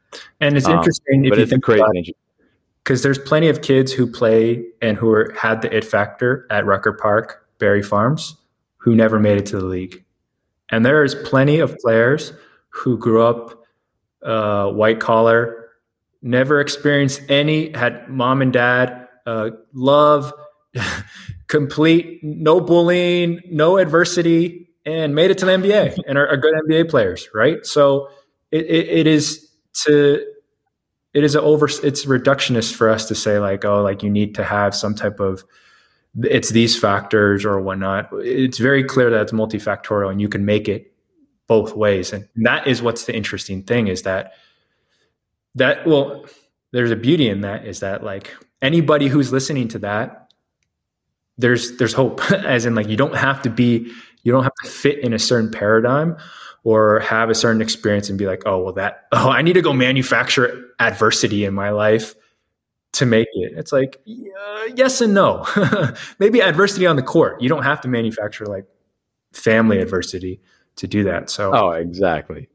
And 0.41 0.57
it's 0.57 0.67
um, 0.67 0.79
interesting 0.79 1.25
if 1.25 1.37
you 1.37 1.47
think 1.47 1.63
crazy 1.63 2.15
because 2.85 3.03
there's 3.03 3.19
plenty 3.19 3.49
of 3.49 3.63
kids 3.63 3.93
who 3.93 4.07
play 4.07 4.65
and 4.83 4.97
who 4.97 5.11
are, 5.11 5.33
had 5.39 5.63
the 5.63 5.75
it 5.75 5.85
factor 5.85 6.47
at 6.51 6.67
Rucker 6.67 6.93
Park, 6.93 7.47
Barry 7.61 7.83
Farms, 7.83 8.37
who 8.79 8.97
never 8.97 9.21
made 9.21 9.39
it 9.39 9.47
to 9.47 9.59
the 9.59 9.65
league. 9.65 10.05
And 10.71 10.85
there's 10.85 11.15
plenty 11.15 11.61
of 11.61 11.77
players 11.79 12.33
who 12.71 12.99
grew 12.99 13.23
up 13.23 13.63
uh, 14.25 14.71
white 14.71 15.01
collar, 15.01 15.71
never 16.23 16.61
experienced 16.61 17.23
any, 17.29 17.71
had 17.73 18.09
mom 18.09 18.43
and 18.43 18.53
dad 18.53 19.09
uh, 19.27 19.51
love, 19.73 20.33
complete, 21.47 22.21
no 22.23 22.61
bullying, 22.61 23.41
no 23.51 23.79
adversity, 23.79 24.69
and 24.85 25.15
made 25.15 25.31
it 25.31 25.39
to 25.39 25.47
the 25.47 25.53
NBA 25.53 25.99
and 26.07 26.17
are, 26.17 26.29
are 26.29 26.37
good 26.37 26.55
NBA 26.69 26.89
players, 26.89 27.29
right? 27.35 27.65
So 27.67 28.09
it, 28.51 28.65
it, 28.67 28.89
it 28.89 29.07
is 29.07 29.51
to 29.85 30.25
it 31.13 31.25
is 31.25 31.35
a 31.35 31.43
over 31.43 31.67
it's 31.67 32.07
reductionist 32.07 32.75
for 32.75 32.89
us 32.89 33.09
to 33.09 33.15
say 33.15 33.39
like 33.39 33.65
oh 33.65 33.83
like 33.83 34.03
you 34.03 34.11
need 34.11 34.35
to 34.37 34.45
have 34.45 34.75
some 34.75 34.95
type 34.95 35.21
of 35.21 35.45
it's 36.23 36.51
these 36.51 36.79
factors 36.79 37.45
or 37.45 37.61
whatnot. 37.61 38.09
It's 38.13 38.59
very 38.59 38.85
clear 38.85 39.11
that 39.11 39.23
it's 39.23 39.33
multifactorial 39.33 40.11
and 40.11 40.21
you 40.21 40.29
can 40.29 40.45
make 40.45 40.69
it 40.69 40.93
both 41.47 41.75
ways, 41.75 42.13
and 42.13 42.29
that 42.37 42.67
is 42.67 42.83
what's 42.83 43.05
the 43.05 43.15
interesting 43.15 43.63
thing 43.63 43.89
is 43.89 44.03
that 44.03 44.35
that 45.57 45.87
well 45.87 46.25
there's 46.73 46.93
a 46.93 46.97
beauty 46.97 47.29
in 47.29 47.41
that 47.41 47.67
is 47.67 47.81
that 47.81 48.05
like 48.05 48.37
anybody 48.63 49.09
who's 49.09 49.33
listening 49.33 49.67
to 49.67 49.81
that 49.81 50.33
there's 51.39 51.77
there's 51.79 51.93
hope 51.93 52.31
as 52.31 52.67
in 52.67 52.77
like 52.77 52.87
you 52.87 52.97
don't 52.97 53.17
have 53.17 53.43
to 53.43 53.51
be 53.51 53.93
you 54.23 54.33
don't 54.33 54.45
have 54.45 54.55
to 54.63 54.71
fit 54.71 54.99
in 55.01 55.13
a 55.13 55.19
certain 55.19 55.51
paradigm 55.51 56.17
or 56.63 57.01
have 57.01 57.31
a 57.31 57.35
certain 57.35 57.63
experience 57.63 58.09
and 58.09 58.19
be 58.19 58.27
like, 58.27 58.43
oh, 58.47 58.63
well, 58.63 58.73
that, 58.75 59.07
oh, 59.13 59.31
I 59.31 59.43
need 59.43 59.55
to 59.55 59.63
go 59.63 59.73
manufacture 59.73 60.67
adversity 60.79 61.45
in 61.45 61.55
my 61.55 61.71
life 61.71 62.15
to 62.93 63.07
make 63.07 63.29
it. 63.35 63.53
It's 63.57 63.73
like, 63.73 64.01
uh, 64.07 64.69
yes 64.75 65.01
and 65.01 65.15
no. 65.15 65.47
Maybe 66.19 66.43
adversity 66.43 66.87
on 66.87 66.97
the 66.97 67.03
court. 67.03 67.41
You 67.41 67.49
don't 67.49 67.63
have 67.63 67.81
to 67.83 67.89
manufacture 67.89 68.47
like 68.47 68.67
family 69.33 69.79
adversity 69.79 70.41
to 70.77 70.87
do 70.87 71.05
that. 71.05 71.31
So, 71.31 71.55
oh, 71.55 71.71
exactly. 71.71 72.49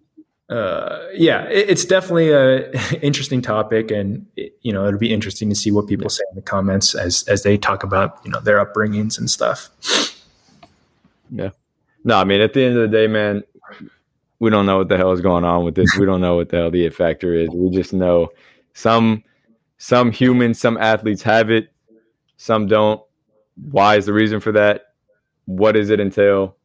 Uh, 0.49 1.07
yeah, 1.13 1.45
it, 1.45 1.69
it's 1.69 1.86
definitely 1.86 2.31
a 2.31 2.71
interesting 3.01 3.41
topic, 3.41 3.89
and 3.89 4.27
it, 4.36 4.57
you 4.61 4.71
know 4.71 4.86
it'll 4.86 4.99
be 4.99 5.11
interesting 5.11 5.49
to 5.49 5.55
see 5.55 5.71
what 5.71 5.88
people 5.88 6.07
say 6.07 6.23
in 6.29 6.36
the 6.36 6.41
comments 6.41 6.93
as 6.93 7.23
as 7.27 7.41
they 7.41 7.57
talk 7.57 7.83
about 7.83 8.19
you 8.23 8.29
know 8.29 8.39
their 8.39 8.63
upbringings 8.63 9.17
and 9.17 9.29
stuff. 9.29 9.69
Yeah. 11.31 11.49
No, 12.03 12.17
I 12.17 12.23
mean, 12.23 12.41
at 12.41 12.53
the 12.53 12.63
end 12.63 12.77
of 12.77 12.83
the 12.83 12.95
day, 12.95 13.07
man, 13.07 13.41
we 14.39 14.51
don't 14.51 14.67
know 14.67 14.77
what 14.77 14.89
the 14.89 14.97
hell 14.97 15.11
is 15.11 15.21
going 15.21 15.43
on 15.43 15.65
with 15.65 15.73
this. 15.73 15.97
We 15.97 16.05
don't 16.05 16.21
know 16.21 16.36
what 16.36 16.49
the 16.49 16.57
hell 16.57 16.69
the 16.69 16.86
it 16.86 16.93
factor 16.93 17.33
is. 17.33 17.49
We 17.51 17.75
just 17.75 17.93
know 17.93 18.29
some 18.73 19.23
some 19.86 20.11
humans, 20.11 20.59
some 20.59 20.77
athletes 20.77 21.21
have 21.21 21.51
it. 21.51 21.69
some 22.38 22.65
don't. 22.65 22.99
Why 23.69 23.97
is 23.97 24.07
the 24.07 24.13
reason 24.13 24.39
for 24.39 24.51
that? 24.53 24.88
What 25.45 25.73
does 25.73 25.91
it 25.91 25.99
entail? 25.99 26.57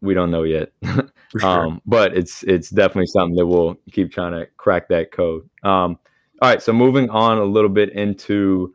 We 0.00 0.14
don't 0.14 0.30
know 0.30 0.44
yet. 0.44 0.72
Sure. 1.38 1.48
um, 1.48 1.80
but 1.86 2.14
it's 2.14 2.42
it's 2.42 2.68
definitely 2.68 3.06
something 3.06 3.36
that 3.36 3.46
we'll 3.46 3.76
keep 3.90 4.12
trying 4.12 4.32
to 4.32 4.46
crack 4.58 4.88
that 4.88 5.12
code. 5.12 5.48
Um, 5.62 5.98
all 6.42 6.50
right, 6.50 6.60
so 6.62 6.74
moving 6.74 7.08
on 7.08 7.38
a 7.38 7.44
little 7.44 7.70
bit 7.70 7.88
into 7.94 8.74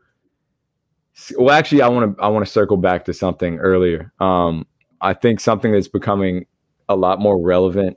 well, 1.36 1.54
actually, 1.54 1.82
I 1.82 1.88
want 1.88 2.16
to 2.16 2.20
I 2.20 2.26
want 2.26 2.44
to 2.44 2.50
circle 2.50 2.76
back 2.76 3.04
to 3.04 3.14
something 3.14 3.58
earlier. 3.58 4.12
Um, 4.18 4.66
I 5.00 5.14
think 5.14 5.38
something 5.38 5.70
that's 5.70 5.86
becoming 5.86 6.46
a 6.88 6.96
lot 6.96 7.20
more 7.20 7.40
relevant 7.40 7.96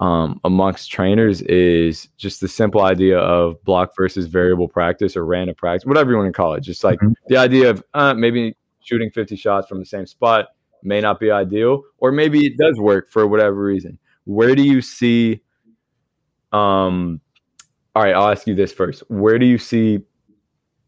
um, 0.00 0.40
amongst 0.44 0.90
trainers 0.90 1.42
is 1.42 2.08
just 2.16 2.40
the 2.40 2.48
simple 2.48 2.82
idea 2.82 3.18
of 3.18 3.62
block 3.64 3.92
versus 3.96 4.26
variable 4.26 4.68
practice 4.68 5.16
or 5.16 5.24
random 5.24 5.56
practice, 5.56 5.84
whatever 5.84 6.12
you 6.12 6.16
want 6.16 6.28
to 6.28 6.32
call 6.32 6.54
it. 6.54 6.60
Just 6.60 6.84
like 6.84 6.98
mm-hmm. 6.98 7.12
the 7.28 7.36
idea 7.36 7.70
of 7.70 7.82
uh, 7.94 8.14
maybe 8.14 8.56
shooting 8.80 9.10
50 9.10 9.36
shots 9.36 9.68
from 9.68 9.80
the 9.80 9.86
same 9.86 10.06
spot 10.06 10.48
may 10.82 11.00
not 11.00 11.18
be 11.18 11.30
ideal, 11.30 11.82
or 11.98 12.12
maybe 12.12 12.46
it 12.46 12.56
does 12.56 12.78
work 12.78 13.10
for 13.10 13.26
whatever 13.26 13.56
reason. 13.62 13.98
Where 14.24 14.54
do 14.54 14.62
you 14.62 14.80
see? 14.80 15.42
Um, 16.52 17.20
all 17.96 18.04
right, 18.04 18.14
I'll 18.14 18.30
ask 18.30 18.46
you 18.46 18.54
this 18.54 18.72
first. 18.72 19.02
Where 19.08 19.38
do 19.38 19.46
you 19.46 19.58
see 19.58 20.00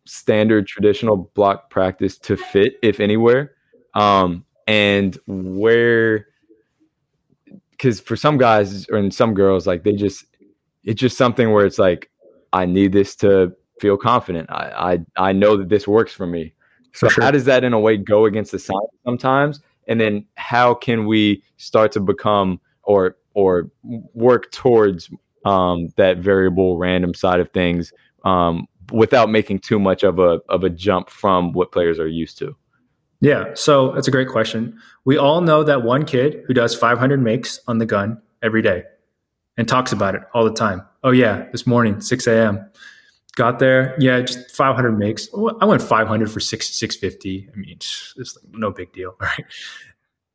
standard 0.04 0.66
traditional 0.66 1.30
block 1.34 1.70
practice 1.70 2.16
to 2.18 2.36
fit, 2.36 2.74
if 2.82 3.00
anywhere? 3.00 3.52
Um, 3.94 4.44
and 4.68 5.18
where 5.26 6.28
because 7.80 7.98
for 7.98 8.14
some 8.14 8.36
guys 8.36 8.86
and 8.90 9.12
some 9.12 9.32
girls, 9.32 9.66
like 9.66 9.84
they 9.84 9.92
just 9.92 10.26
it's 10.84 11.00
just 11.00 11.16
something 11.16 11.50
where 11.50 11.64
it's 11.64 11.78
like 11.78 12.10
I 12.52 12.66
need 12.66 12.92
this 12.92 13.16
to 13.16 13.52
feel 13.80 13.96
confident. 13.96 14.50
I 14.50 14.98
I, 15.16 15.28
I 15.30 15.32
know 15.32 15.56
that 15.56 15.70
this 15.70 15.88
works 15.88 16.12
for 16.12 16.26
me. 16.26 16.52
So 16.92 17.06
for 17.06 17.14
sure. 17.14 17.24
how 17.24 17.30
does 17.30 17.44
that 17.46 17.64
in 17.64 17.72
a 17.72 17.80
way 17.80 17.96
go 17.96 18.26
against 18.26 18.52
the 18.52 18.58
science 18.58 18.90
sometimes? 19.04 19.60
And 19.88 20.00
then 20.00 20.26
how 20.34 20.74
can 20.74 21.06
we 21.06 21.42
start 21.56 21.92
to 21.92 22.00
become 22.00 22.60
or 22.82 23.16
or 23.32 23.70
work 23.82 24.50
towards 24.52 25.08
um, 25.46 25.88
that 25.96 26.18
variable 26.18 26.76
random 26.76 27.14
side 27.14 27.40
of 27.40 27.50
things 27.52 27.92
um, 28.24 28.66
without 28.92 29.30
making 29.30 29.60
too 29.60 29.78
much 29.78 30.02
of 30.02 30.18
a 30.18 30.40
of 30.50 30.64
a 30.64 30.70
jump 30.70 31.08
from 31.08 31.52
what 31.52 31.72
players 31.72 31.98
are 31.98 32.08
used 32.08 32.36
to? 32.38 32.54
Yeah, 33.20 33.50
so 33.54 33.92
that's 33.92 34.08
a 34.08 34.10
great 34.10 34.28
question. 34.28 34.78
We 35.04 35.18
all 35.18 35.40
know 35.42 35.62
that 35.62 35.82
one 35.82 36.04
kid 36.04 36.42
who 36.46 36.54
does 36.54 36.74
500 36.74 37.20
makes 37.22 37.60
on 37.66 37.78
the 37.78 37.86
gun 37.86 38.20
every 38.42 38.62
day 38.62 38.84
and 39.56 39.68
talks 39.68 39.92
about 39.92 40.14
it 40.14 40.22
all 40.32 40.44
the 40.44 40.54
time. 40.54 40.82
Oh, 41.04 41.10
yeah, 41.10 41.46
this 41.52 41.66
morning, 41.66 42.00
6 42.00 42.26
a.m. 42.26 42.70
Got 43.36 43.58
there, 43.58 43.94
yeah, 43.98 44.20
just 44.20 44.50
500 44.56 44.98
makes. 44.98 45.28
I 45.60 45.64
went 45.64 45.82
500 45.82 46.30
for 46.30 46.40
six 46.40 46.68
650. 46.74 47.48
I 47.52 47.56
mean, 47.56 47.70
it's 47.70 48.38
no 48.52 48.70
big 48.70 48.92
deal, 48.92 49.14
right? 49.20 49.44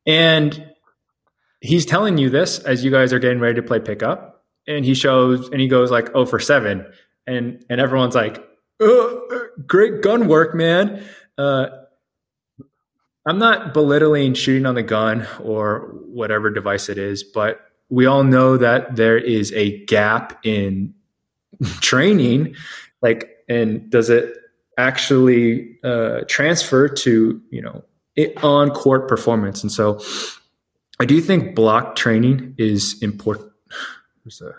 And 0.06 0.72
he's 1.60 1.84
telling 1.84 2.18
you 2.18 2.30
this 2.30 2.58
as 2.60 2.84
you 2.84 2.90
guys 2.90 3.12
are 3.12 3.18
getting 3.18 3.40
ready 3.40 3.54
to 3.56 3.62
play 3.62 3.80
pickup, 3.80 4.44
and 4.66 4.84
he 4.84 4.94
shows 4.94 5.48
and 5.50 5.60
he 5.60 5.68
goes 5.68 5.90
like, 5.90 6.08
"Oh, 6.14 6.24
for 6.24 6.40
seven, 6.40 6.86
and 7.26 7.64
and 7.68 7.80
everyone's 7.80 8.14
like, 8.14 8.42
oh, 8.80 9.48
"Great 9.66 10.02
gun 10.02 10.26
work, 10.26 10.54
man." 10.54 11.04
Uh, 11.36 11.66
I'm 13.26 13.38
not 13.38 13.74
belittling 13.74 14.34
shooting 14.34 14.66
on 14.66 14.76
the 14.76 14.84
gun 14.84 15.26
or 15.42 15.90
whatever 16.06 16.48
device 16.48 16.88
it 16.88 16.96
is, 16.96 17.24
but 17.24 17.60
we 17.88 18.06
all 18.06 18.22
know 18.22 18.56
that 18.56 18.94
there 18.94 19.18
is 19.18 19.52
a 19.52 19.84
gap 19.86 20.38
in 20.44 20.94
training. 21.80 22.54
Like, 23.02 23.28
and 23.48 23.90
does 23.90 24.10
it 24.10 24.36
actually 24.78 25.78
uh, 25.82 26.20
transfer 26.28 26.88
to 26.88 27.40
you 27.50 27.62
know 27.62 27.82
on 28.42 28.70
court 28.70 29.08
performance? 29.08 29.62
And 29.62 29.72
so, 29.72 30.00
I 31.00 31.04
do 31.04 31.20
think 31.20 31.54
block 31.54 31.96
training 31.96 32.54
is 32.58 32.96
important. 33.02 33.50
There's 34.24 34.40
a 34.40 34.52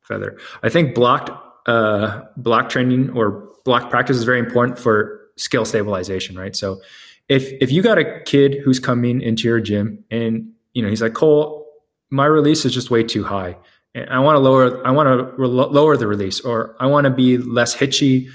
feather. 0.00 0.38
I 0.62 0.68
think 0.68 0.94
blocked 0.94 1.30
uh, 1.66 2.22
block 2.36 2.68
training 2.68 3.10
or 3.10 3.50
block 3.64 3.90
practice 3.90 4.16
is 4.16 4.24
very 4.24 4.38
important 4.38 4.78
for 4.78 5.20
skill 5.36 5.64
stabilization, 5.64 6.36
right? 6.36 6.54
So 6.54 6.80
if 7.28 7.52
if 7.60 7.70
you 7.70 7.82
got 7.82 7.98
a 7.98 8.20
kid 8.24 8.58
who's 8.64 8.78
coming 8.78 9.20
into 9.20 9.48
your 9.48 9.60
gym 9.60 10.04
and 10.10 10.52
you 10.72 10.82
know 10.82 10.88
he's 10.88 11.02
like 11.02 11.14
Cole, 11.14 11.66
my 12.10 12.26
release 12.26 12.64
is 12.64 12.74
just 12.74 12.90
way 12.90 13.02
too 13.02 13.24
high, 13.24 13.56
and 13.94 14.08
I 14.10 14.18
want 14.20 14.36
to 14.36 14.40
lower 14.40 14.86
I 14.86 14.90
want 14.90 15.08
to 15.08 15.32
re- 15.36 15.48
lower 15.48 15.96
the 15.96 16.06
release, 16.06 16.40
or 16.40 16.76
I 16.80 16.86
want 16.86 17.04
to 17.04 17.10
be 17.10 17.38
less 17.38 17.74
hitchy, 17.74 18.28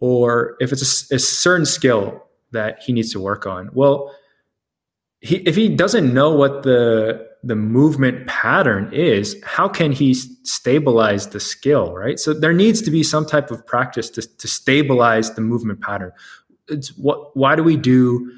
or 0.00 0.56
if 0.60 0.72
it's 0.72 1.10
a, 1.10 1.16
a 1.16 1.18
certain 1.18 1.66
skill 1.66 2.24
that 2.50 2.82
he 2.82 2.92
needs 2.92 3.12
to 3.12 3.20
work 3.20 3.46
on, 3.46 3.70
well, 3.72 4.14
he, 5.20 5.36
if 5.36 5.56
he 5.56 5.68
doesn't 5.68 6.12
know 6.12 6.34
what 6.34 6.64
the 6.64 7.30
the 7.44 7.56
movement 7.56 8.26
pattern 8.28 8.92
is, 8.92 9.36
how 9.44 9.68
can 9.68 9.90
he 9.90 10.14
stabilize 10.14 11.28
the 11.28 11.40
skill, 11.40 11.92
right? 11.92 12.18
So 12.20 12.32
there 12.32 12.52
needs 12.52 12.80
to 12.82 12.90
be 12.90 13.02
some 13.02 13.26
type 13.26 13.50
of 13.50 13.66
practice 13.66 14.08
to, 14.10 14.22
to 14.22 14.46
stabilize 14.46 15.34
the 15.34 15.40
movement 15.40 15.80
pattern 15.80 16.12
it's 16.68 16.96
what 16.96 17.36
why 17.36 17.56
do 17.56 17.62
we 17.62 17.76
do 17.76 18.32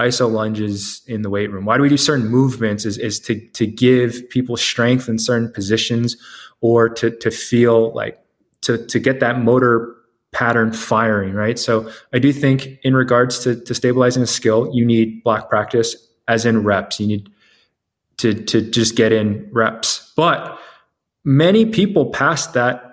iso 0.00 0.30
lunges 0.30 1.02
in 1.06 1.22
the 1.22 1.30
weight 1.30 1.50
room? 1.50 1.64
Why 1.64 1.76
do 1.76 1.82
we 1.82 1.88
do 1.88 1.96
certain 1.96 2.28
movements 2.28 2.84
is, 2.84 2.98
is 2.98 3.18
to 3.20 3.40
to 3.50 3.66
give 3.66 4.28
people 4.30 4.56
strength 4.56 5.08
in 5.08 5.18
certain 5.18 5.52
positions 5.52 6.16
or 6.60 6.88
to 6.88 7.10
to 7.10 7.30
feel 7.30 7.92
like 7.94 8.18
to 8.62 8.84
to 8.86 8.98
get 8.98 9.20
that 9.20 9.40
motor 9.40 9.94
pattern 10.32 10.72
firing 10.72 11.34
right? 11.34 11.58
So 11.58 11.90
i 12.12 12.18
do 12.18 12.32
think 12.32 12.78
in 12.82 12.94
regards 12.94 13.38
to, 13.40 13.58
to 13.64 13.74
stabilizing 13.74 14.22
a 14.22 14.26
skill 14.26 14.70
you 14.72 14.84
need 14.84 15.24
block 15.24 15.48
practice 15.48 15.96
as 16.28 16.44
in 16.44 16.62
reps. 16.62 17.00
You 17.00 17.08
need 17.08 17.30
to 18.18 18.34
to 18.34 18.60
just 18.70 18.94
get 18.94 19.10
in 19.10 19.48
reps. 19.50 20.12
But 20.14 20.58
many 21.24 21.66
people 21.66 22.10
pass 22.10 22.46
that 22.48 22.87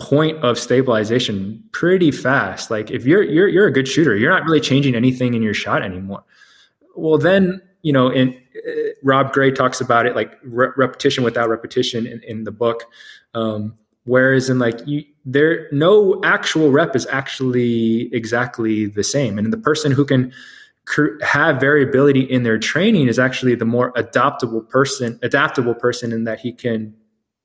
point 0.00 0.42
of 0.42 0.58
stabilization 0.58 1.62
pretty 1.72 2.10
fast. 2.10 2.70
Like 2.70 2.90
if 2.90 3.04
you're 3.04 3.22
you're 3.22 3.48
you're 3.48 3.66
a 3.66 3.72
good 3.72 3.86
shooter, 3.86 4.16
you're 4.16 4.30
not 4.30 4.44
really 4.44 4.60
changing 4.60 4.94
anything 4.94 5.34
in 5.34 5.42
your 5.42 5.54
shot 5.54 5.82
anymore. 5.82 6.24
Well, 6.96 7.18
then 7.18 7.62
you 7.82 7.92
know, 7.92 8.08
and 8.08 8.34
uh, 8.66 8.70
Rob 9.02 9.32
Gray 9.32 9.50
talks 9.50 9.80
about 9.80 10.06
it 10.06 10.14
like 10.16 10.32
re- 10.42 10.72
repetition 10.76 11.24
without 11.24 11.48
repetition 11.48 12.06
in, 12.06 12.22
in 12.24 12.44
the 12.44 12.50
book. 12.50 12.84
Um, 13.34 13.76
whereas 14.04 14.50
in 14.50 14.58
like 14.58 14.80
you, 14.86 15.04
there, 15.24 15.68
no 15.70 16.20
actual 16.24 16.70
rep 16.70 16.96
is 16.96 17.06
actually 17.06 18.12
exactly 18.14 18.86
the 18.86 19.04
same, 19.04 19.38
and 19.38 19.52
the 19.52 19.58
person 19.58 19.92
who 19.92 20.04
can 20.04 20.32
have 21.22 21.60
variability 21.60 22.22
in 22.22 22.42
their 22.42 22.58
training 22.58 23.06
is 23.06 23.18
actually 23.18 23.54
the 23.54 23.64
more 23.64 23.92
adaptable 23.94 24.62
person, 24.62 25.18
adaptable 25.22 25.74
person 25.74 26.12
in 26.12 26.24
that 26.24 26.40
he 26.40 26.52
can 26.52 26.92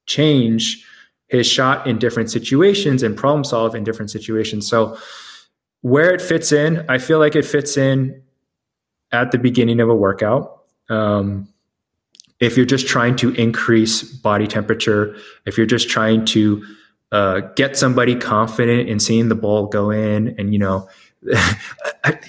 change 0.07 0.83
his 1.27 1.47
shot 1.47 1.87
in 1.87 1.97
different 1.97 2.29
situations 2.29 3.03
and 3.03 3.17
problem 3.17 3.43
solve 3.43 3.75
in 3.75 3.83
different 3.83 4.11
situations. 4.11 4.67
So 4.67 4.97
where 5.81 6.13
it 6.13 6.21
fits 6.21 6.51
in, 6.51 6.85
I 6.89 6.97
feel 6.97 7.19
like 7.19 7.35
it 7.35 7.45
fits 7.45 7.77
in 7.77 8.21
at 9.11 9.31
the 9.31 9.37
beginning 9.37 9.79
of 9.79 9.89
a 9.89 9.95
workout. 9.95 10.63
Um, 10.89 11.47
if 12.39 12.57
you're 12.57 12.65
just 12.65 12.87
trying 12.87 13.15
to 13.17 13.33
increase 13.35 14.03
body 14.03 14.47
temperature, 14.47 15.15
if 15.45 15.57
you're 15.57 15.65
just 15.65 15.89
trying 15.89 16.25
to 16.25 16.65
uh, 17.11 17.39
get 17.55 17.77
somebody 17.77 18.15
confident 18.15 18.89
in 18.89 18.99
seeing 18.99 19.29
the 19.29 19.35
ball 19.35 19.67
go 19.67 19.89
in, 19.89 20.35
and 20.37 20.51
you 20.51 20.59
know, 20.59 20.89
I, 22.03 22.19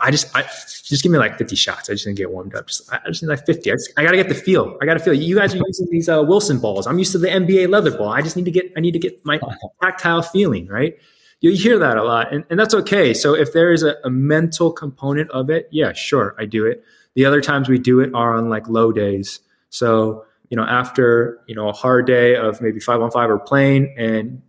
I 0.00 0.10
just 0.10 0.34
I 0.36 0.42
just 0.42 1.02
give 1.02 1.12
me 1.12 1.18
like 1.18 1.36
50 1.38 1.56
shots. 1.56 1.88
I 1.90 1.94
just 1.94 2.04
didn't 2.04 2.18
get 2.18 2.30
warmed 2.30 2.54
up. 2.54 2.66
Just 2.68 2.92
I 2.92 3.00
just 3.06 3.22
need 3.22 3.28
like 3.28 3.44
50. 3.46 3.70
I, 3.70 3.74
just, 3.74 3.92
I 3.96 4.04
gotta 4.04 4.16
get 4.16 4.28
the 4.28 4.34
feel. 4.34 4.76
I 4.80 4.86
gotta 4.86 5.00
feel. 5.00 5.14
You 5.14 5.36
guys 5.36 5.54
are 5.54 5.60
using 5.66 5.88
these 5.90 6.08
uh, 6.08 6.22
Wilson 6.26 6.58
balls. 6.58 6.86
I'm 6.86 6.98
used 6.98 7.12
to 7.12 7.18
the 7.18 7.28
NBA 7.28 7.68
leather 7.68 7.96
ball. 7.96 8.08
I 8.08 8.22
just 8.22 8.36
need 8.36 8.44
to 8.44 8.50
get 8.50 8.72
I 8.76 8.80
need 8.80 8.92
to 8.92 8.98
get 8.98 9.24
my 9.24 9.40
tactile 9.82 10.22
feeling 10.22 10.66
right. 10.66 10.94
You 11.40 11.52
hear 11.52 11.76
that 11.80 11.96
a 11.96 12.04
lot, 12.04 12.32
and, 12.32 12.44
and 12.50 12.60
that's 12.60 12.72
okay. 12.72 13.12
So 13.12 13.34
if 13.34 13.52
there 13.52 13.72
is 13.72 13.82
a, 13.82 13.96
a 14.04 14.10
mental 14.10 14.70
component 14.70 15.28
of 15.32 15.50
it, 15.50 15.68
yeah, 15.72 15.92
sure, 15.92 16.36
I 16.38 16.44
do 16.44 16.64
it. 16.66 16.84
The 17.14 17.24
other 17.24 17.40
times 17.40 17.68
we 17.68 17.78
do 17.78 17.98
it 17.98 18.14
are 18.14 18.36
on 18.36 18.48
like 18.48 18.68
low 18.68 18.92
days. 18.92 19.40
So 19.68 20.24
you 20.50 20.56
know, 20.56 20.64
after 20.64 21.40
you 21.46 21.54
know 21.54 21.68
a 21.68 21.72
hard 21.72 22.06
day 22.06 22.36
of 22.36 22.60
maybe 22.60 22.78
five 22.78 23.00
on 23.00 23.10
five 23.10 23.30
or 23.30 23.38
playing, 23.38 23.94
and 23.98 24.42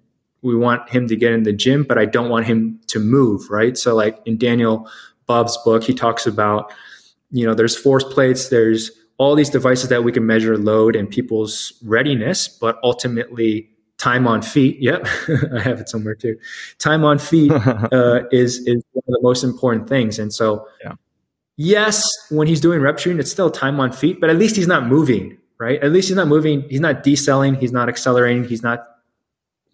we 0.43 0.55
want 0.55 0.89
him 0.89 1.07
to 1.07 1.15
get 1.15 1.31
in 1.31 1.43
the 1.43 1.53
gym, 1.53 1.83
but 1.83 1.97
I 1.97 2.05
don't 2.05 2.29
want 2.29 2.45
him 2.45 2.79
to 2.87 2.99
move, 2.99 3.49
right? 3.49 3.77
So 3.77 3.95
like 3.95 4.19
in 4.25 4.37
Daniel 4.37 4.89
Bob's 5.25 5.57
book, 5.63 5.83
he 5.83 5.93
talks 5.93 6.25
about, 6.25 6.71
you 7.31 7.45
know, 7.45 7.53
there's 7.53 7.75
force 7.75 8.03
plates, 8.03 8.49
there's 8.49 8.91
all 9.17 9.35
these 9.35 9.49
devices 9.49 9.89
that 9.89 10.03
we 10.03 10.11
can 10.11 10.25
measure 10.25 10.57
load 10.57 10.95
and 10.95 11.09
people's 11.09 11.73
readiness, 11.83 12.47
but 12.47 12.79
ultimately 12.83 13.69
time 13.97 14.27
on 14.27 14.41
feet. 14.41 14.77
Yep, 14.81 15.07
I 15.55 15.59
have 15.61 15.79
it 15.79 15.89
somewhere 15.89 16.15
too. 16.15 16.37
Time 16.79 17.03
on 17.03 17.19
feet 17.19 17.51
uh, 17.91 18.23
is 18.31 18.59
is 18.67 18.83
one 18.91 19.03
of 19.07 19.13
the 19.13 19.19
most 19.21 19.43
important 19.43 19.87
things, 19.87 20.19
and 20.19 20.33
so. 20.33 20.67
Yeah. 20.83 20.93
Yes, 21.55 22.03
when 22.31 22.47
he's 22.47 22.59
doing 22.59 22.81
rep 22.81 22.97
shooting, 22.97 23.19
it's 23.19 23.29
still 23.29 23.51
time 23.51 23.79
on 23.79 23.91
feet, 23.91 24.19
but 24.19 24.31
at 24.31 24.37
least 24.37 24.55
he's 24.55 24.65
not 24.65 24.87
moving, 24.87 25.37
right? 25.59 25.79
At 25.83 25.91
least 25.91 26.07
he's 26.07 26.15
not 26.15 26.27
moving. 26.27 26.67
He's 26.67 26.79
not 26.79 27.03
decelling. 27.03 27.59
He's 27.59 27.71
not 27.71 27.89
accelerating. 27.89 28.43
He's 28.43 28.63
not 28.63 28.87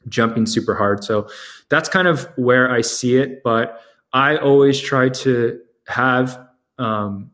jumping 0.09 0.45
super 0.45 0.75
hard. 0.75 1.05
So 1.05 1.29
that's 1.69 1.87
kind 1.87 2.05
of 2.05 2.27
where 2.35 2.69
I 2.69 2.81
see 2.81 3.15
it. 3.15 3.43
But 3.43 3.81
I 4.13 4.37
always 4.37 4.79
try 4.79 5.09
to 5.09 5.59
have 5.87 6.39
um, 6.77 7.31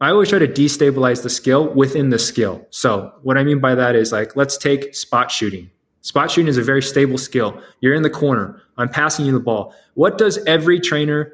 I 0.00 0.10
always 0.10 0.30
try 0.30 0.40
to 0.40 0.48
destabilize 0.48 1.22
the 1.22 1.30
skill 1.30 1.72
within 1.72 2.10
the 2.10 2.18
skill. 2.18 2.66
So 2.70 3.12
what 3.22 3.38
I 3.38 3.44
mean 3.44 3.60
by 3.60 3.74
that 3.76 3.94
is 3.94 4.12
like 4.12 4.34
let's 4.34 4.56
take 4.56 4.94
spot 4.94 5.30
shooting. 5.30 5.70
Spot 6.00 6.28
shooting 6.28 6.48
is 6.48 6.58
a 6.58 6.62
very 6.62 6.82
stable 6.82 7.18
skill. 7.18 7.60
You're 7.80 7.94
in 7.94 8.02
the 8.02 8.10
corner. 8.10 8.60
I'm 8.76 8.88
passing 8.88 9.24
you 9.24 9.32
the 9.32 9.40
ball. 9.40 9.74
What 9.94 10.18
does 10.18 10.38
every 10.46 10.80
trainer 10.80 11.32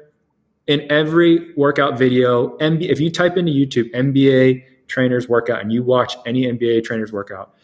in 0.67 0.85
every 0.91 1.51
workout 1.55 1.97
video, 1.97 2.55
if 2.59 2.99
you 2.99 3.09
type 3.09 3.35
into 3.37 3.51
YouTube 3.51 3.91
NBA 3.91 4.63
trainers 4.87 5.27
workout 5.27 5.61
and 5.61 5.73
you 5.73 5.81
watch 5.81 6.15
any 6.27 6.43
NBA 6.43 6.83
trainers 6.83 7.11
workout, 7.11 7.55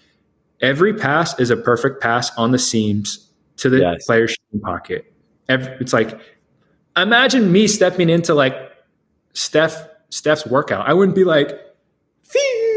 every 0.59 0.91
pass 0.91 1.39
is 1.39 1.51
a 1.51 1.55
perfect 1.55 2.01
pass 2.01 2.35
on 2.35 2.49
the 2.49 2.57
seams 2.57 3.29
to 3.57 3.69
the 3.69 3.79
yes. 3.79 4.07
player's 4.07 4.31
shooting 4.31 4.61
pocket. 4.61 5.13
It's 5.47 5.93
like 5.93 6.19
imagine 6.97 7.51
me 7.51 7.67
stepping 7.67 8.09
into 8.09 8.33
like 8.33 8.55
Steph 9.33 9.87
Steph's 10.09 10.45
workout. 10.45 10.87
I 10.87 10.93
wouldn't 10.93 11.15
be 11.15 11.23
like, 11.23 11.49
Phew! 12.23 12.75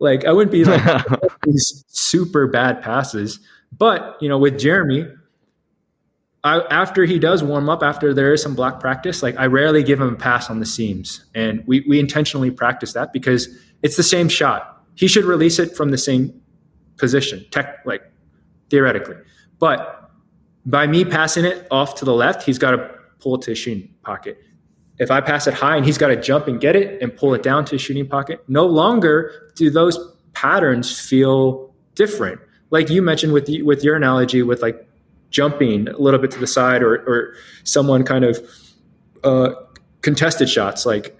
like 0.00 0.24
I 0.24 0.32
wouldn't 0.32 0.50
be 0.50 0.64
like 0.64 0.82
these 1.44 1.84
super 1.88 2.46
bad 2.48 2.82
passes. 2.82 3.38
But 3.76 4.16
you 4.20 4.28
know, 4.28 4.38
with 4.38 4.58
Jeremy, 4.58 5.06
I, 6.42 6.60
after 6.70 7.04
he 7.04 7.18
does 7.18 7.44
warm 7.44 7.68
up, 7.68 7.82
after 7.82 8.12
there 8.12 8.32
is 8.32 8.42
some 8.42 8.54
block 8.54 8.80
practice, 8.80 9.22
like 9.22 9.38
I 9.38 9.46
rarely 9.46 9.82
give 9.82 10.00
him 10.00 10.14
a 10.14 10.16
pass 10.16 10.50
on 10.50 10.58
the 10.58 10.66
seams, 10.66 11.24
and 11.34 11.62
we 11.66 11.84
we 11.88 12.00
intentionally 12.00 12.50
practice 12.50 12.94
that 12.94 13.12
because 13.12 13.48
it's 13.82 13.96
the 13.96 14.02
same 14.02 14.28
shot. 14.28 14.82
He 14.94 15.06
should 15.06 15.24
release 15.24 15.58
it 15.58 15.76
from 15.76 15.90
the 15.90 15.98
same 15.98 16.34
position, 16.96 17.46
tech 17.50 17.78
like 17.86 18.02
theoretically, 18.70 19.16
but 19.58 20.10
by 20.66 20.86
me 20.86 21.04
passing 21.04 21.44
it 21.44 21.66
off 21.70 21.94
to 21.96 22.04
the 22.04 22.12
left, 22.12 22.42
he's 22.42 22.58
got 22.58 22.72
to 22.72 22.99
pull 23.20 23.38
to 23.38 23.50
his 23.50 23.58
shooting 23.58 23.94
pocket. 24.02 24.38
If 24.98 25.10
I 25.10 25.20
pass 25.20 25.46
it 25.46 25.54
high 25.54 25.76
and 25.76 25.84
he's 25.84 25.96
got 25.96 26.08
to 26.08 26.16
jump 26.16 26.46
and 26.46 26.60
get 26.60 26.76
it 26.76 27.00
and 27.02 27.14
pull 27.14 27.32
it 27.34 27.42
down 27.42 27.64
to 27.66 27.72
his 27.72 27.80
shooting 27.80 28.06
pocket, 28.06 28.42
no 28.48 28.66
longer 28.66 29.50
do 29.54 29.70
those 29.70 29.98
patterns 30.34 30.98
feel 30.98 31.74
different. 31.94 32.40
Like 32.70 32.90
you 32.90 33.02
mentioned 33.02 33.32
with 33.32 33.46
the, 33.46 33.62
with 33.62 33.82
your 33.82 33.96
analogy 33.96 34.42
with 34.42 34.62
like 34.62 34.86
jumping 35.30 35.88
a 35.88 35.96
little 35.96 36.20
bit 36.20 36.30
to 36.32 36.38
the 36.38 36.46
side 36.46 36.82
or, 36.82 36.96
or 37.08 37.34
someone 37.64 38.04
kind 38.04 38.24
of 38.24 38.38
uh, 39.24 39.52
contested 40.02 40.48
shots. 40.48 40.84
Like 40.84 41.16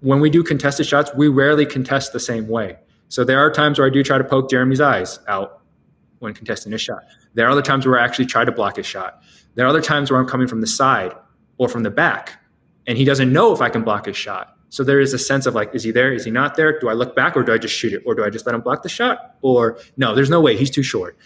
when 0.00 0.20
we 0.20 0.28
do 0.28 0.42
contested 0.42 0.86
shots, 0.86 1.10
we 1.16 1.28
rarely 1.28 1.64
contest 1.64 2.12
the 2.12 2.20
same 2.20 2.48
way. 2.48 2.76
So 3.08 3.24
there 3.24 3.38
are 3.38 3.50
times 3.50 3.78
where 3.78 3.86
I 3.86 3.90
do 3.90 4.02
try 4.02 4.18
to 4.18 4.24
poke 4.24 4.50
Jeremy's 4.50 4.80
eyes 4.80 5.18
out 5.28 5.62
when 6.18 6.34
contesting 6.34 6.72
a 6.72 6.78
shot. 6.78 7.04
There 7.34 7.46
are 7.46 7.50
other 7.50 7.62
times 7.62 7.86
where 7.86 7.98
I 7.98 8.04
actually 8.04 8.26
try 8.26 8.44
to 8.44 8.52
block 8.52 8.76
his 8.76 8.86
shot. 8.86 9.22
There 9.54 9.64
are 9.64 9.68
other 9.68 9.82
times 9.82 10.10
where 10.10 10.20
I'm 10.20 10.26
coming 10.26 10.46
from 10.46 10.60
the 10.60 10.66
side 10.66 11.12
or 11.58 11.68
from 11.68 11.82
the 11.82 11.90
back 11.90 12.38
and 12.86 12.98
he 12.98 13.04
doesn't 13.04 13.32
know 13.32 13.52
if 13.52 13.60
I 13.60 13.68
can 13.68 13.82
block 13.82 14.06
his 14.06 14.16
shot. 14.16 14.56
So 14.68 14.82
there 14.82 15.00
is 15.00 15.14
a 15.14 15.18
sense 15.18 15.46
of 15.46 15.54
like, 15.54 15.74
is 15.74 15.84
he 15.84 15.90
there? 15.90 16.12
Is 16.12 16.24
he 16.24 16.30
not 16.30 16.56
there? 16.56 16.78
Do 16.78 16.88
I 16.88 16.94
look 16.94 17.14
back 17.14 17.36
or 17.36 17.42
do 17.42 17.52
I 17.52 17.58
just 17.58 17.74
shoot 17.74 17.92
it? 17.92 18.02
Or 18.04 18.14
do 18.14 18.24
I 18.24 18.30
just 18.30 18.44
let 18.44 18.54
him 18.54 18.60
block 18.60 18.82
the 18.82 18.88
shot? 18.88 19.36
Or 19.40 19.78
no, 19.96 20.14
there's 20.14 20.30
no 20.30 20.40
way. 20.40 20.56
He's 20.56 20.70
too 20.70 20.82
short. 20.82 21.16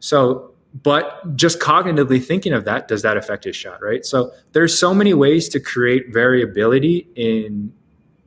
So, 0.00 0.52
but 0.82 1.36
just 1.36 1.60
cognitively 1.60 2.22
thinking 2.22 2.52
of 2.52 2.64
that, 2.64 2.88
does 2.88 3.02
that 3.02 3.16
affect 3.16 3.44
his 3.44 3.56
shot? 3.56 3.80
Right. 3.82 4.04
So 4.04 4.32
there's 4.52 4.78
so 4.78 4.92
many 4.92 5.14
ways 5.14 5.48
to 5.50 5.60
create 5.60 6.12
variability 6.12 7.08
in 7.14 7.72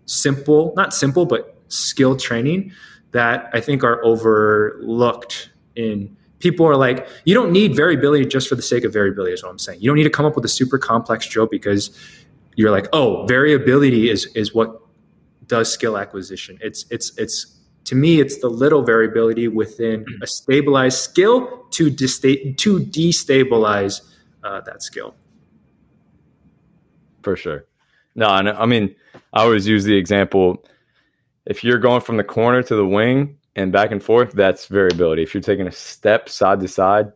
simple, 0.05 0.73
not 0.75 0.93
simple, 0.93 1.25
but 1.25 1.61
skill 1.67 2.15
training 2.15 2.71
that 3.11 3.49
I 3.53 3.59
think 3.59 3.83
are 3.83 4.03
overlooked 4.03 5.51
in 5.75 6.15
people 6.41 6.65
are 6.65 6.75
like, 6.75 7.07
you 7.25 7.33
don't 7.33 7.51
need 7.51 7.75
variability 7.75 8.25
just 8.25 8.49
for 8.49 8.55
the 8.55 8.61
sake 8.61 8.83
of 8.83 8.91
variability, 8.91 9.33
is 9.33 9.43
what 9.43 9.49
I'm 9.49 9.59
saying. 9.59 9.79
You 9.81 9.89
don't 9.89 9.97
need 9.97 10.03
to 10.03 10.09
come 10.09 10.25
up 10.25 10.35
with 10.35 10.45
a 10.45 10.49
super 10.49 10.77
complex 10.77 11.27
drill 11.27 11.47
because 11.47 11.97
you're 12.55 12.71
like, 12.71 12.87
oh, 12.91 13.25
variability 13.27 14.09
is 14.09 14.25
is 14.35 14.53
what 14.53 14.81
does 15.47 15.71
skill 15.71 15.97
acquisition. 15.97 16.57
It's 16.61 16.85
it's 16.89 17.17
it's 17.17 17.57
to 17.85 17.95
me, 17.95 18.19
it's 18.19 18.39
the 18.39 18.49
little 18.49 18.83
variability 18.83 19.47
within 19.47 20.05
a 20.21 20.27
stabilized 20.27 20.99
skill 20.99 21.65
to 21.71 21.89
desta- 21.89 22.57
to 22.57 22.79
destabilize 22.79 24.01
uh, 24.43 24.61
that 24.61 24.83
skill. 24.83 25.15
For 27.23 27.35
sure. 27.35 27.65
No, 28.15 28.27
I 28.27 28.65
mean, 28.65 28.95
I 29.33 29.43
always 29.43 29.67
use 29.67 29.83
the 29.83 29.95
example: 29.95 30.63
if 31.45 31.63
you're 31.63 31.79
going 31.79 32.01
from 32.01 32.17
the 32.17 32.23
corner 32.23 32.61
to 32.63 32.75
the 32.75 32.85
wing 32.85 33.37
and 33.55 33.71
back 33.71 33.91
and 33.91 34.01
forth, 34.01 34.31
that's 34.33 34.67
variability. 34.67 35.23
If 35.23 35.33
you're 35.33 35.41
taking 35.41 35.67
a 35.67 35.71
step 35.71 36.29
side 36.29 36.59
to 36.61 36.67
side, 36.67 37.11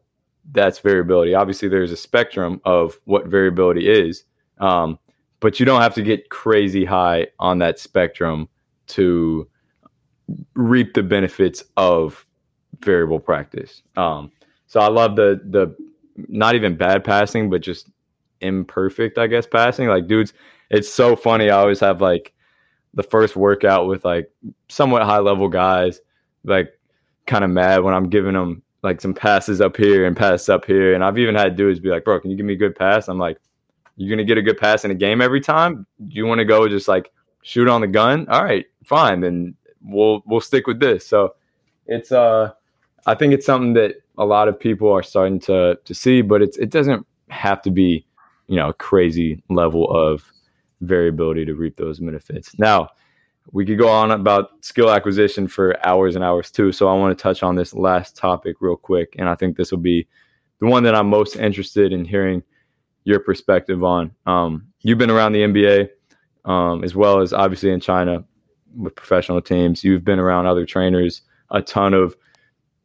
that's 0.51 0.79
variability. 0.79 1.33
Obviously, 1.33 1.69
there's 1.69 1.91
a 1.91 1.97
spectrum 1.97 2.61
of 2.65 2.99
what 3.05 3.27
variability 3.27 3.89
is. 3.89 4.23
Um, 4.59 4.99
but 5.39 5.59
you 5.59 5.65
don't 5.65 5.81
have 5.81 5.95
to 5.95 6.01
get 6.01 6.29
crazy 6.29 6.85
high 6.85 7.27
on 7.39 7.59
that 7.59 7.79
spectrum 7.79 8.47
to 8.87 9.47
reap 10.53 10.93
the 10.93 11.03
benefits 11.03 11.63
of 11.77 12.25
variable 12.79 13.19
practice. 13.19 13.81
Um, 13.95 14.31
so 14.67 14.79
I 14.79 14.87
love 14.87 15.15
the 15.15 15.41
the 15.45 15.75
not 16.27 16.55
even 16.55 16.77
bad 16.77 17.03
passing, 17.03 17.49
but 17.49 17.61
just 17.61 17.89
imperfect, 18.41 19.17
I 19.17 19.27
guess, 19.27 19.45
passing. 19.45 19.87
Like 19.87 20.07
dudes, 20.07 20.33
it's 20.69 20.91
so 20.91 21.15
funny. 21.15 21.49
I 21.49 21.57
always 21.57 21.79
have 21.79 22.01
like 22.01 22.33
the 22.93 23.03
first 23.03 23.35
workout 23.35 23.87
with 23.87 24.05
like 24.05 24.31
somewhat 24.69 25.03
high 25.03 25.19
level 25.19 25.49
guys, 25.49 25.99
like 26.45 26.79
kind 27.27 27.43
of 27.43 27.49
mad 27.49 27.83
when 27.83 27.93
I'm 27.93 28.09
giving 28.09 28.33
them 28.33 28.61
like 28.83 29.01
some 29.01 29.13
passes 29.13 29.61
up 29.61 29.75
here 29.75 30.05
and 30.05 30.15
passes 30.15 30.47
up 30.49 30.65
here. 30.65 30.93
And 30.93 31.03
I've 31.03 31.17
even 31.17 31.35
had 31.35 31.55
dudes 31.55 31.79
be 31.79 31.89
like, 31.89 32.05
bro, 32.05 32.19
can 32.19 32.31
you 32.31 32.37
give 32.37 32.45
me 32.45 32.53
a 32.53 32.57
good 32.57 32.75
pass? 32.75 33.07
I'm 33.07 33.17
like, 33.17 33.37
you're 33.97 34.09
gonna 34.09 34.25
get 34.25 34.37
a 34.37 34.41
good 34.41 34.57
pass 34.57 34.85
in 34.85 34.91
a 34.91 34.95
game 34.95 35.21
every 35.21 35.41
time. 35.41 35.85
Do 36.07 36.15
you 36.15 36.25
want 36.25 36.39
to 36.39 36.45
go 36.45 36.67
just 36.67 36.87
like 36.87 37.11
shoot 37.41 37.67
on 37.67 37.81
the 37.81 37.87
gun? 37.87 38.27
All 38.29 38.43
right, 38.43 38.65
fine. 38.83 39.21
Then 39.21 39.55
we'll 39.81 40.21
we'll 40.25 40.41
stick 40.41 40.67
with 40.67 40.79
this. 40.79 41.07
So 41.07 41.35
it's 41.87 42.11
uh, 42.11 42.51
I 43.05 43.15
think 43.15 43.33
it's 43.33 43.45
something 43.45 43.73
that 43.73 43.95
a 44.17 44.25
lot 44.25 44.47
of 44.47 44.59
people 44.59 44.91
are 44.91 45.03
starting 45.03 45.39
to 45.41 45.79
to 45.83 45.93
see, 45.93 46.21
but 46.21 46.41
it's 46.41 46.57
it 46.57 46.69
doesn't 46.69 47.05
have 47.29 47.61
to 47.63 47.71
be 47.71 48.05
you 48.47 48.55
know 48.55 48.69
a 48.69 48.73
crazy 48.73 49.41
level 49.49 49.89
of 49.89 50.23
variability 50.81 51.45
to 51.45 51.55
reap 51.55 51.77
those 51.77 51.99
benefits. 51.99 52.57
Now 52.59 52.89
we 53.51 53.65
could 53.65 53.77
go 53.77 53.89
on 53.89 54.11
about 54.11 54.51
skill 54.61 54.89
acquisition 54.89 55.47
for 55.47 55.77
hours 55.85 56.15
and 56.15 56.23
hours 56.23 56.51
too. 56.51 56.71
So 56.71 56.87
I 56.87 56.93
want 56.93 57.17
to 57.17 57.21
touch 57.21 57.43
on 57.43 57.55
this 57.55 57.73
last 57.73 58.15
topic 58.15 58.57
real 58.59 58.75
quick, 58.75 59.15
and 59.17 59.29
I 59.29 59.35
think 59.35 59.57
this 59.57 59.71
will 59.71 59.79
be 59.79 60.07
the 60.59 60.65
one 60.65 60.83
that 60.83 60.95
I'm 60.95 61.09
most 61.09 61.35
interested 61.35 61.91
in 61.91 62.05
hearing 62.05 62.43
your 63.03 63.19
perspective 63.19 63.83
on. 63.83 64.11
Um, 64.25 64.67
you've 64.81 64.97
been 64.97 65.11
around 65.11 65.33
the 65.33 65.41
NBA 65.41 65.89
um, 66.45 66.83
as 66.83 66.95
well 66.95 67.21
as 67.21 67.33
obviously 67.33 67.71
in 67.71 67.79
China 67.79 68.23
with 68.75 68.95
professional 68.95 69.41
teams. 69.41 69.83
You've 69.83 70.03
been 70.03 70.19
around 70.19 70.45
other 70.45 70.65
trainers, 70.65 71.21
a 71.51 71.61
ton 71.61 71.93
of 71.93 72.15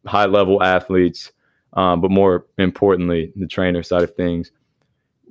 high 0.06 0.26
level 0.26 0.62
athletes, 0.62 1.32
um, 1.74 2.00
but 2.00 2.10
more 2.10 2.46
importantly, 2.58 3.32
the 3.36 3.46
trainer 3.46 3.82
side 3.82 4.02
of 4.02 4.14
things. 4.14 4.50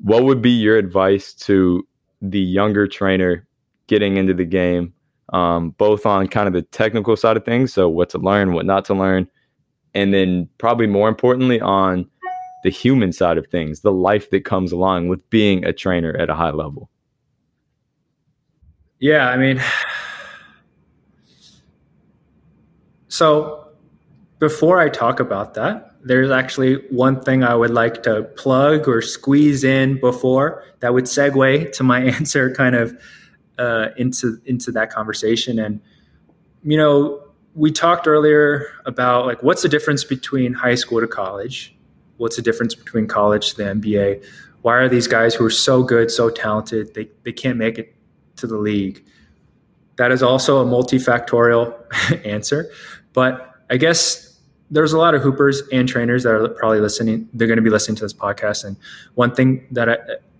What 0.01 0.23
would 0.23 0.41
be 0.41 0.51
your 0.51 0.77
advice 0.77 1.33
to 1.33 1.85
the 2.21 2.39
younger 2.39 2.87
trainer 2.87 3.47
getting 3.87 4.17
into 4.17 4.33
the 4.33 4.45
game, 4.45 4.93
um, 5.33 5.71
both 5.71 6.05
on 6.05 6.27
kind 6.27 6.47
of 6.47 6.53
the 6.53 6.61
technical 6.61 7.15
side 7.15 7.37
of 7.37 7.45
things, 7.45 7.73
so 7.73 7.89
what 7.89 8.09
to 8.11 8.17
learn, 8.17 8.53
what 8.53 8.65
not 8.65 8.85
to 8.85 8.93
learn, 8.93 9.27
and 9.93 10.13
then 10.13 10.49
probably 10.57 10.87
more 10.87 11.09
importantly 11.09 11.59
on 11.61 12.09
the 12.63 12.69
human 12.69 13.13
side 13.13 13.37
of 13.37 13.47
things, 13.47 13.81
the 13.81 13.91
life 13.91 14.29
that 14.31 14.45
comes 14.45 14.71
along 14.71 15.07
with 15.07 15.27
being 15.29 15.63
a 15.65 15.73
trainer 15.73 16.15
at 16.17 16.29
a 16.29 16.35
high 16.35 16.51
level? 16.51 16.89
Yeah, 18.99 19.29
I 19.29 19.37
mean, 19.37 19.61
so 23.07 23.67
before 24.39 24.79
I 24.79 24.89
talk 24.89 25.19
about 25.19 25.53
that, 25.53 25.85
there's 26.03 26.31
actually 26.31 26.75
one 26.89 27.21
thing 27.21 27.43
I 27.43 27.55
would 27.55 27.71
like 27.71 28.03
to 28.03 28.23
plug 28.35 28.87
or 28.87 29.01
squeeze 29.01 29.63
in 29.63 29.99
before 29.99 30.63
that 30.79 30.93
would 30.93 31.05
segue 31.05 31.71
to 31.73 31.83
my 31.83 32.01
answer 32.15 32.53
kind 32.53 32.75
of 32.75 32.97
uh, 33.59 33.89
into 33.97 34.41
into 34.45 34.71
that 34.71 34.89
conversation. 34.89 35.59
And 35.59 35.81
you 36.63 36.77
know, 36.77 37.21
we 37.55 37.71
talked 37.71 38.07
earlier 38.07 38.67
about 38.85 39.25
like 39.25 39.43
what's 39.43 39.61
the 39.61 39.69
difference 39.69 40.03
between 40.03 40.53
high 40.53 40.75
school 40.75 41.01
to 41.01 41.07
college, 41.07 41.75
what's 42.17 42.35
the 42.35 42.41
difference 42.41 42.75
between 42.75 43.07
college 43.07 43.51
to 43.51 43.57
the 43.57 43.63
NBA? 43.63 44.25
Why 44.61 44.75
are 44.75 44.89
these 44.89 45.07
guys 45.07 45.33
who 45.35 45.45
are 45.45 45.49
so 45.49 45.83
good, 45.83 46.11
so 46.11 46.29
talented, 46.29 46.93
they, 46.93 47.09
they 47.23 47.31
can't 47.31 47.57
make 47.57 47.77
it 47.77 47.95
to 48.37 48.47
the 48.47 48.57
league? 48.57 49.03
That 49.95 50.11
is 50.11 50.21
also 50.21 50.59
a 50.61 50.65
multifactorial 50.65 51.73
answer. 52.25 52.69
But 53.13 53.55
I 53.69 53.77
guess 53.77 54.37
there's 54.69 54.93
a 54.93 54.97
lot 54.97 55.15
of 55.15 55.21
hoopers 55.21 55.61
and 55.71 55.87
trainers 55.87 56.23
that 56.23 56.33
are 56.33 56.49
probably 56.49 56.79
listening. 56.79 57.27
They're 57.33 57.47
going 57.47 57.57
to 57.57 57.63
be 57.63 57.69
listening 57.69 57.95
to 57.97 58.03
this 58.03 58.13
podcast. 58.13 58.65
And 58.65 58.75
one 59.15 59.33
thing 59.33 59.65
that 59.71 59.89
I, 59.89 59.97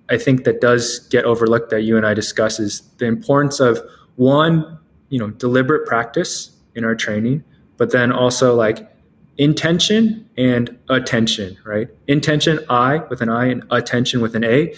I 0.10 0.18
think 0.18 0.44
that 0.44 0.62
does 0.62 1.00
get 1.10 1.26
overlooked 1.26 1.70
that 1.70 1.82
you 1.82 1.98
and 1.98 2.06
I 2.06 2.14
discuss 2.14 2.60
is 2.60 2.82
the 2.98 3.06
importance 3.06 3.60
of 3.60 3.80
one, 4.16 4.80
you 5.10 5.20
know, 5.20 5.30
deliberate 5.30 5.88
practice 5.88 6.52
in 6.76 6.84
our 6.84 6.96
training, 6.96 7.44
but 7.78 7.92
then 7.92 8.12
also 8.12 8.56
like 8.56 8.90
intention 9.38 10.30
and 10.38 10.78
attention, 10.90 11.58
right? 11.64 11.88
Intention, 12.08 12.60
I 12.70 12.98
with 13.10 13.22
an 13.22 13.30
I, 13.30 13.46
and 13.46 13.64
attention 13.72 14.22
with 14.22 14.36
an 14.36 14.44
A. 14.44 14.76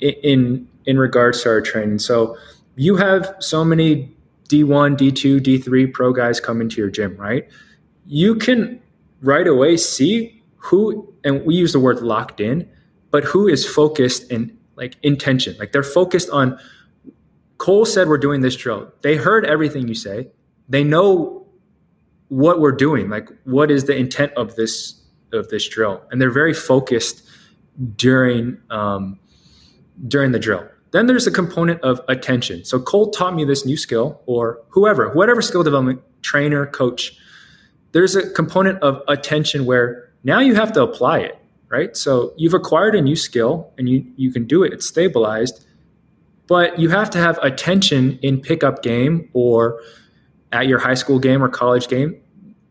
in 0.00 0.68
in 0.86 0.98
regards 0.98 1.42
to 1.42 1.50
our 1.50 1.60
training. 1.60 1.98
So 1.98 2.36
you 2.76 2.96
have 2.96 3.36
so 3.40 3.64
many 3.64 4.10
D1, 4.48 4.96
D2, 4.96 5.40
D3 5.40 5.92
pro 5.92 6.12
guys 6.12 6.40
come 6.40 6.62
into 6.62 6.80
your 6.80 6.90
gym, 6.90 7.14
right? 7.16 7.46
You 8.06 8.34
can 8.34 8.80
right 9.20 9.46
away 9.46 9.76
see 9.76 10.42
who, 10.56 11.12
and 11.24 11.44
we 11.44 11.54
use 11.54 11.74
the 11.74 11.80
word 11.80 12.00
locked 12.00 12.40
in, 12.40 12.68
but 13.10 13.24
who 13.24 13.46
is 13.48 13.66
focused 13.66 14.30
in 14.30 14.57
like 14.78 14.96
intention. 15.02 15.56
Like 15.58 15.72
they're 15.72 15.82
focused 15.82 16.30
on, 16.30 16.58
Cole 17.58 17.84
said 17.84 18.08
we're 18.08 18.18
doing 18.18 18.40
this 18.40 18.56
drill. 18.56 18.90
They 19.02 19.16
heard 19.16 19.44
everything 19.44 19.88
you 19.88 19.94
say. 19.94 20.28
They 20.68 20.84
know 20.84 21.46
what 22.28 22.60
we're 22.60 22.72
doing. 22.72 23.10
Like 23.10 23.28
what 23.44 23.70
is 23.70 23.84
the 23.84 23.96
intent 23.96 24.32
of 24.34 24.56
this 24.56 24.94
of 25.32 25.48
this 25.48 25.68
drill, 25.68 26.02
and 26.10 26.20
they're 26.20 26.30
very 26.30 26.54
focused 26.54 27.28
during 27.96 28.58
um, 28.70 29.18
during 30.06 30.32
the 30.32 30.38
drill. 30.38 30.66
Then 30.90 31.06
there's 31.06 31.26
a 31.26 31.30
component 31.30 31.82
of 31.82 32.00
attention. 32.08 32.64
So 32.64 32.80
Cole 32.80 33.10
taught 33.10 33.34
me 33.34 33.44
this 33.44 33.66
new 33.66 33.76
skill, 33.76 34.22
or 34.26 34.62
whoever, 34.70 35.12
whatever 35.12 35.42
skill 35.42 35.62
development 35.62 36.00
trainer, 36.22 36.66
coach. 36.66 37.16
There's 37.92 38.16
a 38.16 38.30
component 38.30 38.82
of 38.82 39.02
attention 39.08 39.64
where 39.66 40.10
now 40.24 40.40
you 40.40 40.54
have 40.54 40.72
to 40.72 40.82
apply 40.82 41.20
it, 41.20 41.38
right? 41.68 41.96
So 41.96 42.32
you've 42.36 42.54
acquired 42.54 42.94
a 42.94 43.00
new 43.00 43.16
skill 43.16 43.72
and 43.78 43.88
you 43.88 44.04
you 44.16 44.32
can 44.32 44.44
do 44.46 44.62
it. 44.62 44.72
It's 44.72 44.86
stabilized, 44.86 45.66
but 46.46 46.78
you 46.78 46.88
have 46.90 47.10
to 47.10 47.18
have 47.18 47.38
attention 47.38 48.18
in 48.22 48.40
pickup 48.40 48.82
game 48.82 49.28
or 49.32 49.80
at 50.52 50.66
your 50.66 50.78
high 50.78 50.94
school 50.94 51.18
game 51.18 51.42
or 51.42 51.48
college 51.48 51.88
game 51.88 52.20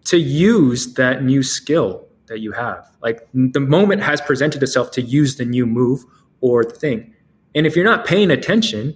to 0.05 0.17
use 0.17 0.93
that 0.93 1.23
new 1.23 1.43
skill 1.43 2.07
that 2.27 2.39
you 2.39 2.51
have. 2.51 2.89
Like 3.01 3.27
the 3.33 3.59
moment 3.59 4.01
has 4.01 4.21
presented 4.21 4.63
itself 4.63 4.91
to 4.91 5.01
use 5.01 5.37
the 5.37 5.45
new 5.45 5.65
move 5.65 6.03
or 6.41 6.63
the 6.63 6.71
thing. 6.71 7.13
And 7.55 7.65
if 7.65 7.75
you're 7.75 7.85
not 7.85 8.05
paying 8.05 8.31
attention, 8.31 8.95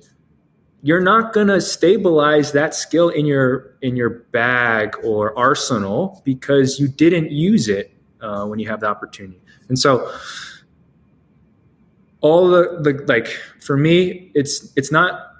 you're 0.84 1.02
not 1.02 1.34
going 1.34 1.48
to 1.48 1.62
stabilize 1.62 2.54
that 2.54 2.74
skill 2.74 3.10
in 3.10 3.26
your 3.26 3.78
in 3.82 3.96
your 3.96 4.10
bag 4.10 4.96
or 5.04 5.38
arsenal 5.38 6.22
because 6.26 6.80
you 6.80 6.88
didn't 6.88 7.32
use 7.32 7.68
it 7.68 7.94
uh, 8.22 8.46
when 8.46 8.60
you 8.60 8.68
have 8.68 8.80
the 8.80 8.88
opportunity. 8.88 9.40
And 9.72 9.80
so 9.80 10.14
all 12.20 12.50
the, 12.50 12.82
the 12.82 13.04
like 13.08 13.28
for 13.62 13.78
me 13.78 14.30
it's 14.36 14.72
it's 14.76 14.92
not 14.92 15.32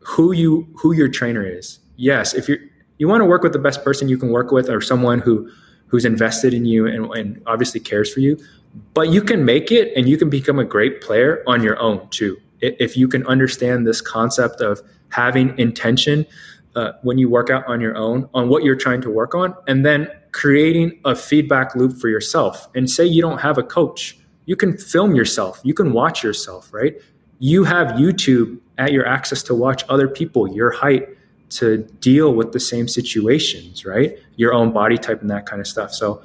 who 0.00 0.32
you 0.32 0.66
who 0.76 0.92
your 0.92 1.08
trainer 1.08 1.46
is. 1.46 1.78
Yes, 1.96 2.34
if 2.34 2.48
you're 2.48 2.58
you 2.98 3.06
want 3.06 3.20
to 3.20 3.24
work 3.24 3.44
with 3.44 3.52
the 3.52 3.58
best 3.58 3.84
person 3.84 4.08
you 4.08 4.18
can 4.18 4.30
work 4.30 4.50
with 4.50 4.68
or 4.68 4.80
someone 4.80 5.20
who 5.20 5.48
who's 5.86 6.04
invested 6.04 6.52
in 6.52 6.66
you 6.66 6.86
and, 6.86 7.06
and 7.14 7.42
obviously 7.46 7.80
cares 7.80 8.12
for 8.12 8.20
you 8.20 8.36
but 8.94 9.08
you 9.08 9.22
can 9.22 9.44
make 9.44 9.72
it 9.72 9.96
and 9.96 10.08
you 10.08 10.18
can 10.18 10.28
become 10.28 10.58
a 10.58 10.64
great 10.64 11.00
player 11.00 11.42
on 11.46 11.62
your 11.62 11.78
own 11.78 12.06
too 12.10 12.36
if 12.60 12.96
you 12.96 13.06
can 13.08 13.24
understand 13.26 13.86
this 13.86 14.00
concept 14.00 14.60
of 14.60 14.82
having 15.10 15.56
intention 15.58 16.26
uh, 16.74 16.92
when 17.02 17.16
you 17.16 17.30
work 17.30 17.48
out 17.48 17.64
on 17.66 17.80
your 17.80 17.96
own 17.96 18.28
on 18.34 18.48
what 18.48 18.64
you're 18.64 18.76
trying 18.76 19.00
to 19.00 19.10
work 19.10 19.34
on 19.34 19.54
and 19.68 19.86
then 19.86 20.08
creating 20.32 20.98
a 21.04 21.14
feedback 21.14 21.74
loop 21.74 21.98
for 21.98 22.08
yourself. 22.08 22.68
And 22.74 22.88
say 22.90 23.04
you 23.04 23.22
don't 23.22 23.38
have 23.38 23.58
a 23.58 23.62
coach 23.62 24.18
you 24.48 24.56
can 24.56 24.78
film 24.78 25.14
yourself 25.14 25.60
you 25.62 25.74
can 25.74 25.92
watch 25.92 26.24
yourself 26.24 26.72
right? 26.72 26.96
You 27.38 27.64
have 27.64 27.88
youtube 27.98 28.58
at 28.78 28.92
your 28.92 29.06
access 29.06 29.42
to 29.44 29.54
watch 29.54 29.84
other 29.88 30.08
people 30.08 30.48
your 30.50 30.70
height 30.70 31.06
to 31.50 31.78
deal 32.00 32.34
with 32.34 32.52
the 32.52 32.60
same 32.60 32.88
situations 32.88 33.84
right? 33.84 34.18
Your 34.36 34.54
own 34.54 34.72
body 34.72 34.96
type 34.96 35.20
and 35.20 35.30
that 35.30 35.44
kind 35.44 35.60
of 35.60 35.66
stuff. 35.66 35.92
So 35.92 36.22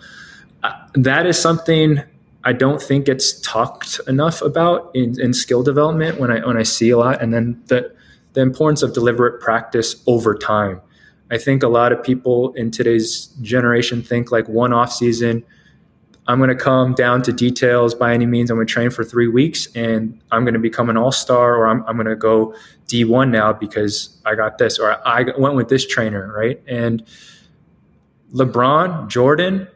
uh, 0.63 0.71
that 0.93 1.25
is 1.25 1.37
something 1.37 2.01
I 2.45 2.53
don't 2.53 2.81
think 2.81 3.07
it's 3.07 3.39
talked 3.41 3.99
enough 4.07 4.41
about 4.41 4.91
in, 4.93 5.19
in 5.19 5.33
skill 5.33 5.63
development 5.63 6.19
when 6.19 6.31
I 6.31 6.45
when 6.45 6.57
I 6.57 6.63
see 6.63 6.89
a 6.89 6.97
lot, 6.97 7.21
and 7.21 7.33
then 7.33 7.61
the 7.67 7.93
the 8.33 8.41
importance 8.41 8.83
of 8.83 8.93
deliberate 8.93 9.41
practice 9.41 10.01
over 10.07 10.35
time. 10.35 10.81
I 11.33 11.39
think 11.39 11.63
a 11.63 11.67
lot 11.67 11.91
of 11.91 12.03
people 12.03 12.53
in 12.53 12.69
today's 12.69 13.25
generation 13.41 14.03
think 14.03 14.31
like 14.31 14.47
one 14.47 14.71
off 14.71 14.93
season. 14.93 15.43
I'm 16.27 16.37
going 16.37 16.51
to 16.51 16.55
come 16.55 16.93
down 16.93 17.23
to 17.23 17.33
details 17.33 17.95
by 17.95 18.13
any 18.13 18.27
means. 18.27 18.51
I'm 18.51 18.57
going 18.57 18.67
to 18.67 18.71
train 18.71 18.91
for 18.91 19.03
three 19.03 19.27
weeks 19.27 19.67
and 19.75 20.21
I'm 20.31 20.43
going 20.43 20.53
to 20.53 20.59
become 20.59 20.91
an 20.91 20.95
all 20.95 21.11
star, 21.11 21.55
or 21.55 21.65
I'm, 21.65 21.83
I'm 21.87 21.95
going 21.95 22.05
to 22.05 22.15
go 22.15 22.53
D1 22.87 23.31
now 23.31 23.51
because 23.51 24.15
I 24.27 24.35
got 24.35 24.59
this, 24.59 24.77
or 24.77 24.95
I 25.07 25.25
went 25.35 25.55
with 25.55 25.69
this 25.69 25.87
trainer, 25.87 26.31
right? 26.31 26.61
And 26.67 27.03
LeBron, 28.31 29.09
Jordan, 29.09 29.67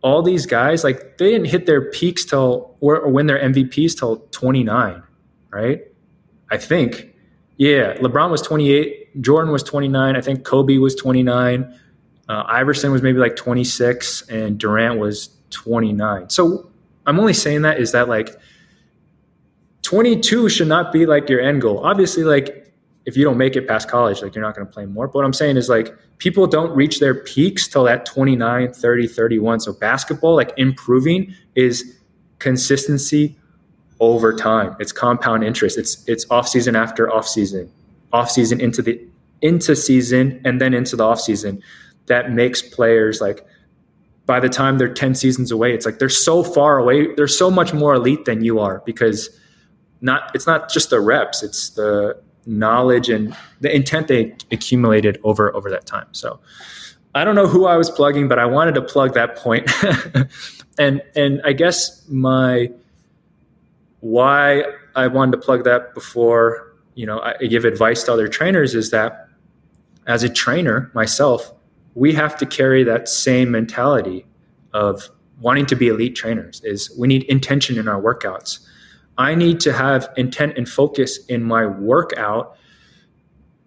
all 0.00 0.22
these 0.22 0.46
guys, 0.46 0.82
like 0.82 1.18
they 1.18 1.30
didn't 1.30 1.48
hit 1.48 1.66
their 1.66 1.90
peaks 1.90 2.24
till 2.24 2.74
or, 2.80 2.98
or 2.98 3.10
win 3.10 3.26
their 3.26 3.38
MVPs 3.38 3.98
till 3.98 4.16
29, 4.30 5.02
right? 5.50 5.82
I 6.50 6.56
think. 6.56 7.11
Yeah, 7.56 7.94
LeBron 7.98 8.30
was 8.30 8.42
28, 8.42 9.22
Jordan 9.22 9.52
was 9.52 9.62
29, 9.62 10.16
I 10.16 10.20
think 10.20 10.44
Kobe 10.44 10.78
was 10.78 10.94
29, 10.94 11.78
uh, 12.28 12.44
Iverson 12.46 12.92
was 12.92 13.02
maybe 13.02 13.18
like 13.18 13.36
26, 13.36 14.28
and 14.28 14.58
Durant 14.58 14.98
was 14.98 15.30
29. 15.50 16.30
So 16.30 16.70
I'm 17.06 17.20
only 17.20 17.34
saying 17.34 17.62
that 17.62 17.78
is 17.78 17.92
that 17.92 18.08
like 18.08 18.36
22 19.82 20.48
should 20.48 20.68
not 20.68 20.92
be 20.92 21.06
like 21.06 21.28
your 21.28 21.40
end 21.40 21.60
goal. 21.60 21.84
Obviously, 21.84 22.24
like 22.24 22.72
if 23.04 23.16
you 23.16 23.24
don't 23.24 23.36
make 23.36 23.56
it 23.56 23.66
past 23.66 23.88
college, 23.88 24.22
like 24.22 24.34
you're 24.34 24.44
not 24.44 24.54
going 24.54 24.66
to 24.66 24.72
play 24.72 24.86
more. 24.86 25.06
But 25.06 25.16
what 25.16 25.24
I'm 25.24 25.32
saying 25.32 25.56
is 25.56 25.68
like 25.68 25.94
people 26.18 26.46
don't 26.46 26.74
reach 26.74 27.00
their 27.00 27.14
peaks 27.14 27.66
till 27.66 27.84
that 27.84 28.06
29, 28.06 28.72
30, 28.72 29.06
31. 29.08 29.60
So 29.60 29.72
basketball, 29.72 30.36
like 30.36 30.52
improving 30.56 31.34
is 31.54 31.98
consistency 32.38 33.36
over 34.02 34.34
time. 34.34 34.76
It's 34.80 34.92
compound 34.92 35.44
interest. 35.44 35.78
It's 35.78 36.04
it's 36.08 36.26
off 36.28 36.48
season 36.48 36.76
after 36.76 37.10
off 37.10 37.26
season, 37.26 37.72
off 38.12 38.30
season 38.30 38.60
into 38.60 38.82
the 38.82 39.00
into 39.40 39.74
season 39.74 40.40
and 40.44 40.60
then 40.60 40.74
into 40.74 40.96
the 40.96 41.04
off 41.04 41.20
season. 41.20 41.62
That 42.06 42.32
makes 42.32 42.60
players 42.60 43.20
like 43.20 43.46
by 44.26 44.40
the 44.40 44.48
time 44.48 44.78
they're 44.78 44.92
10 44.92 45.14
seasons 45.14 45.50
away, 45.50 45.72
it's 45.72 45.86
like 45.86 46.00
they're 46.00 46.08
so 46.08 46.42
far 46.42 46.78
away. 46.78 47.14
They're 47.14 47.28
so 47.28 47.50
much 47.50 47.72
more 47.72 47.94
elite 47.94 48.24
than 48.24 48.42
you 48.44 48.58
are 48.58 48.82
because 48.84 49.30
not 50.00 50.32
it's 50.34 50.48
not 50.48 50.68
just 50.68 50.90
the 50.90 51.00
reps, 51.00 51.44
it's 51.44 51.70
the 51.70 52.20
knowledge 52.44 53.08
and 53.08 53.36
the 53.60 53.74
intent 53.74 54.08
they 54.08 54.34
accumulated 54.50 55.20
over 55.22 55.54
over 55.54 55.70
that 55.70 55.86
time. 55.86 56.08
So 56.10 56.40
I 57.14 57.22
don't 57.22 57.36
know 57.36 57.46
who 57.46 57.66
I 57.66 57.76
was 57.76 57.88
plugging, 57.88 58.26
but 58.26 58.40
I 58.40 58.46
wanted 58.46 58.74
to 58.74 58.82
plug 58.82 59.14
that 59.14 59.36
point. 59.36 59.70
and 60.78 61.00
and 61.14 61.40
I 61.44 61.52
guess 61.52 62.02
my 62.08 62.68
why 64.02 64.62
I 64.94 65.06
wanted 65.06 65.32
to 65.32 65.38
plug 65.38 65.64
that 65.64 65.94
before 65.94 66.76
you 66.94 67.06
know 67.06 67.20
I 67.20 67.46
give 67.46 67.64
advice 67.64 68.04
to 68.04 68.12
other 68.12 68.28
trainers 68.28 68.74
is 68.74 68.90
that 68.90 69.28
as 70.06 70.22
a 70.22 70.28
trainer 70.28 70.90
myself, 70.94 71.52
we 71.94 72.12
have 72.12 72.36
to 72.36 72.46
carry 72.46 72.84
that 72.84 73.08
same 73.08 73.50
mentality 73.50 74.26
of 74.72 75.08
wanting 75.40 75.66
to 75.66 75.74
be 75.74 75.88
elite 75.88 76.14
trainers. 76.14 76.60
Is 76.62 76.94
we 76.98 77.08
need 77.08 77.24
intention 77.24 77.78
in 77.78 77.88
our 77.88 78.00
workouts 78.00 78.66
I 79.18 79.34
need 79.34 79.60
to 79.60 79.72
have 79.72 80.08
intent 80.16 80.56
and 80.56 80.68
focus 80.68 81.24
in 81.26 81.42
my 81.42 81.66
workout 81.66 82.56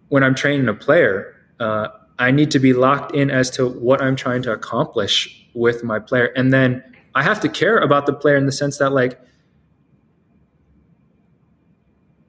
when 0.09 0.23
I'm 0.23 0.35
training 0.35 0.67
a 0.67 0.73
player. 0.73 1.35
Uh, 1.59 1.87
I 2.17 2.31
need 2.31 2.51
to 2.51 2.59
be 2.59 2.73
locked 2.73 3.13
in 3.13 3.29
as 3.29 3.49
to 3.51 3.67
what 3.67 4.01
I'm 4.01 4.15
trying 4.15 4.41
to 4.43 4.51
accomplish 4.51 5.47
with 5.53 5.83
my 5.83 5.99
player. 5.99 6.25
And 6.35 6.51
then 6.51 6.83
I 7.13 7.23
have 7.23 7.39
to 7.41 7.49
care 7.49 7.77
about 7.77 8.05
the 8.05 8.13
player 8.13 8.35
in 8.35 8.45
the 8.45 8.51
sense 8.51 8.77
that, 8.79 8.91
like, 8.91 9.19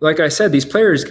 like 0.07 0.20
I 0.20 0.28
said, 0.28 0.52
these 0.52 0.64
players 0.64 1.04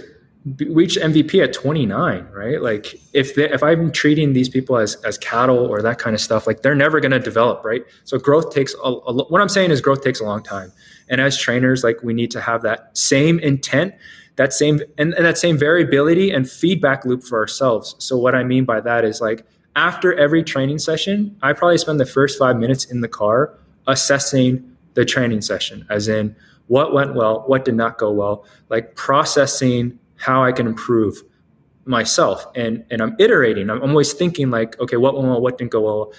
reach 0.68 0.96
MVP 0.96 1.42
at 1.42 1.52
29, 1.52 2.28
right? 2.32 2.62
Like 2.62 2.94
if 3.12 3.34
they, 3.34 3.50
if 3.50 3.62
I'm 3.62 3.90
treating 3.90 4.32
these 4.32 4.48
people 4.48 4.78
as 4.78 4.94
as 5.04 5.18
cattle 5.18 5.58
or 5.58 5.82
that 5.82 5.98
kind 5.98 6.14
of 6.14 6.20
stuff, 6.20 6.46
like 6.46 6.62
they're 6.62 6.74
never 6.74 6.98
going 6.98 7.12
to 7.12 7.18
develop, 7.18 7.64
right? 7.64 7.84
So 8.04 8.18
growth 8.18 8.54
takes 8.54 8.74
a, 8.82 8.88
a, 8.88 9.12
what 9.12 9.40
I'm 9.40 9.48
saying 9.48 9.70
is 9.70 9.80
growth 9.80 10.02
takes 10.02 10.20
a 10.20 10.24
long 10.24 10.42
time. 10.42 10.72
And 11.08 11.20
as 11.20 11.36
trainers, 11.36 11.84
like 11.84 12.02
we 12.02 12.14
need 12.14 12.30
to 12.30 12.40
have 12.40 12.62
that 12.62 12.96
same 12.96 13.38
intent, 13.40 13.94
that 14.36 14.52
same 14.52 14.80
and, 14.98 15.14
and 15.14 15.24
that 15.26 15.36
same 15.36 15.58
variability 15.58 16.30
and 16.30 16.48
feedback 16.48 17.04
loop 17.04 17.22
for 17.22 17.38
ourselves. 17.38 17.94
So 17.98 18.16
what 18.16 18.34
I 18.34 18.44
mean 18.44 18.64
by 18.64 18.80
that 18.80 19.04
is 19.04 19.20
like 19.20 19.44
after 19.74 20.14
every 20.14 20.42
training 20.42 20.78
session, 20.78 21.36
I 21.42 21.52
probably 21.52 21.78
spend 21.78 22.00
the 22.00 22.06
first 22.06 22.38
5 22.38 22.56
minutes 22.56 22.84
in 22.86 23.02
the 23.02 23.08
car 23.08 23.52
assessing 23.86 24.76
the 24.94 25.04
training 25.04 25.42
session 25.42 25.86
as 25.90 26.08
in 26.08 26.34
what 26.68 26.92
went 26.92 27.14
well, 27.14 27.44
what 27.46 27.64
did 27.64 27.74
not 27.74 27.98
go 27.98 28.10
well, 28.10 28.44
like 28.68 28.94
processing 28.96 29.98
how 30.16 30.42
I 30.42 30.52
can 30.52 30.66
improve 30.66 31.22
myself. 31.84 32.46
And 32.54 32.84
and 32.90 33.00
I'm 33.00 33.16
iterating. 33.18 33.70
I'm 33.70 33.82
always 33.82 34.12
thinking 34.12 34.50
like, 34.50 34.78
okay, 34.80 34.96
what 34.96 35.14
went 35.14 35.28
well, 35.28 35.40
what 35.40 35.58
didn't 35.58 35.70
go 35.70 35.82
well. 35.82 36.12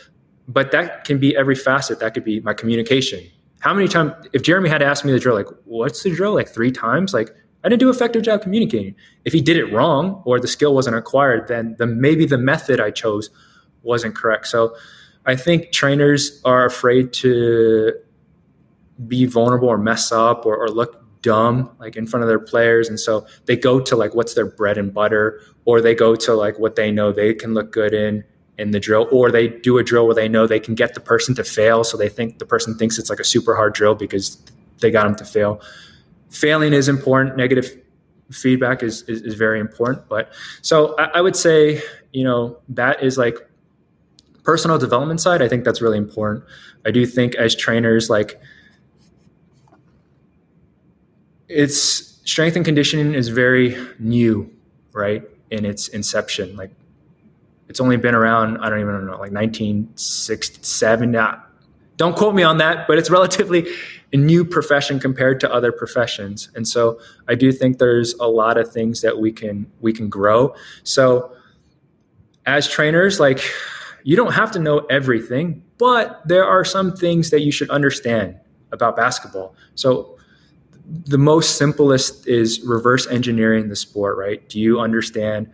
But 0.48 0.72
that 0.72 1.04
can 1.04 1.20
be 1.20 1.36
every 1.36 1.56
facet. 1.56 2.00
That 2.00 2.14
could 2.14 2.24
be 2.24 2.40
my 2.40 2.54
communication. 2.54 3.24
How 3.60 3.74
many 3.74 3.88
times 3.88 4.14
if 4.34 4.44
Jeremy 4.44 4.70
had 4.70 4.82
asked 4.82 5.04
me 5.04 5.12
the 5.12 5.20
drill, 5.20 5.36
like, 5.36 5.48
what's 5.66 6.04
the 6.04 6.16
drill? 6.16 6.34
Like 6.34 6.48
three 6.48 6.72
times? 6.72 7.14
Like 7.14 7.32
I 7.64 7.70
didn't 7.70 7.82
do 7.82 7.90
effective 7.90 8.22
job 8.22 8.42
communicating. 8.42 8.96
If 9.26 9.34
he 9.34 9.42
did 9.42 9.58
it 9.58 9.74
wrong 9.74 10.22
or 10.26 10.40
the 10.40 10.48
skill 10.48 10.74
wasn't 10.74 10.96
acquired, 10.96 11.48
then 11.48 11.76
the 11.78 11.86
maybe 11.86 12.26
the 12.26 12.38
method 12.38 12.80
I 12.80 12.92
chose 12.92 13.30
wasn't 13.84 14.16
correct. 14.16 14.48
So 14.48 14.76
I 15.26 15.36
think 15.36 15.72
trainers 15.74 16.42
are 16.46 16.66
afraid 16.66 17.12
to 17.14 17.94
be 19.06 19.26
vulnerable 19.26 19.68
or 19.68 19.78
mess 19.78 20.12
up 20.12 20.46
or, 20.46 20.58
or 20.58 20.70
look 20.70 21.04
dumb 21.22 21.70
like 21.80 21.96
in 21.96 22.08
front 22.08 22.24
of 22.24 22.30
their 22.30 22.40
players. 22.40 22.90
And 22.90 23.00
so 23.00 23.26
they 23.46 23.56
go 23.56 23.80
to 23.80 23.96
like 23.96 24.16
what's 24.16 24.34
their 24.34 24.46
bread 24.46 24.78
and 24.78 24.94
butter 24.94 25.42
or 25.66 25.82
they 25.82 25.94
go 25.94 26.16
to 26.16 26.34
like 26.34 26.58
what 26.60 26.76
they 26.76 26.92
know 26.92 27.12
they 27.12 27.34
can 27.34 27.54
look 27.54 27.72
good 27.72 27.94
in 27.94 28.24
in 28.58 28.72
the 28.72 28.80
drill 28.80 29.08
or 29.12 29.30
they 29.30 29.48
do 29.48 29.78
a 29.78 29.84
drill 29.84 30.08
where 30.08 30.16
they 30.16 30.28
know 30.28 30.48
they 30.48 30.60
can 30.60 30.74
get 30.74 30.94
the 30.94 31.00
person 31.00 31.36
to 31.36 31.44
fail. 31.44 31.84
So 31.84 31.98
they 31.98 32.10
think 32.10 32.40
the 32.40 32.46
person 32.46 32.76
thinks 32.78 32.98
it's 32.98 33.10
like 33.10 33.20
a 33.20 33.24
super 33.24 33.56
hard 33.56 33.74
drill 33.74 33.94
because 33.94 34.42
they 34.80 34.90
got 34.90 35.04
them 35.04 35.16
to 35.16 35.26
fail. 35.26 35.62
Failing 36.30 36.74
is 36.74 36.88
important. 36.88 37.38
Negative 37.38 37.78
feedback 38.32 38.82
is, 38.84 39.04
is, 39.04 39.22
is 39.22 39.36
very 39.36 39.60
important. 39.60 40.08
But 40.10 40.34
so 40.62 40.96
I, 40.98 41.06
I 41.16 41.22
would 41.22 41.36
say 41.36 41.82
you 42.14 42.24
know 42.24 42.58
that 42.70 43.04
is 43.04 43.18
like 43.18 43.38
personal 44.44 44.78
development 44.78 45.20
side 45.20 45.42
i 45.42 45.48
think 45.48 45.66
that's 45.66 45.82
really 45.82 45.98
important. 45.98 46.44
I 46.86 46.92
do 46.92 47.06
think 47.06 47.36
as 47.36 47.56
trainers 47.56 48.10
like 48.10 48.40
it's 51.48 52.20
strength 52.30 52.56
and 52.56 52.66
conditioning 52.66 53.14
is 53.14 53.30
very 53.30 53.78
new, 54.00 54.52
right? 54.94 55.24
In 55.52 55.66
its 55.66 55.88
inception, 55.90 56.56
like 56.56 56.72
it's 57.70 57.80
only 57.80 57.98
been 57.98 58.16
around. 58.16 58.58
I 58.58 58.70
don't 58.70 58.80
even 58.80 59.06
know, 59.06 59.12
like 59.14 59.32
1967. 59.32 61.12
Now, 61.12 61.44
don't 61.96 62.16
quote 62.16 62.36
me 62.36 62.44
on 62.44 62.58
that, 62.58 62.88
but 62.88 62.98
it's 62.98 63.10
relatively 63.10 63.68
a 64.14 64.18
new 64.18 64.46
profession 64.46 65.00
compared 65.00 65.40
to 65.42 65.54
other 65.54 65.72
professions, 65.72 66.50
and 66.56 66.68
so 66.68 67.00
I 67.28 67.36
do 67.36 67.52
think 67.52 67.78
there's 67.78 68.14
a 68.16 68.28
lot 68.28 68.58
of 68.58 68.72
things 68.72 69.02
that 69.02 69.20
we 69.20 69.32
can 69.32 69.72
we 69.82 69.94
can 69.94 70.10
grow. 70.10 70.54
So, 70.84 71.32
as 72.46 72.68
trainers, 72.68 73.20
like 73.20 73.42
you 74.04 74.16
don't 74.16 74.34
have 74.34 74.52
to 74.52 74.60
know 74.60 74.80
everything, 74.90 75.64
but 75.78 76.22
there 76.26 76.46
are 76.46 76.64
some 76.64 76.96
things 76.96 77.30
that 77.30 77.42
you 77.42 77.52
should 77.52 77.70
understand 77.70 78.40
about 78.72 78.96
basketball. 78.96 79.56
So 79.76 80.17
the 80.88 81.18
most 81.18 81.58
simplest 81.58 82.28
is 82.28 82.62
reverse 82.62 83.08
engineering 83.08 83.68
the 83.68 83.76
sport, 83.76 84.18
right? 84.18 84.48
Do 84.48 84.60
you 84.60 84.80
understand 84.80 85.50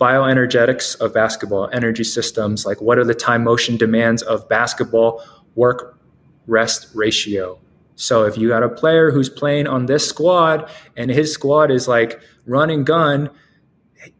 bioenergetics 0.00 1.00
of 1.00 1.12
basketball, 1.12 1.68
energy 1.72 2.04
systems? 2.04 2.64
Like, 2.64 2.80
what 2.80 2.98
are 2.98 3.04
the 3.04 3.14
time 3.14 3.42
motion 3.42 3.76
demands 3.76 4.22
of 4.22 4.48
basketball 4.48 5.22
work 5.56 5.98
rest 6.46 6.88
ratio? 6.94 7.58
So, 7.96 8.24
if 8.24 8.38
you 8.38 8.48
got 8.48 8.62
a 8.62 8.68
player 8.68 9.10
who's 9.10 9.28
playing 9.28 9.66
on 9.66 9.86
this 9.86 10.06
squad 10.06 10.70
and 10.96 11.10
his 11.10 11.32
squad 11.32 11.70
is 11.70 11.88
like 11.88 12.20
run 12.44 12.70
and 12.70 12.86
gun, 12.86 13.30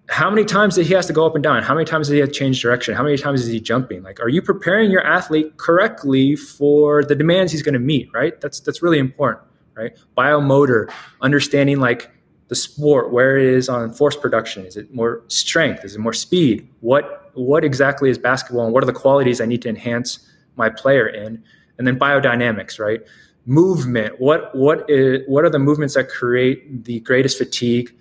how 0.09 0.31
many 0.31 0.45
times 0.45 0.75
did 0.75 0.87
he 0.87 0.95
has 0.95 1.07
to 1.07 1.13
go 1.13 1.27
up 1.27 1.37
and 1.37 1.45
down? 1.45 1.63
How 1.63 1.75
many 1.75 1.85
times 1.85 2.09
did 2.09 2.15
he 2.15 2.21
have 2.21 2.31
to 2.31 2.35
change 2.35 2.61
direction? 2.61 2.95
How 2.95 3.05
many 3.05 3.19
times 3.19 3.43
is 3.43 3.49
he 3.49 3.61
jumping? 3.61 4.03
Like, 4.03 4.19
are 4.19 4.29
you 4.29 4.43
preparing 4.43 4.91
your 4.91 5.07
athlete 5.07 5.59
correctly 5.59 6.35
for 6.35 7.05
the 7.05 7.15
demands 7.15 7.53
he's 7.53 7.63
going 7.63 7.75
to 7.75 7.79
meet? 7.79 8.09
Right. 8.13 8.41
That's 8.41 8.59
that's 8.59 8.83
really 8.83 8.99
important 8.99 9.47
right? 9.77 9.97
Biomotor, 10.17 10.91
understanding 11.21 11.79
like 11.79 12.11
the 12.49 12.55
sport, 12.55 13.13
where 13.13 13.39
it 13.39 13.47
is 13.47 13.69
on 13.69 13.93
force 13.93 14.17
production. 14.17 14.65
Is 14.65 14.77
it 14.77 14.93
more 14.95 15.23
strength? 15.29 15.85
Is 15.85 15.95
it 15.95 15.99
more 15.99 16.13
speed? 16.13 16.69
What 16.81 17.31
what 17.35 17.65
exactly 17.65 18.09
is 18.09 18.19
basketball 18.19 18.65
and 18.65 18.73
what 18.73 18.83
are 18.83 18.87
the 18.87 18.93
qualities 18.93 19.41
I 19.41 19.47
need 19.47 19.63
to 19.63 19.69
enhance 19.69 20.27
my 20.57 20.71
player 20.71 21.07
in? 21.07 21.43
And 21.79 21.87
then 21.87 21.99
biodynamics, 21.99 22.79
right? 22.79 23.01
Movement. 23.45 24.21
What 24.21 24.55
what 24.55 24.89
is 24.89 25.23
what 25.27 25.45
are 25.45 25.51
the 25.51 25.59
movements 25.59 25.95
that 25.95 26.09
create 26.09 26.85
the 26.85 27.01
greatest 27.01 27.39
fatigue? 27.39 27.93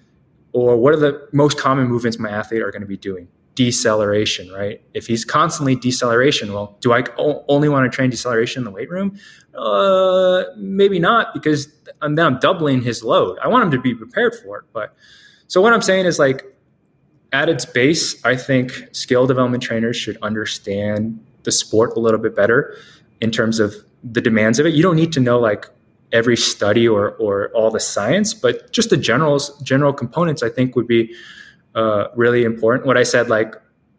Or 0.54 0.78
what 0.78 0.94
are 0.94 1.00
the 1.00 1.28
most 1.34 1.58
common 1.58 1.88
movements 1.88 2.18
my 2.18 2.30
athlete 2.30 2.62
are 2.62 2.72
going 2.72 2.82
to 2.82 2.88
be 2.88 2.96
doing? 2.96 3.28
Deceleration, 3.56 4.52
right? 4.52 4.82
If 4.94 5.08
he's 5.08 5.26
constantly 5.26 5.76
deceleration, 5.76 6.54
well, 6.54 6.78
do 6.82 6.94
I 6.94 7.04
only 7.18 7.70
want 7.70 7.90
to 7.90 7.96
train 7.96 8.10
deceleration 8.10 8.62
in 8.62 8.66
the 8.66 8.72
weight 8.72 8.90
room? 8.90 9.18
Uh, 9.54 10.44
maybe 10.58 11.00
not 11.00 11.34
because 11.34 11.68
I'm, 12.02 12.20
I'm 12.20 12.40
doubling 12.40 12.82
his 12.82 13.04
load. 13.04 13.40
I 13.42 13.48
want 13.48 13.64
him 13.64 13.72
to 13.72 13.80
be 13.80 13.96
prepared 13.96 14.36
for 14.36 14.60
it. 14.60 14.66
But 14.74 14.96
so 15.48 15.62
what 15.62 15.74
I'm 15.74 15.82
saying 15.82 16.06
is 16.06 16.20
like 16.20 16.44
at 17.32 17.50
its 17.50 17.66
base, 17.66 18.24
I 18.26 18.36
think 18.36 18.90
skill 18.92 19.26
development 19.26 19.64
trainers 19.64 19.96
should 19.96 20.18
understand 20.22 21.26
the 21.44 21.52
sport 21.52 21.96
a 21.96 22.00
little 22.00 22.20
bit 22.20 22.36
better 22.36 22.78
in 23.22 23.32
terms 23.32 23.60
of 23.60 23.74
the 24.04 24.22
demands 24.22 24.60
of 24.60 24.66
it. 24.66 24.74
You 24.74 24.84
don't 24.84 24.96
need 24.96 25.14
to 25.14 25.20
know 25.20 25.40
like 25.40 25.68
every 26.12 26.38
study 26.38 26.88
or 26.88 27.12
or 27.14 27.50
all 27.50 27.72
the 27.72 27.80
science, 27.80 28.34
but 28.34 28.72
just 28.72 28.90
the 28.90 28.98
general 28.98 29.40
general 29.64 29.94
components 29.94 30.44
I 30.44 30.50
think 30.50 30.76
would 30.76 30.88
be 30.88 31.16
uh, 31.76 32.08
really 32.16 32.44
important. 32.44 32.88
What 32.88 32.98
I 32.98 33.04
said, 33.04 33.30
like 33.30 33.56